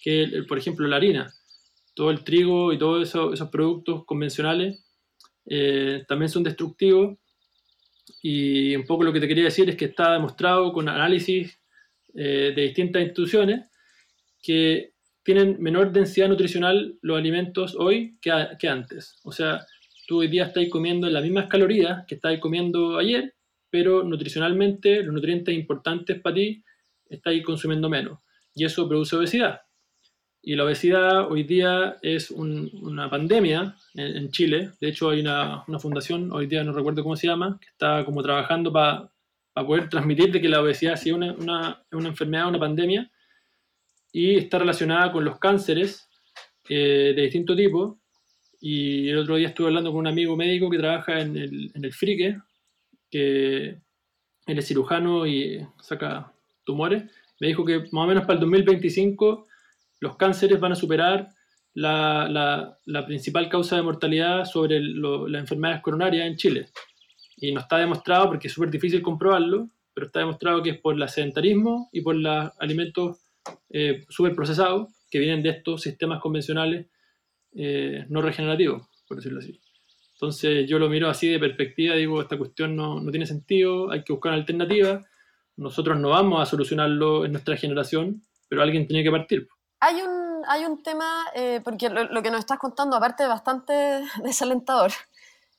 que 0.03 0.43
por 0.47 0.59
ejemplo 0.59 0.87
la 0.87 0.97
harina, 0.97 1.33
todo 1.95 2.11
el 2.11 2.23
trigo 2.23 2.71
y 2.71 2.77
todos 2.77 3.09
esos 3.09 3.49
productos 3.49 4.05
convencionales 4.05 4.85
eh, 5.47 6.03
también 6.07 6.29
son 6.29 6.43
destructivos. 6.43 7.17
Y 8.21 8.75
un 8.75 8.85
poco 8.85 9.03
lo 9.03 9.11
que 9.11 9.19
te 9.19 9.27
quería 9.27 9.45
decir 9.45 9.67
es 9.67 9.75
que 9.75 9.85
está 9.85 10.13
demostrado 10.13 10.71
con 10.73 10.89
análisis 10.89 11.59
eh, 12.13 12.53
de 12.55 12.61
distintas 12.61 13.01
instituciones 13.01 13.65
que 14.43 14.93
tienen 15.23 15.57
menor 15.59 15.91
densidad 15.91 16.29
nutricional 16.29 16.99
los 17.01 17.17
alimentos 17.17 17.75
hoy 17.75 18.19
que, 18.21 18.31
que 18.59 18.67
antes. 18.67 19.19
O 19.23 19.31
sea, 19.31 19.65
tú 20.07 20.19
hoy 20.19 20.27
día 20.27 20.45
estás 20.45 20.65
comiendo 20.69 21.09
las 21.09 21.23
mismas 21.23 21.47
calorías 21.47 22.05
que 22.07 22.13
estabas 22.13 22.39
comiendo 22.39 22.99
ayer, 22.99 23.33
pero 23.69 24.03
nutricionalmente 24.03 25.03
los 25.03 25.13
nutrientes 25.13 25.55
importantes 25.55 26.19
para 26.21 26.35
ti 26.35 26.63
estáis 27.09 27.43
consumiendo 27.43 27.89
menos. 27.89 28.19
Y 28.53 28.65
eso 28.65 28.87
produce 28.87 29.15
obesidad. 29.15 29.61
Y 30.47 30.55
la 30.55 30.63
obesidad 30.63 31.31
hoy 31.31 31.43
día 31.43 31.97
es 32.03 32.29
una 32.29 33.09
pandemia 33.09 33.75
en, 33.95 34.29
Chile. 34.29 34.73
De 34.79 34.89
hecho, 34.89 35.09
hay 35.09 35.21
una, 35.21 35.65
fundación, 35.79 36.31
hoy 36.31 36.45
día 36.45 36.63
no 36.63 36.71
recuerdo 36.71 37.01
cómo 37.01 37.15
se 37.15 37.25
llama, 37.25 37.57
que 37.59 37.67
está 37.69 38.05
como 38.05 38.21
trabajando 38.21 38.71
para 38.71 39.11
poder 39.55 39.89
transmitir 39.89 40.31
de 40.31 40.39
que 40.39 40.47
la 40.47 40.61
obesidad 40.61 40.97
sea 40.97 41.15
una, 41.15 41.33
una, 41.33 41.83
una, 41.91 42.09
enfermedad, 42.09 42.47
una 42.47 42.59
pandemia, 42.59 43.09
y 44.11 44.35
está 44.35 44.59
relacionada 44.59 45.11
con 45.11 45.25
los 45.25 45.39
cánceres 45.39 46.07
eh, 46.69 47.13
de 47.15 47.21
distinto 47.23 47.55
tipo. 47.55 47.99
Y 48.61 49.09
el 49.09 49.17
otro 49.17 49.37
día 49.37 49.47
estuve 49.47 49.67
hablando 49.67 49.91
con 49.91 50.01
un 50.01 50.07
amigo 50.07 50.37
médico 50.37 50.69
que 50.69 50.77
trabaja 50.77 51.21
en 51.21 51.35
el, 51.37 51.71
en 51.73 51.85
el 51.85 51.91
Frique, 51.91 52.37
que 53.15 53.79
él 54.45 54.59
es 54.59 54.67
cirujano 54.67 55.25
y 55.25 55.65
saca 55.81 56.33
tumores. 56.65 57.03
Me 57.39 57.47
dijo 57.47 57.63
que 57.63 57.79
más 57.93 58.03
o 58.03 58.07
menos 58.07 58.25
para 58.25 58.33
el 58.33 58.41
2025 58.41 59.47
los 60.01 60.17
cánceres 60.17 60.59
van 60.59 60.73
a 60.73 60.75
superar 60.75 61.29
la, 61.73 62.77
principal 63.07 63.47
causa 63.47 63.77
de 63.77 63.83
mortalidad 63.83 64.43
sobre 64.43 64.81
las 64.81 65.39
enfermedades 65.39 65.81
coronarias 65.81 66.27
en 66.27 66.35
Chile. 66.35 66.67
Y 67.37 67.53
no 67.53 67.61
está 67.61 67.77
demostrado, 67.77 68.27
porque 68.27 68.49
es 68.49 68.53
súper 68.53 68.69
difícil 68.69 69.01
comprobarlo, 69.01 69.69
pero 69.93 70.07
está 70.07 70.19
demostrado 70.19 70.61
que 70.61 70.71
es 70.71 70.79
por 70.81 71.01
el 71.01 71.07
sedentarismo 71.07 71.87
y 71.93 72.01
por 72.01 72.17
los 72.17 72.51
alimentos 72.59 73.19
eh, 73.69 74.03
súper 74.09 74.35
procesados 74.35 74.89
que 75.09 75.19
vienen 75.19 75.41
de 75.41 75.51
estos 75.51 75.83
sistemas 75.83 76.19
convencionales 76.19 76.87
eh, 77.55 78.05
no 78.09 78.21
regenerativos, 78.21 78.89
por 79.07 79.15
decirlo 79.15 79.39
así. 79.39 79.57
Entonces 80.15 80.65
yo 80.67 80.79
lo 80.79 80.87
miro 80.87 81.09
así 81.09 81.27
de 81.27 81.39
perspectiva, 81.39 81.95
digo, 81.95 82.21
esta 82.21 82.37
cuestión 82.37 82.75
no, 82.75 83.01
no 83.01 83.11
tiene 83.11 83.25
sentido, 83.25 83.91
hay 83.91 84.03
que 84.03 84.13
buscar 84.13 84.31
una 84.31 84.39
alternativa. 84.39 85.01
Nosotros 85.57 85.99
no 85.99 86.09
vamos 86.09 86.41
a 86.41 86.45
solucionarlo 86.45 87.25
en 87.25 87.33
nuestra 87.33 87.57
generación, 87.57 88.25
pero 88.47 88.61
alguien 88.61 88.87
tiene 88.87 89.03
que 89.03 89.11
partir. 89.11 89.47
Hay 89.81 90.01
un, 90.01 90.41
hay 90.47 90.63
un 90.63 90.81
tema, 90.81 91.25
eh, 91.35 91.59
porque 91.63 91.89
lo, 91.89 92.23
que 92.23 92.31
nos 92.31 92.39
estás 92.39 92.59
contando, 92.59 92.95
aparte, 92.95 93.27
bastante 93.27 93.73
desalentador, 94.23 94.91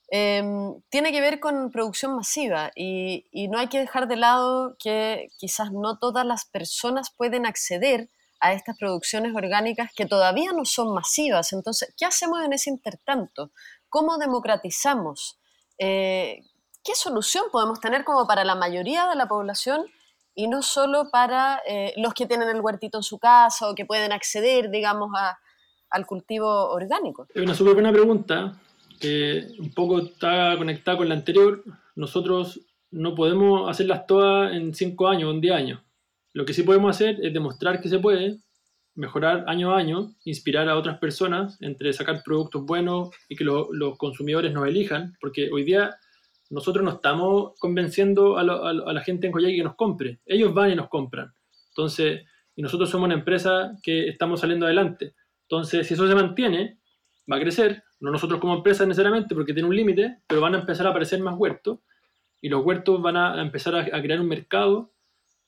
em, 0.09 0.81
tiene 0.89 1.13
que 1.13 1.21
ver 1.21 1.39
con 1.39 1.71
producción 1.71 2.17
masiva 2.17 2.71
y, 2.75 3.27
y, 3.31 3.49
no 3.49 3.59
hay 3.59 3.69
que 3.69 3.79
dejar 3.79 4.09
de 4.09 4.17
lado 4.17 4.77
que 4.79 5.29
quizás 5.37 5.71
no 5.71 5.99
todas 5.99 6.25
las 6.25 6.47
personas 6.47 7.11
pueden 7.15 7.45
acceder 7.45 8.09
a 8.41 8.53
estas 8.53 8.79
producciones 8.79 9.35
orgánicas 9.35 9.91
que 9.95 10.07
todavía 10.07 10.53
no 10.53 10.65
son 10.65 10.95
masivas. 10.95 11.53
Entonces, 11.53 11.93
¿qué 11.97 12.05
hacemos 12.05 12.43
en 12.45 12.53
ese 12.53 12.71
intertanto? 12.71 13.51
¿Cómo 13.89 14.19
democratizamos? 14.19 15.39
Eh, 15.79 16.41
¿Qué 16.85 16.95
solución 16.95 17.45
podemos 17.51 17.81
tener 17.81 18.05
como 18.05 18.27
para 18.27 18.45
la 18.45 18.55
mayoría 18.55 19.09
de 19.09 19.17
la 19.17 19.27
población 19.27 19.87
y 20.35 20.49
no 20.49 20.63
solo 20.63 21.11
para 21.11 21.61
eh, 21.67 21.93
los 21.97 22.15
que 22.15 22.27
tienen 22.27 22.49
el 22.49 22.61
huertito 22.61 22.99
en 22.99 23.03
su 23.03 23.19
casa 23.19 23.69
o 23.69 23.75
que 23.75 23.87
pueden 23.87 24.13
acceder, 24.13 24.71
digamos, 24.71 25.11
a, 25.17 25.39
al 25.91 26.07
cultivo 26.07 26.71
orgánico? 26.71 27.27
Es 27.35 27.43
una 27.43 27.55
súper 27.55 27.75
buena 27.75 27.93
pregunta, 27.93 28.61
que 29.01 29.49
un 29.59 29.73
poco 29.73 29.99
está 29.99 30.55
conectada 30.57 30.99
con 30.99 31.09
la 31.09 31.15
anterior. 31.15 31.63
Nosotros 31.95 32.61
no 32.91 33.15
podemos 33.15 33.69
hacerlas 33.69 34.07
todas 34.07 34.55
en 34.55 34.75
cinco 34.75 35.09
años 35.09 35.29
o 35.29 35.33
en 35.33 35.41
10 35.41 35.55
años. 35.55 35.81
Lo 36.33 36.45
que 36.45 36.53
sí 36.53 36.63
podemos 36.63 36.95
hacer 36.95 37.19
es 37.23 37.33
demostrar 37.33 37.81
que 37.81 37.89
se 37.89 37.99
puede, 37.99 38.39
mejorar 38.97 39.45
año 39.47 39.73
a 39.73 39.79
año, 39.79 40.15
inspirar 40.25 40.69
a 40.69 40.77
otras 40.77 40.99
personas 40.99 41.61
entre 41.61 41.93
sacar 41.93 42.23
productos 42.25 42.65
buenos 42.65 43.11
y 43.29 43.37
que 43.37 43.45
los 43.45 43.99
consumidores 43.99 44.53
nos 44.53 44.67
elijan, 44.67 45.17
porque 45.21 45.51
hoy 45.53 45.65
día 45.65 45.97
nosotros 46.51 46.85
no 46.85 46.93
estamos 46.93 47.59
convenciendo 47.59 48.39
a, 48.39 48.43
la 48.45 49.01
gente 49.03 49.27
en 49.27 49.33
Coyhaique 49.33 49.59
que 49.59 49.65
nos 49.65 49.77
compre. 49.77 50.21
Ellos 50.25 50.55
van 50.55 50.71
y 50.71 50.75
nos 50.75 50.89
compran. 50.89 51.33
Entonces, 51.69 52.23
y 52.55 52.63
nosotros 52.63 52.89
somos 52.89 53.07
una 53.07 53.15
empresa 53.15 53.77
que 53.83 54.09
estamos 54.09 54.41
saliendo 54.41 54.67
adelante. 54.67 55.15
Entonces, 55.43 55.87
si 55.87 55.95
eso 55.95 56.09
se 56.09 56.15
mantiene, 56.15 56.79
va 57.31 57.37
a 57.37 57.41
crecer. 57.41 57.83
No 58.01 58.11
nosotros 58.11 58.41
como 58.41 58.55
empresa 58.55 58.87
necesariamente, 58.87 59.35
porque 59.35 59.53
tiene 59.53 59.69
un 59.69 59.77
límite, 59.77 60.19
pero 60.27 60.41
van 60.41 60.55
a 60.55 60.61
empezar 60.61 60.87
a 60.87 60.91
aparecer 60.91 61.21
más 61.21 61.35
huertos. 61.37 61.81
Y 62.41 62.49
los 62.49 62.65
huertos 62.65 63.03
van 63.03 63.17
a 63.17 63.43
empezar 63.43 63.75
a, 63.75 64.03
crear 64.03 64.21
un 64.21 64.29
mercado 64.29 64.93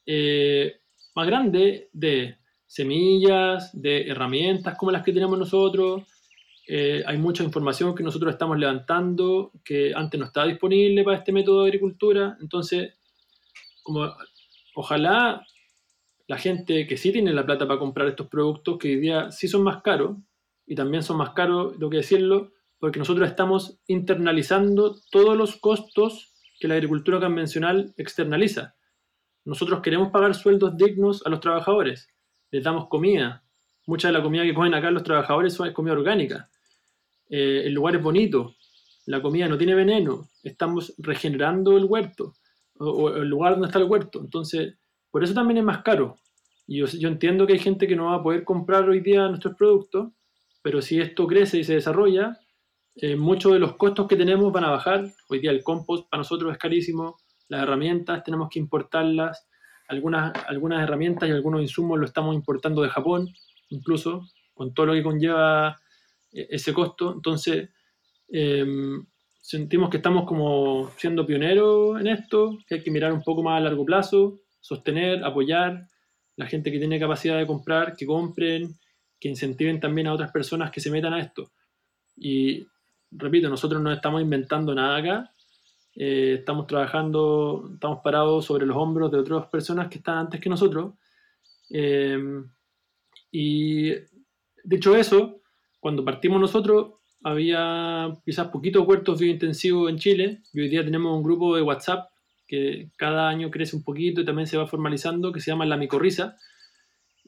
eh, 0.04 0.80
más 1.14 1.26
grande 1.26 1.88
de 1.92 2.36
semillas, 2.68 3.70
de 3.72 4.06
herramientas 4.08 4.76
como 4.78 4.92
las 4.92 5.02
que 5.02 5.12
tenemos 5.12 5.38
nosotros, 5.38 6.04
eh, 6.70 7.02
hay 7.06 7.16
mucha 7.16 7.42
información 7.42 7.94
que 7.94 8.02
nosotros 8.02 8.30
estamos 8.30 8.58
levantando 8.58 9.52
que 9.64 9.94
antes 9.94 10.20
no 10.20 10.26
estaba 10.26 10.46
disponible 10.46 11.02
para 11.02 11.16
este 11.16 11.32
método 11.32 11.62
de 11.62 11.68
agricultura. 11.68 12.36
Entonces, 12.42 12.92
como 13.82 14.14
ojalá 14.74 15.46
la 16.26 16.36
gente 16.36 16.86
que 16.86 16.98
sí 16.98 17.10
tiene 17.10 17.32
la 17.32 17.46
plata 17.46 17.66
para 17.66 17.80
comprar 17.80 18.06
estos 18.06 18.28
productos, 18.28 18.76
que 18.78 18.88
hoy 18.88 19.00
día 19.00 19.30
sí 19.30 19.48
son 19.48 19.62
más 19.62 19.80
caros, 19.82 20.18
y 20.66 20.74
también 20.74 21.02
son 21.02 21.16
más 21.16 21.30
caros, 21.30 21.72
tengo 21.78 21.88
que 21.88 21.96
decirlo, 21.96 22.52
porque 22.78 22.98
nosotros 22.98 23.26
estamos 23.26 23.80
internalizando 23.86 24.94
todos 25.10 25.38
los 25.38 25.56
costos 25.56 26.34
que 26.60 26.68
la 26.68 26.74
agricultura 26.74 27.18
convencional 27.18 27.94
externaliza. 27.96 28.74
Nosotros 29.46 29.80
queremos 29.80 30.10
pagar 30.10 30.34
sueldos 30.34 30.76
dignos 30.76 31.24
a 31.24 31.30
los 31.30 31.40
trabajadores, 31.40 32.10
les 32.50 32.62
damos 32.62 32.88
comida. 32.88 33.42
Mucha 33.86 34.08
de 34.08 34.14
la 34.14 34.22
comida 34.22 34.42
que 34.42 34.54
comen 34.54 34.74
acá 34.74 34.90
los 34.90 35.02
trabajadores 35.02 35.58
es 35.58 35.72
comida 35.72 35.94
orgánica. 35.94 36.50
Eh, 37.30 37.62
el 37.66 37.74
lugar 37.74 37.96
es 37.96 38.02
bonito, 38.02 38.54
la 39.06 39.20
comida 39.22 39.48
no 39.48 39.58
tiene 39.58 39.74
veneno, 39.74 40.28
estamos 40.42 40.94
regenerando 40.98 41.76
el 41.76 41.84
huerto, 41.84 42.34
o, 42.78 43.10
el 43.10 43.28
lugar 43.28 43.52
donde 43.52 43.68
está 43.68 43.78
el 43.78 43.86
huerto. 43.86 44.20
Entonces, 44.20 44.74
por 45.10 45.24
eso 45.24 45.34
también 45.34 45.58
es 45.58 45.64
más 45.64 45.82
caro. 45.82 46.18
Y 46.66 46.78
yo, 46.78 47.08
entiendo 47.08 47.46
que 47.46 47.54
hay 47.54 47.58
gente 47.58 47.86
que 47.86 47.96
no 47.96 48.06
va 48.06 48.16
a 48.16 48.22
poder 48.22 48.44
comprar 48.44 48.88
hoy 48.88 49.00
día 49.00 49.26
nuestros 49.28 49.56
productos, 49.56 50.12
pero 50.62 50.82
si 50.82 51.00
esto 51.00 51.26
crece 51.26 51.58
y 51.58 51.64
se 51.64 51.74
desarrolla, 51.74 52.38
eh, 52.96 53.16
muchos 53.16 53.52
de 53.54 53.58
los 53.58 53.76
costos 53.76 54.06
que 54.06 54.16
tenemos 54.16 54.52
van 54.52 54.64
a 54.64 54.70
bajar. 54.70 55.10
Hoy 55.30 55.38
día 55.38 55.50
el 55.50 55.62
compost 55.62 56.10
para 56.10 56.20
nosotros 56.20 56.52
es 56.52 56.58
carísimo, 56.58 57.16
las 57.48 57.62
herramientas 57.62 58.22
tenemos 58.22 58.50
que 58.50 58.58
importarlas, 58.58 59.47
algunas, 59.88 60.32
algunas 60.46 60.82
herramientas 60.82 61.28
y 61.28 61.32
algunos 61.32 61.62
insumos 61.62 61.98
lo 61.98 62.06
estamos 62.06 62.34
importando 62.34 62.82
de 62.82 62.90
Japón, 62.90 63.28
incluso, 63.70 64.26
con 64.54 64.72
todo 64.74 64.86
lo 64.86 64.92
que 64.92 65.02
conlleva 65.02 65.76
e-, 66.32 66.46
ese 66.50 66.72
costo. 66.72 67.14
Entonces, 67.14 67.70
em, 68.28 69.04
sentimos 69.40 69.88
que 69.90 69.96
estamos 69.96 70.26
como 70.26 70.90
siendo 70.96 71.26
pioneros 71.26 72.00
en 72.00 72.06
esto, 72.06 72.58
que 72.66 72.76
hay 72.76 72.82
que 72.82 72.90
mirar 72.90 73.12
un 73.12 73.22
poco 73.22 73.42
más 73.42 73.58
a 73.58 73.64
largo 73.64 73.84
plazo, 73.84 74.40
sostener, 74.60 75.24
apoyar 75.24 75.88
la 76.36 76.46
gente 76.46 76.70
que 76.70 76.78
tiene 76.78 77.00
capacidad 77.00 77.38
de 77.38 77.46
comprar, 77.46 77.96
que 77.96 78.06
compren, 78.06 78.78
que 79.18 79.28
incentiven 79.28 79.80
también 79.80 80.06
a 80.06 80.12
otras 80.12 80.30
personas 80.30 80.70
que 80.70 80.80
se 80.80 80.90
metan 80.90 81.14
a 81.14 81.20
esto. 81.20 81.50
Y 82.16 82.66
repito, 83.10 83.48
nosotros 83.48 83.82
no 83.82 83.92
estamos 83.92 84.22
inventando 84.22 84.74
nada 84.74 84.98
acá, 84.98 85.34
eh, 86.00 86.36
estamos 86.38 86.68
trabajando, 86.68 87.70
estamos 87.74 87.98
parados 88.04 88.44
sobre 88.44 88.64
los 88.64 88.76
hombros 88.76 89.10
de 89.10 89.18
otras 89.18 89.46
personas 89.46 89.88
que 89.88 89.98
están 89.98 90.18
antes 90.18 90.40
que 90.40 90.48
nosotros. 90.48 90.94
Em, 91.70 92.48
y 93.32 93.94
dicho 94.62 94.94
eso, 94.94 95.40
cuando 95.80 96.04
partimos 96.04 96.40
nosotros, 96.40 96.92
había 97.24 98.12
quizás 98.24 98.46
poquitos 98.46 98.86
huertos 98.86 99.18
biointensivos 99.18 99.90
en 99.90 99.98
Chile 99.98 100.42
y 100.52 100.60
hoy 100.60 100.68
día 100.68 100.84
tenemos 100.84 101.16
un 101.16 101.24
grupo 101.24 101.56
de 101.56 101.62
WhatsApp 101.62 102.10
que 102.46 102.90
cada 102.96 103.28
año 103.28 103.50
crece 103.50 103.74
un 103.74 103.82
poquito 103.82 104.20
y 104.20 104.24
también 104.24 104.46
se 104.46 104.56
va 104.56 104.68
formalizando, 104.68 105.32
que 105.32 105.40
se 105.40 105.50
llama 105.50 105.66
La 105.66 105.76
Micorriza. 105.76 106.36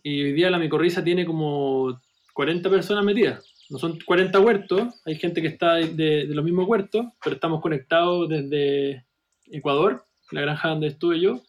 Y 0.00 0.22
hoy 0.22 0.32
día 0.32 0.48
la 0.48 0.60
Micorriza 0.60 1.02
tiene 1.02 1.26
como 1.26 2.00
40 2.34 2.70
personas 2.70 3.04
metidas. 3.04 3.49
No 3.70 3.78
son 3.78 3.98
40 4.04 4.38
huertos, 4.40 5.00
hay 5.04 5.14
gente 5.14 5.40
que 5.40 5.48
está 5.48 5.76
de, 5.76 6.26
los 6.28 6.44
mismos 6.44 6.68
huertos, 6.68 7.06
pero 7.22 7.36
estamos 7.36 7.60
conectados 7.62 8.28
desde 8.28 9.06
Ecuador, 9.46 10.04
la 10.32 10.42
granja 10.42 10.68
donde 10.70 10.88
estuve 10.88 11.20
yo, 11.20 11.40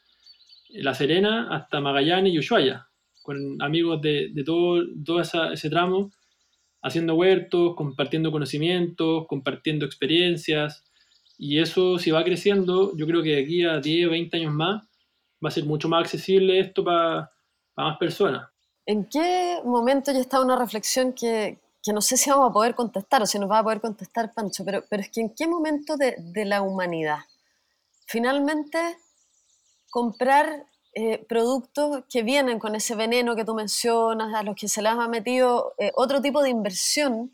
La 0.70 0.94
Serena, 0.94 1.48
hasta 1.52 1.82
Magallanes 1.82 2.34
y 2.34 2.40
Ushuaia, 2.40 2.88
con 3.24 3.62
amigos 3.62 4.02
de, 4.02 4.30
de 4.34 4.44
todo, 4.44 4.84
todo 5.04 5.20
ese 5.20 5.70
tramo 5.70 6.12
haciendo 6.82 7.16
huertos, 7.16 7.76
compartiendo 7.76 8.32
conocimientos, 8.32 9.28
compartiendo 9.28 9.86
experiencias. 9.86 10.84
Y 11.38 11.60
eso, 11.60 11.98
si 11.98 12.12
va 12.12 12.24
creciendo, 12.24 12.96
yo 12.96 13.06
creo 13.08 13.24
que 13.24 13.36
de 13.36 13.44
aquí 13.44 13.66
a 13.66 13.80
10, 13.80 14.10
20 14.10 14.38
años 14.38 14.54
más, 14.54 14.84
va 15.44 15.50
a 15.50 15.52
ser 15.52 15.66
mucho 15.66 15.90
más 15.90 16.02
accesible 16.02 16.60
esto 16.60 16.84
para 16.84 17.32
más 17.76 17.98
personas. 17.98 18.48
¿En 18.86 19.06
qué 19.06 19.60
momento 19.64 20.12
ya 20.12 20.20
está 20.20 20.42
una 20.42 20.58
reflexión 20.58 21.14
que, 21.14 21.60
que, 21.84 21.94
no 21.94 22.02
sé 22.02 22.18
si 22.18 22.30
vamos 22.30 22.50
a 22.50 22.54
poder 22.54 22.76
contestar 22.76 23.22
o 23.22 23.26
si 23.26 23.40
nos 23.40 23.50
va 23.50 23.60
a 23.60 23.64
poder 23.64 23.82
contestar 23.82 24.34
Pancho, 24.34 24.64
pero, 24.66 24.84
pero 24.90 25.02
es 25.02 25.10
que 25.10 25.22
en 25.22 25.34
qué 25.36 25.48
momento 25.48 25.98
de, 25.98 26.16
de 26.18 26.46
la 26.46 26.62
humanidad 26.62 27.20
finalmente 28.12 28.98
comprar 29.90 30.66
eh, 30.94 31.26
productos 31.30 32.04
que 32.10 32.22
vienen 32.24 32.60
con 32.60 32.76
ese 32.76 32.96
veneno 32.96 33.36
que 33.36 33.46
tú 33.46 33.56
mencionas, 33.56 34.34
a 34.36 34.44
los 34.44 34.56
que 34.56 34.68
se 34.68 34.82
les 34.82 34.92
ha 34.92 35.08
metido 35.08 35.74
eh, 35.78 35.92
otro 35.96 36.22
tipo 36.22 36.42
de 36.42 36.50
inversión, 36.50 37.34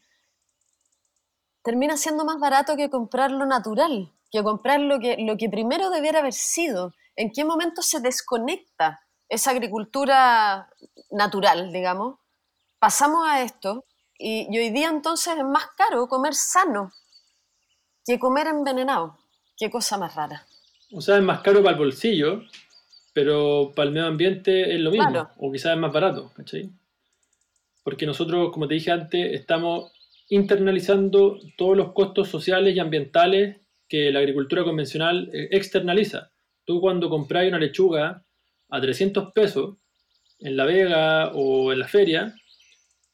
termina 1.64 1.98
siendo 1.98 2.24
más 2.24 2.40
barato 2.40 2.76
que 2.76 2.92
comprar 2.92 3.32
lo 3.32 3.48
natural, 3.48 4.14
que 4.32 4.44
comprar 4.44 4.80
lo 4.80 5.00
que, 5.00 5.18
lo 5.18 5.38
que 5.38 5.50
primero 5.50 5.90
debiera 5.90 6.20
haber 6.20 6.34
sido. 6.34 6.94
¿En 7.16 7.32
qué 7.32 7.44
momento 7.44 7.82
se 7.82 8.00
desconecta 8.00 9.02
esa 9.28 9.52
agricultura 9.52 10.70
natural, 11.10 11.74
digamos? 11.74 12.20
Pasamos 12.78 13.28
a 13.28 13.42
esto 13.42 13.86
y, 14.18 14.48
y 14.50 14.60
hoy 14.60 14.70
día 14.72 14.90
entonces 14.90 15.38
es 15.38 15.44
más 15.44 15.68
caro 15.78 16.08
comer 16.08 16.34
sano 16.34 16.92
que 18.06 18.18
comer 18.18 18.48
envenenado. 18.48 19.18
Qué 19.58 19.70
cosa 19.70 19.98
más 19.98 20.16
rara. 20.16 20.46
O 20.92 21.02
sea, 21.02 21.18
es 21.18 21.24
más 21.24 21.42
caro 21.42 21.62
para 21.62 21.76
el 21.76 21.84
bolsillo, 21.84 22.44
pero 23.14 23.74
para 23.76 23.88
el 23.88 23.94
medio 23.94 24.08
ambiente 24.08 24.74
es 24.74 24.80
lo 24.80 24.92
mismo, 24.92 25.30
o 25.38 25.52
quizás 25.52 25.74
es 25.74 25.78
más 25.80 25.92
barato, 25.92 26.32
¿cachai? 26.36 26.70
Porque 27.84 28.06
nosotros, 28.06 28.52
como 28.54 28.68
te 28.68 28.76
dije 28.76 28.92
antes, 28.92 29.34
estamos 29.34 29.92
internalizando 30.30 31.40
todos 31.58 31.76
los 31.76 31.94
costos 31.94 32.30
sociales 32.30 32.76
y 32.76 32.80
ambientales 32.80 33.58
que 33.90 34.12
la 34.12 34.20
agricultura 34.20 34.64
convencional 34.64 35.30
eh, 35.34 35.50
externaliza. 35.52 36.32
Tú 36.66 36.80
cuando 36.80 37.10
compras 37.10 37.48
una 37.48 37.60
lechuga 37.60 38.24
a 38.70 38.82
300 38.82 39.32
pesos 39.34 39.78
en 40.40 40.56
La 40.56 40.66
Vega 40.66 41.32
o 41.34 41.72
en 41.74 41.80
la 41.80 41.88
feria, 41.88 42.36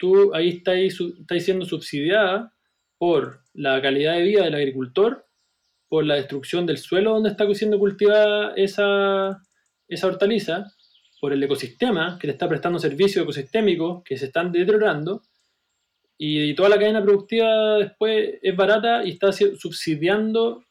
tú 0.04 0.36
ahí 0.36 0.62
estás 0.62 1.46
siendo 1.46 1.64
subsidiada 1.64 2.54
por 2.98 3.40
la 3.54 3.82
calidad 3.82 4.16
de 4.16 4.24
vida 4.24 4.44
del 4.44 4.56
agricultor, 4.56 5.26
por 5.88 6.06
la 6.06 6.16
destrucción 6.16 6.66
del 6.66 6.78
suelo 6.78 7.14
donde 7.14 7.30
está 7.30 7.46
siendo 7.54 7.80
cultivada 7.80 8.54
esa, 8.58 9.42
esa 9.88 10.08
hortaliza, 10.08 10.66
por 11.22 11.32
el 11.32 11.42
ecosistema 11.42 12.18
que 12.20 12.28
te 12.28 12.34
está 12.34 12.50
prestando 12.50 12.80
servicios 12.80 13.24
ecosistémicos 13.24 14.04
que 14.04 14.18
se 14.18 14.26
están 14.26 14.52
deteriorando, 14.52 15.22
y, 16.18 16.54
toda 16.54 16.68
la 16.68 16.78
cadena 16.78 17.02
productiva 17.02 17.78
después 17.78 18.40
es 18.42 18.56
barata 18.58 19.06
y 19.06 19.12
está 19.12 19.32
subsidiando 19.32 20.66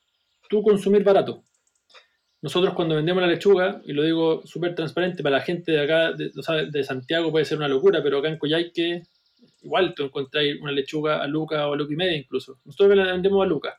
tu 0.47 0.62
consumir 0.62 1.05
barato. 1.05 1.43
Nosotros 2.43 2.74
cuando 2.74 2.97
vendemos 2.97 3.22
la 3.22 3.28
lechuga, 3.28 3.80
y 3.87 3.95
lo 3.95 4.03
digo 4.03 4.43
súper 4.45 4.74
transparente, 4.74 5.22
para 5.22 5.39
la 5.39 5.43
gente 5.43 5.72
de 5.72 5.80
acá, 5.80 6.12
de, 6.12 6.33
de, 6.70 6.85
Santiago 6.85 7.30
puede 7.30 7.47
ser 7.47 7.57
una 7.57 7.68
locura, 7.68 8.03
pero 8.03 8.18
acá 8.18 8.28
en 8.28 8.39
Coyhaique, 8.39 9.05
igual 9.62 9.94
tú 9.94 10.04
encontráis 10.04 10.60
una 10.60 10.72
lechuga 10.72 11.22
a 11.22 11.26
Luca 11.26 11.68
o 11.68 11.74
a 11.74 11.76
Luca 11.76 11.92
y 11.92 11.96
media 11.96 12.16
incluso. 12.16 12.58
Nosotros 12.64 12.96
la 12.96 13.12
vendemos 13.12 13.42
a 13.42 13.46
Luca, 13.46 13.78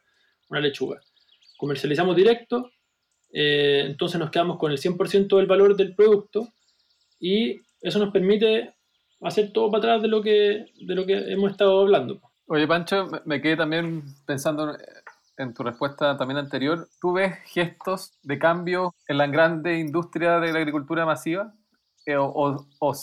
una 0.49 0.59
lechuga. 0.59 1.01
Comercializamos 1.57 2.15
directo 2.15 2.71
eh, 3.33 3.83
entonces 3.87 4.19
nos 4.19 4.29
quedamos 4.29 4.59
con 4.59 4.71
el 4.71 4.77
100% 4.77 5.37
del 5.37 5.47
valor 5.47 5.75
del 5.75 5.95
producto 5.95 6.49
y 7.19 7.59
eso 7.81 7.97
nos 7.97 8.13
permite 8.13 8.75
hacer 9.21 9.51
todo 9.51 9.71
para 9.71 9.79
atrás 9.79 10.01
de 10.03 10.07
lo 10.07 10.21
que, 10.21 10.67
de 10.79 10.95
lo 10.95 11.05
que 11.05 11.31
hemos 11.31 11.51
estado 11.51 11.81
hablando. 11.81 12.21
Oye, 12.45 12.67
Pancho, 12.67 13.07
me 13.25 13.41
quedé 13.41 13.57
también 13.57 14.03
pensando 14.27 14.77
en 15.37 15.53
tu 15.53 15.63
respuesta 15.63 16.15
también 16.15 16.37
anterior. 16.37 16.87
¿Tú 17.01 17.13
ves 17.13 17.33
gestos 17.45 18.19
de 18.21 18.37
cambio 18.37 18.93
en 19.07 19.17
la 19.17 19.25
grande 19.25 19.79
industria 19.79 20.39
de 20.39 20.53
la 20.53 20.59
agricultura 20.59 21.05
masiva? 21.05 21.55
Eh, 22.05 22.17
o, 22.17 22.67
o, 22.79 22.93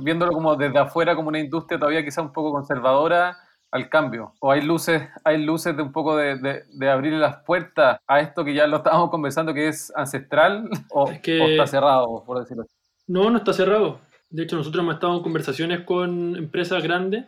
viéndolo 0.00 0.32
como 0.32 0.54
desde 0.54 0.78
afuera 0.78 1.16
como 1.16 1.28
una 1.28 1.38
industria 1.38 1.78
todavía 1.78 2.04
quizá 2.04 2.20
un 2.20 2.32
poco 2.32 2.52
conservadora, 2.52 3.36
al 3.70 3.88
cambio? 3.88 4.34
¿O 4.40 4.50
hay 4.50 4.62
luces, 4.62 5.02
hay 5.24 5.44
luces 5.44 5.76
de 5.76 5.82
un 5.82 5.92
poco 5.92 6.16
de, 6.16 6.36
de, 6.36 6.64
de 6.72 6.90
abrir 6.90 7.12
las 7.14 7.42
puertas 7.44 8.00
a 8.06 8.20
esto 8.20 8.44
que 8.44 8.54
ya 8.54 8.66
lo 8.66 8.78
estábamos 8.78 9.10
conversando, 9.10 9.54
que 9.54 9.68
es 9.68 9.92
ancestral? 9.96 10.68
¿O, 10.90 11.10
está 11.10 11.66
cerrado, 11.66 12.24
por 12.24 12.40
decirlo 12.40 12.64
así? 12.64 12.74
No, 13.06 13.30
no 13.30 13.38
está 13.38 13.52
cerrado. 13.52 14.00
De 14.28 14.44
hecho, 14.44 14.56
nosotros 14.56 14.82
hemos 14.82 14.94
estado 14.94 15.16
en 15.16 15.22
conversaciones 15.22 15.80
con 15.84 16.36
empresas 16.36 16.82
grandes. 16.82 17.26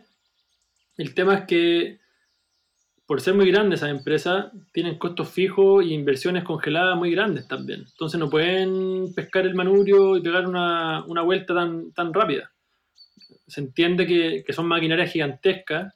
El 0.97 1.13
tema 1.13 1.35
es 1.35 1.45
que, 1.45 1.99
por 3.05 3.21
ser 3.21 3.33
muy 3.33 3.51
grandes 3.51 3.79
esas 3.79 3.91
empresas, 3.91 4.51
tienen 4.71 4.97
costos 4.97 5.29
fijos 5.29 5.85
y 5.85 5.93
inversiones 5.93 6.43
congeladas 6.43 6.97
muy 6.97 7.11
grandes 7.11 7.47
también. 7.47 7.85
Entonces 7.91 8.19
no 8.19 8.29
pueden 8.29 9.13
pescar 9.13 9.45
el 9.45 9.55
manubrio 9.55 10.17
y 10.17 10.21
pegar 10.21 10.47
una, 10.47 11.03
una 11.05 11.21
vuelta 11.21 11.53
tan, 11.53 11.91
tan 11.91 12.13
rápida. 12.13 12.51
Se 13.47 13.61
entiende 13.61 14.07
que, 14.07 14.43
que 14.45 14.53
son 14.53 14.67
maquinarias 14.67 15.11
gigantescas 15.11 15.93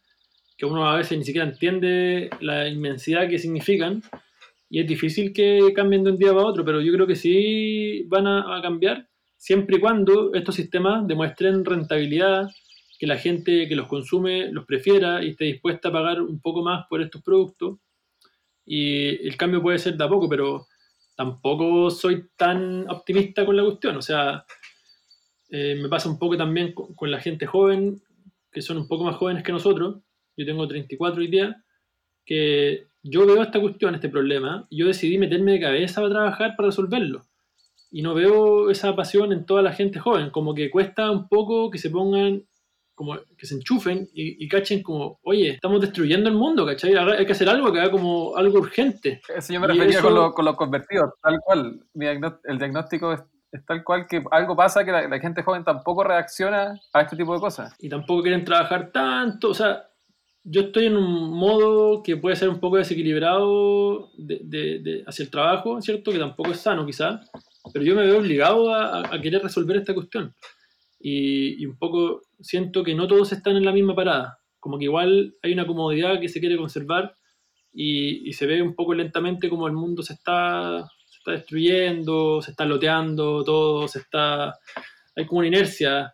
que 0.57 0.65
uno 0.65 0.89
a 0.89 0.97
veces 0.97 1.17
ni 1.17 1.23
siquiera 1.23 1.47
entiende 1.47 2.29
la 2.41 2.67
inmensidad 2.67 3.29
que 3.29 3.37
significan 3.37 4.01
y 4.69 4.81
es 4.81 4.87
difícil 4.87 5.31
que 5.31 5.71
cambien 5.73 6.03
de 6.03 6.11
un 6.11 6.17
día 6.17 6.33
para 6.33 6.45
otro, 6.45 6.65
pero 6.65 6.81
yo 6.81 6.91
creo 6.91 7.07
que 7.07 7.15
sí 7.15 8.03
van 8.07 8.27
a, 8.27 8.59
cambiar 8.61 9.07
siempre 9.37 9.77
y 9.77 9.79
cuando 9.79 10.33
estos 10.33 10.55
sistemas 10.55 11.07
demuestren 11.07 11.63
rentabilidad, 11.63 12.49
que 12.97 13.07
la 13.07 13.17
gente 13.17 13.67
que 13.67 13.75
los 13.75 13.87
consume 13.87 14.51
los 14.51 14.65
prefiera 14.65 15.23
y 15.23 15.29
esté 15.29 15.45
dispuesta 15.45 15.89
a 15.89 15.91
pagar 15.91 16.21
un 16.21 16.39
poco 16.39 16.63
más 16.63 16.85
por 16.87 17.01
estos 17.01 17.21
productos. 17.21 17.79
Y 18.65 19.27
el 19.27 19.37
cambio 19.37 19.61
puede 19.61 19.79
ser 19.79 19.95
de 19.95 20.03
a 20.03 20.09
poco, 20.09 20.27
pero 20.27 20.67
tampoco 21.15 21.89
soy 21.89 22.25
tan 22.35 22.89
optimista 22.89 23.45
con 23.45 23.55
la 23.55 23.63
cuestión. 23.63 23.97
O 23.97 24.01
sea, 24.01 24.45
eh, 25.49 25.77
me 25.81 25.89
pasa 25.89 26.09
un 26.09 26.19
poco 26.19 26.37
también 26.37 26.73
con 26.73 27.11
la 27.11 27.19
gente 27.19 27.45
joven, 27.45 28.01
que 28.51 28.61
son 28.61 28.77
un 28.77 28.87
poco 28.87 29.03
más 29.03 29.15
jóvenes 29.15 29.43
que 29.43 29.51
nosotros, 29.51 29.97
yo 30.35 30.45
tengo 30.45 30.67
34 30.67 31.19
hoy 31.19 31.27
día, 31.27 31.63
que 32.25 32.87
yo 33.03 33.25
veo 33.25 33.41
esta 33.41 33.59
cuestión, 33.59 33.95
este 33.95 34.09
problema, 34.09 34.67
y 34.69 34.77
yo 34.77 34.87
decidí 34.87 35.17
meterme 35.17 35.53
de 35.53 35.61
cabeza 35.61 36.01
para 36.01 36.13
trabajar 36.13 36.55
para 36.55 36.67
resolverlo. 36.67 37.25
Y 37.89 38.01
no 38.01 38.13
veo 38.13 38.69
esa 38.69 38.95
pasión 38.95 39.31
en 39.31 39.45
toda 39.45 39.61
la 39.61 39.73
gente 39.73 39.99
joven, 39.99 40.29
como 40.29 40.53
que 40.53 40.69
cuesta 40.69 41.09
un 41.09 41.27
poco 41.27 41.71
que 41.71 41.77
se 41.77 41.89
pongan, 41.89 42.45
como 42.97 43.15
que 43.37 43.45
se 43.45 43.53
enchufen 43.53 44.09
y, 44.11 44.47
cachen 44.47 44.81
como, 44.81 45.19
oye, 45.21 45.51
estamos 45.51 45.79
destruyendo 45.79 46.29
el 46.29 46.35
mundo, 46.35 46.65
¿cachai? 46.65 46.95
Hay 46.95 47.25
que 47.27 47.31
hacer 47.31 47.47
algo 47.47 47.71
que 47.71 47.79
haga 47.79 47.91
como 47.91 48.35
algo 48.35 48.57
urgente. 48.57 49.21
Eso 49.35 49.53
yo 49.53 49.59
me 49.59 49.67
refería 49.67 50.01
con, 50.01 50.31
con, 50.33 50.45
los 50.45 50.55
convertidos, 50.55 51.11
tal 51.21 51.39
cual. 51.41 51.79
El 51.93 52.57
diagnóstico 52.57 53.13
es 53.13 53.21
es 53.49 53.65
tal 53.65 53.81
cual 53.81 54.07
que 54.07 54.21
algo 54.31 54.57
pasa 54.57 54.83
que 54.83 54.91
la, 54.91 55.07
la, 55.07 55.19
gente 55.19 55.41
joven 55.41 55.63
tampoco 55.63 56.03
reacciona 56.03 56.77
a 56.91 57.01
este 57.01 57.15
tipo 57.15 57.33
de 57.33 57.39
cosas. 57.39 57.73
Y 57.79 57.87
tampoco 57.87 58.21
quieren 58.21 58.43
trabajar 58.43 58.91
tanto, 58.91 59.51
o 59.51 59.53
sea, 59.53 59.87
yo 60.49 60.61
estoy 60.61 60.85
en 60.85 60.95
un 60.95 61.31
modo 61.31 62.01
que 62.01 62.15
puede 62.15 62.37
ser 62.37 62.47
un 62.47 62.59
poco 62.59 62.77
desequilibrado 62.77 64.11
de, 64.17 65.03
hacia 65.05 65.23
el 65.23 65.29
trabajo, 65.29 65.81
¿cierto? 65.81 66.11
Que 66.11 66.19
tampoco 66.19 66.51
es 66.51 66.59
sano 66.59 66.85
quizás, 66.85 67.29
pero 67.73 67.83
yo 67.83 67.95
me 67.95 68.03
veo 68.03 68.19
obligado 68.19 68.73
a, 68.73 69.09
querer 69.21 69.43
resolver 69.43 69.75
esta 69.77 69.93
cuestión. 69.93 70.33
Y, 70.99 71.65
un 71.65 71.77
poco 71.77 72.21
siento 72.39 72.83
que 72.83 72.95
no 72.95 73.07
todos 73.07 73.31
están 73.31 73.55
en 73.55 73.65
la 73.65 73.71
misma 73.71 73.95
parada, 73.95 74.39
como 74.59 74.77
que 74.77 74.85
igual 74.85 75.35
hay 75.43 75.53
una 75.53 75.67
comodidad 75.67 76.19
que 76.19 76.29
se 76.29 76.39
quiere 76.39 76.57
conservar 76.57 77.15
y, 77.73 78.33
se 78.33 78.45
ve 78.45 78.61
un 78.61 78.75
poco 78.75 78.93
lentamente 78.93 79.49
como 79.49 79.67
el 79.67 79.73
mundo 79.73 80.01
se 80.03 80.13
está, 80.13 80.87
se 81.05 81.17
está 81.19 81.31
destruyendo, 81.31 82.41
se 82.41 82.51
está 82.51 82.65
loteando, 82.65 83.43
todo 83.43 83.87
se 83.87 83.99
está... 83.99 84.55
Hay 85.15 85.25
como 85.25 85.39
una 85.39 85.47
inercia 85.47 86.13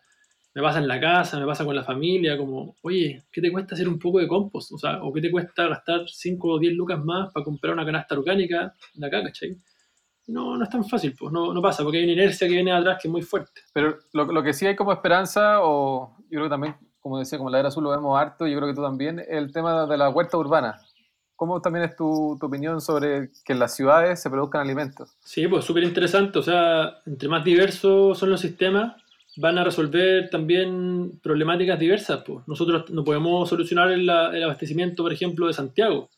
me 0.54 0.62
pasa 0.62 0.78
en 0.78 0.86
la 0.86 1.00
casa, 1.00 1.38
me 1.40 1.46
pasa 1.46 1.64
con 1.64 1.74
la 1.74 1.82
familia, 1.82 2.38
como, 2.38 2.76
oye, 2.82 3.24
¿qué 3.32 3.40
te 3.40 3.50
cuesta 3.50 3.74
hacer 3.74 3.88
un 3.88 3.98
poco 3.98 4.20
de 4.20 4.28
compost? 4.28 4.72
O 4.72 4.78
sea, 4.78 5.02
¿o 5.02 5.12
qué 5.12 5.20
te 5.20 5.30
cuesta 5.30 5.66
gastar 5.66 6.02
5 6.06 6.48
o 6.48 6.58
10 6.60 6.74
lucas 6.74 7.04
más 7.04 7.32
para 7.32 7.44
comprar 7.44 7.74
una 7.74 7.84
canasta 7.84 8.16
orgánica 8.16 8.72
de 8.94 9.06
acá, 9.06 9.22
¿cachai? 9.24 9.56
No, 10.26 10.56
no 10.56 10.64
es 10.64 10.70
tan 10.70 10.84
fácil, 10.84 11.14
pues 11.18 11.32
no, 11.32 11.52
no 11.52 11.60
pasa, 11.60 11.82
porque 11.82 11.98
hay 11.98 12.04
una 12.04 12.14
inercia 12.14 12.48
que 12.48 12.54
viene 12.54 12.72
atrás 12.72 12.98
que 13.00 13.08
es 13.08 13.12
muy 13.12 13.22
fuerte. 13.22 13.60
Pero 13.72 13.98
lo, 14.12 14.24
lo 14.24 14.42
que 14.42 14.52
sí 14.52 14.66
hay 14.66 14.74
como 14.74 14.92
esperanza, 14.92 15.62
o 15.62 16.16
yo 16.30 16.38
creo 16.38 16.44
que 16.44 16.50
también, 16.50 16.76
como 17.00 17.18
decía, 17.18 17.38
como 17.38 17.50
la 17.50 17.58
era 17.58 17.68
azul 17.68 17.84
lo 17.84 17.90
vemos 17.90 18.18
harto, 18.18 18.46
yo 18.46 18.56
creo 18.56 18.68
que 18.68 18.74
tú 18.74 18.82
también, 18.82 19.22
el 19.28 19.52
tema 19.52 19.86
de 19.86 19.98
la 19.98 20.08
huerta 20.08 20.38
urbana. 20.38 20.78
¿Cómo 21.36 21.60
también 21.60 21.84
es 21.84 21.96
tu, 21.96 22.36
tu, 22.40 22.46
opinión 22.46 22.80
sobre 22.80 23.30
que 23.44 23.52
en 23.52 23.58
las 23.58 23.74
ciudades 23.74 24.22
se 24.22 24.30
produzcan 24.30 24.60
alimentos? 24.60 25.16
Sí, 25.24 25.46
pues 25.48 25.64
súper 25.64 25.82
interesante. 25.82 26.38
O 26.38 26.42
sea, 26.42 27.00
entre 27.06 27.28
más 27.28 27.44
diversos 27.44 28.16
son 28.16 28.30
los 28.30 28.40
sistemas, 28.40 28.94
van 29.36 29.58
a 29.58 29.64
resolver 29.64 30.30
también 30.30 31.18
problemáticas 31.22 31.78
diversas. 31.78 32.22
Pues. 32.24 32.46
Nosotros 32.46 32.90
no 32.90 33.04
podemos 33.04 33.48
solucionar 33.48 33.90
el, 33.90 34.08
abastecimiento, 34.08 35.02
por 35.02 35.12
ejemplo, 35.12 35.46
de 35.46 35.52
Santiago, 35.52 36.08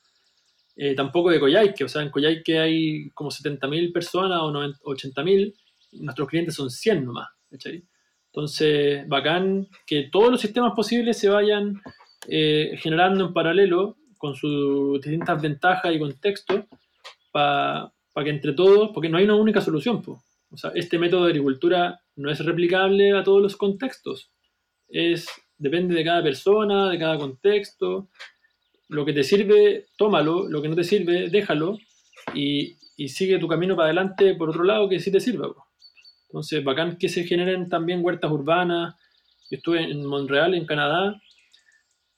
eh, 0.76 0.94
tampoco 0.94 1.30
de 1.30 1.40
Coyhaique. 1.40 1.84
O 1.84 1.88
sea, 1.88 2.02
en 2.02 2.10
Coyhaique 2.10 2.58
hay 2.58 3.10
como 3.10 3.30
70.000 3.30 3.92
personas 3.92 4.40
o 4.40 4.50
80.000, 4.50 5.54
nuestros 5.92 6.28
clientes 6.28 6.54
son 6.54 6.70
100 6.70 7.04
nomás. 7.04 7.28
Entonces, 8.26 9.08
bacán 9.08 9.66
que 9.86 10.08
todos 10.12 10.30
los 10.30 10.40
sistemas 10.40 10.74
posibles 10.76 11.18
se 11.18 11.30
vayan 11.30 11.80
eh, 12.28 12.76
generando 12.78 13.26
en 13.26 13.32
paralelo 13.32 13.96
con 14.18 14.34
sus 14.34 15.00
distintas 15.00 15.40
ventajas 15.40 15.94
y 15.94 15.98
contextos 15.98 16.64
para 17.32 17.92
que 18.24 18.30
entre 18.30 18.52
todos, 18.52 18.90
porque 18.92 19.08
no 19.08 19.18
hay 19.18 19.24
una 19.24 19.36
única 19.36 19.60
solución. 19.60 20.02
Pues. 20.02 20.18
O 20.50 20.56
sea, 20.56 20.72
este 20.74 20.98
método 20.98 21.24
de 21.24 21.30
agricultura 21.30 22.00
no 22.16 22.30
es 22.30 22.44
replicable 22.44 23.16
a 23.16 23.22
todos 23.22 23.42
los 23.42 23.56
contextos. 23.56 24.30
Es, 24.88 25.28
depende 25.58 25.94
de 25.94 26.04
cada 26.04 26.22
persona, 26.22 26.90
de 26.90 26.98
cada 26.98 27.18
contexto. 27.18 28.08
Lo 28.88 29.04
que 29.04 29.12
te 29.12 29.24
sirve, 29.24 29.86
tómalo, 29.96 30.48
lo 30.48 30.62
que 30.62 30.68
no 30.68 30.76
te 30.76 30.84
sirve, 30.84 31.28
déjalo 31.28 31.78
y, 32.34 32.76
sigue 33.08 33.38
tu 33.38 33.48
camino 33.48 33.76
para 33.76 33.86
adelante 33.86 34.34
por 34.34 34.48
otro 34.48 34.64
lado 34.64 34.88
que 34.88 35.00
sí 35.00 35.12
te 35.12 35.20
sirva. 35.20 35.48
Entonces, 36.28 36.64
bacán 36.64 36.96
que 36.96 37.08
se 37.08 37.24
generen 37.24 37.68
también 37.68 38.04
huertas 38.04 38.30
urbanas. 38.30 38.94
Yo 39.50 39.58
estuve 39.58 39.82
en 39.82 40.04
Montreal, 40.04 40.54
en 40.54 40.66
Canadá. 40.66 41.20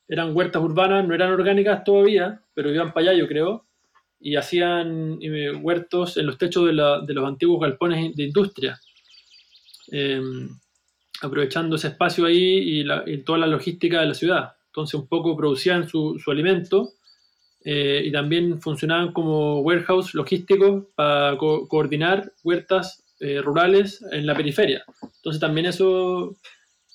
Eran 0.09 0.35
huertas 0.35 0.63
urbanas, 0.63 1.07
no 1.07 1.15
eran 1.15 1.33
orgánicas 1.33 1.85
todavía, 1.85 2.41
pero 2.55 2.73
iban 2.73 2.93
para 2.93 3.11
allá, 3.11 3.19
yo 3.19 3.29
creo. 3.29 3.67
Y 4.21 4.37
hacían 4.37 5.19
eh, 5.21 5.53
huertos 5.53 6.17
en 6.17 6.27
los 6.27 6.39
techos 6.39 6.67
de, 6.67 6.73
los 6.73 7.25
antiguos 7.27 7.61
galpones 7.61 8.15
de 8.17 8.23
industria. 8.23 8.81
Em, 9.91 10.49
aprovechando 11.23 11.77
ese 11.77 11.89
espacio 11.89 12.27
ahí 12.27 12.81
y, 12.81 13.19
toda 13.25 13.39
la 13.39 13.47
logística 13.47 14.01
de 14.01 14.07
la 14.07 14.15
ciudad. 14.15 14.53
Entonces, 14.79 15.01
un 15.01 15.09
poco 15.09 15.37
producían 15.37 15.89
su, 15.89 16.21
su 16.23 16.31
alimento 16.31 16.93
eh, 17.65 18.03
y 18.05 18.13
también 18.13 18.61
funcionaban 18.61 19.13
como 19.13 19.61
warehouse 19.61 20.15
logísticos 20.15 20.85
para 20.95 21.37
coordinar 21.37 22.31
huertas 22.45 23.05
eh, 23.19 23.43
rurales 23.43 24.01
en 24.13 24.25
la 24.25 24.37
periferia. 24.37 24.85
Entonces 25.03 25.41
también 25.41 25.67
eso 25.67 26.37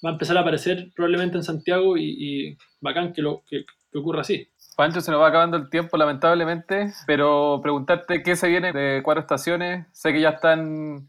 va 0.03 0.11
a 0.11 0.13
empezar 0.13 0.37
a 0.37 0.39
aparecer 0.39 0.91
probablemente 0.95 1.35
en 1.35 1.43
Santiago 1.43 1.97
y, 1.97 2.57
bacán 2.79 3.11
que, 3.11 3.21
lo, 3.21 3.43
que, 3.49 3.65
ocurra 3.93 4.21
así. 4.21 4.47
Pancho, 4.77 5.01
se 5.01 5.11
nos 5.11 5.19
va 5.19 5.27
acabando 5.27 5.57
el 5.57 5.69
tiempo, 5.69 5.97
lamentablemente, 5.97 6.93
pero 7.05 7.59
preguntarte 7.61 8.23
qué 8.23 8.37
se 8.37 8.47
viene 8.47 8.71
de 8.71 9.01
cuatro 9.03 9.19
estaciones. 9.19 9.85
Sé 9.91 10.13
que 10.13 10.21
ya 10.21 10.29
están 10.29 11.07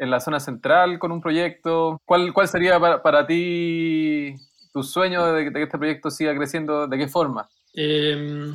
en 0.00 0.10
la 0.10 0.20
zona 0.20 0.40
central 0.40 0.98
con 0.98 1.12
un 1.12 1.20
proyecto. 1.20 2.00
¿Cuál, 2.06 2.32
cuál 2.32 2.48
sería 2.48 2.80
para, 2.80 3.26
ti 3.26 4.34
tu 4.78 4.84
sueño 4.84 5.32
de, 5.32 5.52
que 5.52 5.62
este 5.62 5.76
proyecto 5.76 6.08
siga 6.08 6.36
creciendo? 6.36 6.86
¿De 6.86 6.96
qué 6.96 7.08
forma? 7.08 7.48
Eh, 7.74 8.54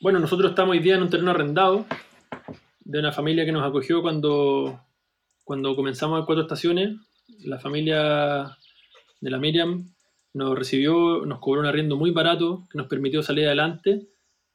bueno, 0.00 0.20
nosotros 0.20 0.50
estamos 0.50 0.72
hoy 0.72 0.78
día 0.78 0.94
en 0.94 1.02
un 1.02 1.10
terreno 1.10 1.32
arrendado 1.32 1.86
de 2.78 3.00
una 3.00 3.10
familia 3.10 3.44
que 3.44 3.50
nos 3.50 3.68
acogió 3.68 4.00
cuando, 4.00 4.80
cuando 5.42 5.74
comenzamos 5.74 6.20
el 6.20 6.24
Cuatro 6.24 6.42
Estaciones. 6.42 6.96
La 7.44 7.58
familia 7.58 8.56
de 9.20 9.30
la 9.30 9.38
Miriam 9.38 9.92
nos 10.34 10.56
recibió, 10.56 11.26
nos 11.26 11.40
cobró 11.40 11.62
un 11.62 11.66
arriendo 11.66 11.96
muy 11.96 12.12
barato 12.12 12.68
que 12.70 12.78
nos 12.78 12.86
permitió 12.86 13.22
salir 13.24 13.46
adelante. 13.46 14.06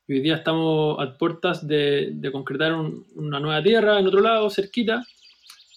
Y 0.07 0.13
hoy 0.13 0.21
día 0.21 0.35
estamos 0.35 0.97
a 0.99 1.17
puertas 1.17 1.67
de, 1.67 2.17
concretar 2.31 2.73
una 3.15 3.41
nueva 3.41 3.61
tierra 3.61 3.99
en 3.99 4.07
otro 4.07 4.21
lado, 4.21 4.49
cerquita. 4.49 5.03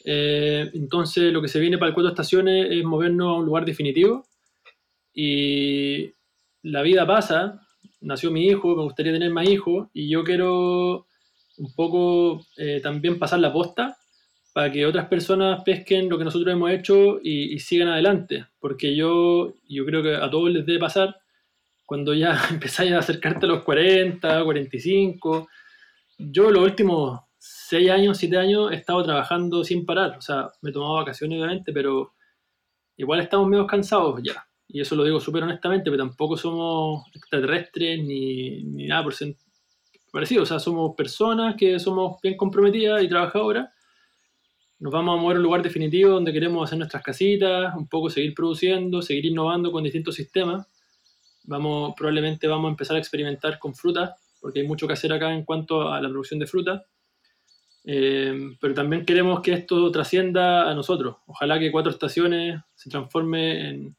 Eh, 0.04 0.70
entonces, 0.74 1.32
lo 1.32 1.42
que 1.42 1.48
se 1.48 1.58
viene 1.58 1.76
para 1.76 1.88
el 1.88 1.94
Cuatro 1.94 2.10
Estaciones 2.10 2.68
es 2.70 2.84
movernos 2.84 3.26
a 3.26 3.38
un 3.40 3.46
lugar 3.46 3.64
definitivo. 3.64 4.27
Y 5.12 6.12
la 6.62 6.82
vida 6.82 7.06
pasa, 7.06 7.60
nació 8.00 8.30
mi 8.30 8.46
hijo, 8.46 8.76
me 8.76 8.82
gustaría 8.82 9.12
tener 9.12 9.30
más 9.30 9.48
hijos 9.48 9.88
y 9.92 10.08
yo 10.08 10.24
quiero 10.24 11.06
un 11.56 11.74
poco 11.74 12.44
eh, 12.56 12.80
también 12.82 13.18
pasar 13.18 13.40
la 13.40 13.52
posta 13.52 13.96
para 14.52 14.70
que 14.72 14.86
otras 14.86 15.06
personas 15.08 15.62
pesquen 15.64 16.08
lo 16.08 16.18
que 16.18 16.24
nosotros 16.24 16.52
hemos 16.52 16.70
hecho 16.70 17.20
y, 17.22 17.58
sigan 17.60 17.88
adelante, 17.88 18.46
porque 18.58 18.96
yo, 18.96 19.54
yo 19.68 19.84
creo 19.84 20.02
que 20.02 20.16
a 20.16 20.30
todos 20.30 20.50
les 20.50 20.66
debe 20.66 20.80
pasar 20.80 21.16
cuando 21.86 22.14
ya 22.14 22.38
empezáis 22.50 22.92
a 22.92 22.98
acercarte 22.98 23.46
a 23.46 23.50
los 23.50 23.62
40, 23.62 24.44
45. 24.44 25.48
Yo 26.18 26.50
los 26.50 26.64
últimos 26.64 27.20
6 27.38 27.90
años, 27.90 28.18
7 28.18 28.36
años 28.36 28.72
he 28.72 28.76
estado 28.76 29.04
trabajando 29.04 29.62
sin 29.62 29.86
parar, 29.86 30.16
o 30.18 30.20
sea, 30.20 30.50
me 30.62 30.70
he 30.70 30.72
tomado 30.72 30.94
vacaciones 30.94 31.38
obviamente, 31.38 31.72
pero 31.72 32.14
igual 32.96 33.20
estamos 33.20 33.46
medio 33.48 33.66
cansados 33.66 34.20
ya 34.22 34.47
y 34.68 34.82
eso 34.82 34.94
lo 34.94 35.04
digo 35.04 35.18
súper 35.18 35.42
honestamente, 35.42 35.90
pero 35.90 36.04
tampoco 36.04 36.36
somos 36.36 37.06
extraterrestres 37.14 38.04
ni, 38.04 38.62
ni 38.64 38.86
nada 38.86 39.02
por 39.02 39.14
parecido, 40.12 40.42
o 40.42 40.46
sea, 40.46 40.58
somos 40.58 40.94
personas 40.94 41.56
que 41.56 41.78
somos 41.78 42.20
bien 42.22 42.36
comprometidas 42.36 43.02
y 43.02 43.08
trabajadoras. 43.08 43.70
Nos 44.78 44.92
vamos 44.92 45.18
a 45.18 45.22
mover 45.22 45.36
a 45.36 45.40
un 45.40 45.44
lugar 45.44 45.62
definitivo 45.62 46.10
donde 46.10 46.32
queremos 46.32 46.64
hacer 46.64 46.78
nuestras 46.78 47.02
casitas, 47.02 47.74
un 47.76 47.88
poco 47.88 48.10
seguir 48.10 48.34
produciendo, 48.34 49.02
seguir 49.02 49.26
innovando 49.26 49.72
con 49.72 49.82
distintos 49.82 50.14
sistemas. 50.14 50.68
Vamos, 51.44 51.94
probablemente 51.96 52.46
vamos 52.46 52.68
a 52.68 52.70
empezar 52.70 52.96
a 52.96 53.00
experimentar 53.00 53.58
con 53.58 53.74
frutas, 53.74 54.12
porque 54.40 54.60
hay 54.60 54.66
mucho 54.66 54.86
que 54.86 54.92
hacer 54.92 55.12
acá 55.12 55.32
en 55.32 55.44
cuanto 55.44 55.90
a 55.90 56.00
la 56.00 56.08
producción 56.08 56.38
de 56.38 56.46
fruta. 56.46 56.84
Eh, 57.84 58.56
pero 58.60 58.74
también 58.74 59.06
queremos 59.06 59.40
que 59.40 59.54
esto 59.54 59.90
trascienda 59.90 60.70
a 60.70 60.74
nosotros. 60.74 61.16
Ojalá 61.26 61.58
que 61.58 61.72
cuatro 61.72 61.90
estaciones 61.90 62.60
se 62.74 62.90
transforme 62.90 63.70
en, 63.70 63.96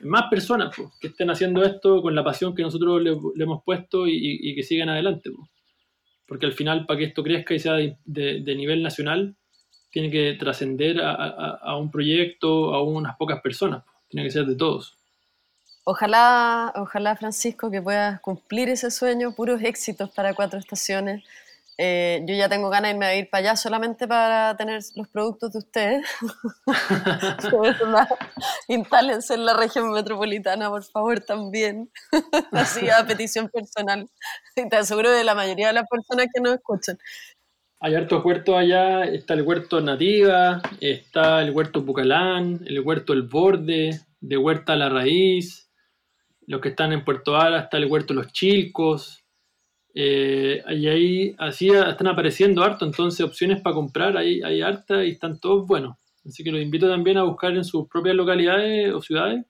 más 0.00 0.24
personas 0.30 0.74
que 1.00 1.08
estén 1.08 1.30
haciendo 1.30 1.64
esto 1.64 2.02
con 2.02 2.14
la 2.14 2.24
pasión 2.24 2.54
que 2.54 2.62
nosotros 2.62 3.02
le, 3.02 3.16
hemos 3.42 3.62
puesto 3.64 4.06
y, 4.06 4.54
que 4.54 4.62
sigan 4.62 4.88
adelante. 4.88 5.30
Porque 6.26 6.46
al 6.46 6.52
final, 6.52 6.86
para 6.86 6.98
que 6.98 7.06
esto 7.06 7.22
crezca 7.22 7.54
y 7.54 7.58
sea 7.58 7.74
de, 7.74 8.54
nivel 8.56 8.82
nacional, 8.82 9.36
tiene 9.90 10.10
que 10.10 10.34
trascender 10.34 11.00
a, 11.00 11.76
un 11.76 11.90
proyecto, 11.90 12.74
a 12.74 12.82
unas 12.82 13.16
pocas 13.16 13.40
personas. 13.40 13.84
Tiene 14.08 14.26
que 14.26 14.32
ser 14.32 14.46
de 14.46 14.56
todos. 14.56 14.96
Ojalá, 15.84 16.72
ojalá, 16.76 17.16
Francisco, 17.16 17.70
que 17.70 17.80
puedas 17.80 18.20
cumplir 18.20 18.68
ese 18.68 18.90
sueño, 18.90 19.34
puros 19.34 19.62
éxitos 19.62 20.10
para 20.10 20.34
cuatro 20.34 20.58
estaciones. 20.58 21.24
Eh, 21.80 22.24
yo 22.26 22.34
ya 22.34 22.48
tengo 22.48 22.70
ganas 22.70 22.90
de 22.90 22.94
irme 22.94 23.06
a 23.06 23.16
ir 23.16 23.30
para 23.30 23.50
allá 23.50 23.56
solamente 23.56 24.08
para 24.08 24.56
tener 24.56 24.82
los 24.96 25.08
productos 25.08 25.52
de 25.52 25.58
ustedes. 25.60 26.06
Instálense 28.68 29.34
en 29.34 29.46
la 29.46 29.54
región 29.54 29.92
metropolitana, 29.92 30.70
por 30.70 30.82
favor, 30.82 31.20
también. 31.20 31.88
Así 32.52 32.90
a 32.90 33.06
petición 33.06 33.48
personal. 33.48 34.10
Y 34.56 34.68
te 34.68 34.76
aseguro 34.76 35.12
de 35.12 35.22
la 35.22 35.36
mayoría 35.36 35.68
de 35.68 35.74
las 35.74 35.88
personas 35.88 36.26
que 36.34 36.40
nos 36.40 36.54
escuchan. 36.54 36.98
Hay 37.78 37.94
hartos 37.94 38.24
huertos 38.24 38.56
allá. 38.56 39.04
Está 39.04 39.34
el 39.34 39.42
huerto 39.42 39.80
Nativa, 39.80 40.60
está 40.80 41.42
el 41.42 41.52
huerto 41.52 41.86
Pucalán, 41.86 42.60
el 42.66 42.80
huerto 42.80 43.12
El 43.12 43.22
Borde, 43.22 44.00
de 44.20 44.36
Huerta 44.36 44.72
a 44.72 44.76
la 44.76 44.88
Raíz. 44.88 45.70
Los 46.44 46.60
que 46.60 46.70
están 46.70 46.92
en 46.92 47.04
Puerto 47.04 47.36
Ara 47.36 47.60
está 47.60 47.76
el 47.76 47.86
huerto 47.86 48.14
Los 48.14 48.32
Chilcos 48.32 49.22
eh, 50.00 50.62
y 50.76 50.86
ahí 50.86 51.34
así 51.38 51.70
están 51.70 52.06
apareciendo 52.06 52.62
harto, 52.62 52.84
entonces 52.84 53.26
opciones 53.26 53.60
para 53.60 53.74
comprar 53.74 54.16
hay, 54.16 54.40
hay 54.42 54.62
harta 54.62 55.04
y 55.04 55.10
están 55.10 55.40
todos 55.40 55.66
buenos. 55.66 55.96
Así 56.24 56.44
que 56.44 56.52
los 56.52 56.62
invito 56.62 56.88
también 56.88 57.18
a 57.18 57.24
buscar 57.24 57.56
en 57.56 57.64
sus 57.64 57.88
propias 57.88 58.14
localidades 58.14 58.94
o 58.94 59.02
ciudades 59.02 59.44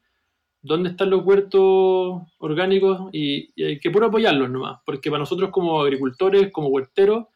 dónde 0.63 0.89
están 0.89 1.11
los 1.11 1.23
huertos 1.23 2.23
orgánicos 2.39 3.11
y, 3.13 3.63
hay 3.63 3.79
que 3.79 3.91
puro 3.91 4.07
apoyarlos 4.07 4.49
nomás, 4.49 4.81
porque 4.87 5.11
para 5.11 5.21
nosotros 5.21 5.51
como 5.51 5.83
agricultores, 5.83 6.51
como 6.51 6.69
huerteros, 6.69 7.27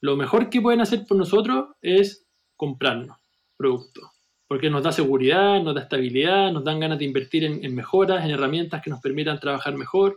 lo 0.00 0.16
mejor 0.16 0.48
que 0.48 0.62
pueden 0.62 0.80
hacer 0.80 1.06
por 1.08 1.16
nosotros 1.16 1.70
es 1.82 2.24
comprarnos 2.54 3.16
productos, 3.56 4.04
porque 4.46 4.70
nos 4.70 4.84
da 4.84 4.92
seguridad, 4.92 5.60
nos 5.60 5.74
da 5.74 5.80
estabilidad, 5.80 6.52
nos 6.52 6.62
dan 6.62 6.78
ganas 6.78 7.00
de 7.00 7.04
invertir 7.04 7.44
en 7.44 7.74
mejoras, 7.74 8.24
en 8.24 8.30
herramientas 8.30 8.80
que 8.80 8.90
nos 8.90 9.00
permitan 9.00 9.40
trabajar 9.40 9.74
mejor 9.74 10.14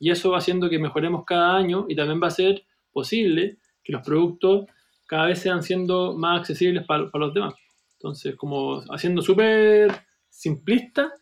y 0.00 0.10
eso 0.10 0.30
va 0.30 0.38
haciendo 0.38 0.68
que 0.68 0.78
mejoremos 0.78 1.24
cada 1.24 1.56
año 1.56 1.84
y 1.86 1.94
también 1.94 2.20
va 2.20 2.28
a 2.28 2.32
ser 2.32 2.64
posible 2.90 3.58
que 3.84 3.92
los 3.92 4.02
productos 4.02 4.66
cada 5.06 5.26
vez 5.26 5.38
sean 5.38 5.62
siendo 5.62 6.16
más 6.16 6.40
accesibles 6.40 6.84
para, 6.86 7.08
los 7.12 7.34
demás. 7.34 7.54
Entonces, 7.98 8.34
como 8.34 8.80
haciendo 8.90 9.20
súper 9.20 9.92
simplista, 10.30 11.12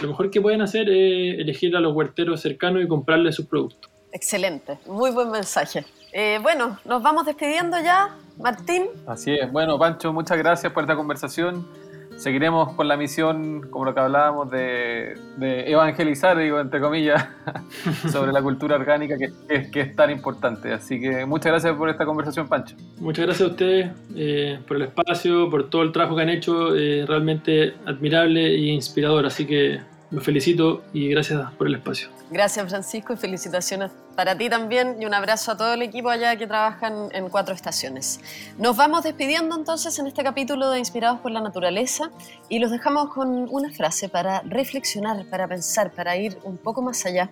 lo 0.00 0.08
mejor 0.08 0.30
que 0.30 0.40
pueden 0.40 0.62
hacer 0.62 0.88
es 0.88 1.38
elegir 1.38 1.76
a 1.76 1.80
los 1.80 1.94
huerteros 1.94 2.40
cercanos 2.40 2.82
y 2.82 2.88
comprarles 2.88 3.34
sus 3.34 3.46
productos. 3.46 3.90
Excelente, 4.12 4.78
muy 4.86 5.10
buen 5.10 5.30
mensaje. 5.30 5.84
Eh, 6.12 6.38
bueno, 6.42 6.78
nos 6.84 7.02
vamos 7.02 7.26
despidiendo 7.26 7.78
ya, 7.80 8.16
Martín. 8.38 8.86
Así 9.06 9.32
es, 9.32 9.50
bueno, 9.52 9.78
Pancho, 9.78 10.12
muchas 10.12 10.38
gracias 10.38 10.72
por 10.72 10.84
esta 10.84 10.96
conversación 10.96 11.66
seguiremos 12.16 12.72
con 12.74 12.88
la 12.88 12.96
misión, 12.96 13.68
como 13.70 13.84
lo 13.84 13.94
que 13.94 14.00
hablábamos, 14.00 14.50
de, 14.50 15.14
evangelizar, 15.40 16.38
digo, 16.38 16.60
entre 16.60 16.80
comillas, 16.80 17.28
sobre 18.10 18.32
la 18.32 18.42
cultura 18.42 18.76
orgánica 18.76 19.16
que, 19.16 19.80
es 19.80 19.96
tan 19.96 20.10
importante. 20.10 20.72
Así 20.72 21.00
que 21.00 21.26
muchas 21.26 21.52
gracias 21.52 21.76
por 21.76 21.88
esta 21.88 22.04
conversación, 22.04 22.48
Pancho. 22.48 22.76
Muchas 22.98 23.26
gracias 23.26 23.48
a 23.48 23.50
ustedes 23.52 23.90
eh, 24.14 24.58
por 24.66 24.76
el 24.76 24.84
espacio, 24.84 25.50
por 25.50 25.68
todo 25.70 25.82
el 25.82 25.92
trabajo 25.92 26.16
que 26.16 26.22
han 26.22 26.30
hecho, 26.30 26.76
eh, 26.76 27.04
realmente 27.06 27.74
admirable 27.86 28.46
e 28.46 28.72
inspirador. 28.72 29.26
Así 29.26 29.46
que 29.46 29.80
los 30.12 30.22
felicito 30.22 30.82
y 30.92 31.08
gracias 31.08 31.50
por 31.54 31.66
el 31.66 31.74
espacio. 31.74 32.08
Gracias 32.30 32.68
Francisco 32.68 33.14
y 33.14 33.16
felicitaciones 33.16 33.90
para 34.14 34.36
ti 34.36 34.50
también 34.50 34.96
y 35.00 35.06
un 35.06 35.14
abrazo 35.14 35.52
a 35.52 35.56
todo 35.56 35.72
el 35.72 35.82
equipo 35.82 36.10
allá 36.10 36.36
que 36.36 36.46
trabajan 36.46 37.08
en 37.12 37.30
cuatro 37.30 37.54
estaciones. 37.54 38.20
Nos 38.58 38.76
vamos 38.76 39.04
despidiendo 39.04 39.56
entonces 39.56 39.98
en 39.98 40.06
este 40.06 40.22
capítulo 40.22 40.68
de 40.70 40.78
Inspirados 40.78 41.20
por 41.20 41.32
la 41.32 41.40
Naturaleza 41.40 42.10
y 42.50 42.58
los 42.58 42.70
dejamos 42.70 43.08
con 43.08 43.48
una 43.50 43.72
frase 43.72 44.10
para 44.10 44.42
reflexionar, 44.42 45.24
para 45.30 45.48
pensar, 45.48 45.90
para 45.90 46.14
ir 46.16 46.38
un 46.44 46.58
poco 46.58 46.82
más 46.82 47.04
allá. 47.06 47.30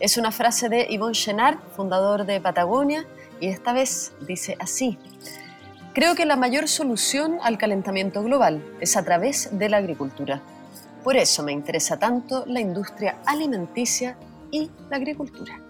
Es 0.00 0.16
una 0.16 0.32
frase 0.32 0.70
de 0.70 0.88
Yvon 0.90 1.12
Chenard, 1.12 1.58
fundador 1.76 2.24
de 2.24 2.40
Patagonia, 2.40 3.06
y 3.40 3.48
esta 3.48 3.72
vez 3.72 4.12
dice 4.26 4.56
así. 4.58 4.98
Creo 5.92 6.14
que 6.14 6.24
la 6.24 6.36
mayor 6.36 6.68
solución 6.68 7.38
al 7.42 7.58
calentamiento 7.58 8.22
global 8.22 8.64
es 8.80 8.96
a 8.96 9.04
través 9.04 9.50
de 9.52 9.68
la 9.68 9.76
agricultura. 9.76 10.40
Por 11.02 11.16
eso 11.16 11.42
me 11.42 11.52
interesa 11.52 11.98
tanto 11.98 12.44
la 12.46 12.60
industria 12.60 13.18
alimenticia 13.26 14.16
y 14.50 14.70
la 14.88 14.98
agricultura. 14.98 15.60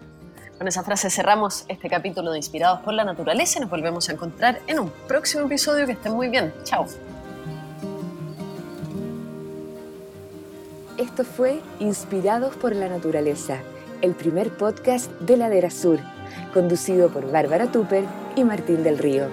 Con 0.58 0.68
esa 0.68 0.82
frase 0.82 1.10
cerramos 1.10 1.64
este 1.68 1.88
capítulo 1.88 2.30
de 2.30 2.38
Inspirados 2.38 2.80
por 2.80 2.92
la 2.92 3.04
Naturaleza 3.04 3.58
y 3.58 3.62
nos 3.62 3.70
volvemos 3.70 4.08
a 4.08 4.12
encontrar 4.12 4.60
en 4.66 4.78
un 4.78 4.90
próximo 5.08 5.46
episodio. 5.46 5.86
Que 5.86 5.92
estén 5.92 6.12
muy 6.12 6.28
bien. 6.28 6.52
Chao. 6.64 6.86
Esto 10.98 11.24
fue 11.24 11.60
Inspirados 11.80 12.54
por 12.54 12.76
la 12.76 12.88
Naturaleza, 12.88 13.56
el 14.02 14.12
primer 14.12 14.56
podcast 14.56 15.10
de 15.20 15.36
Ladera 15.38 15.70
Sur, 15.70 15.98
conducido 16.52 17.08
por 17.08 17.32
Bárbara 17.32 17.72
Tupper 17.72 18.04
y 18.36 18.44
Martín 18.44 18.84
del 18.84 18.98
Río. 18.98 19.26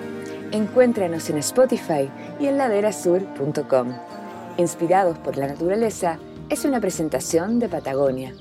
Encuéntranos 0.52 1.30
en 1.30 1.38
Spotify 1.40 2.10
y 2.40 2.48
en 2.48 2.58
laderasur.com 2.58 4.09
inspirados 4.60 5.18
por 5.18 5.38
la 5.38 5.48
naturaleza, 5.48 6.20
es 6.50 6.66
una 6.66 6.80
presentación 6.82 7.60
de 7.60 7.70
Patagonia. 7.70 8.34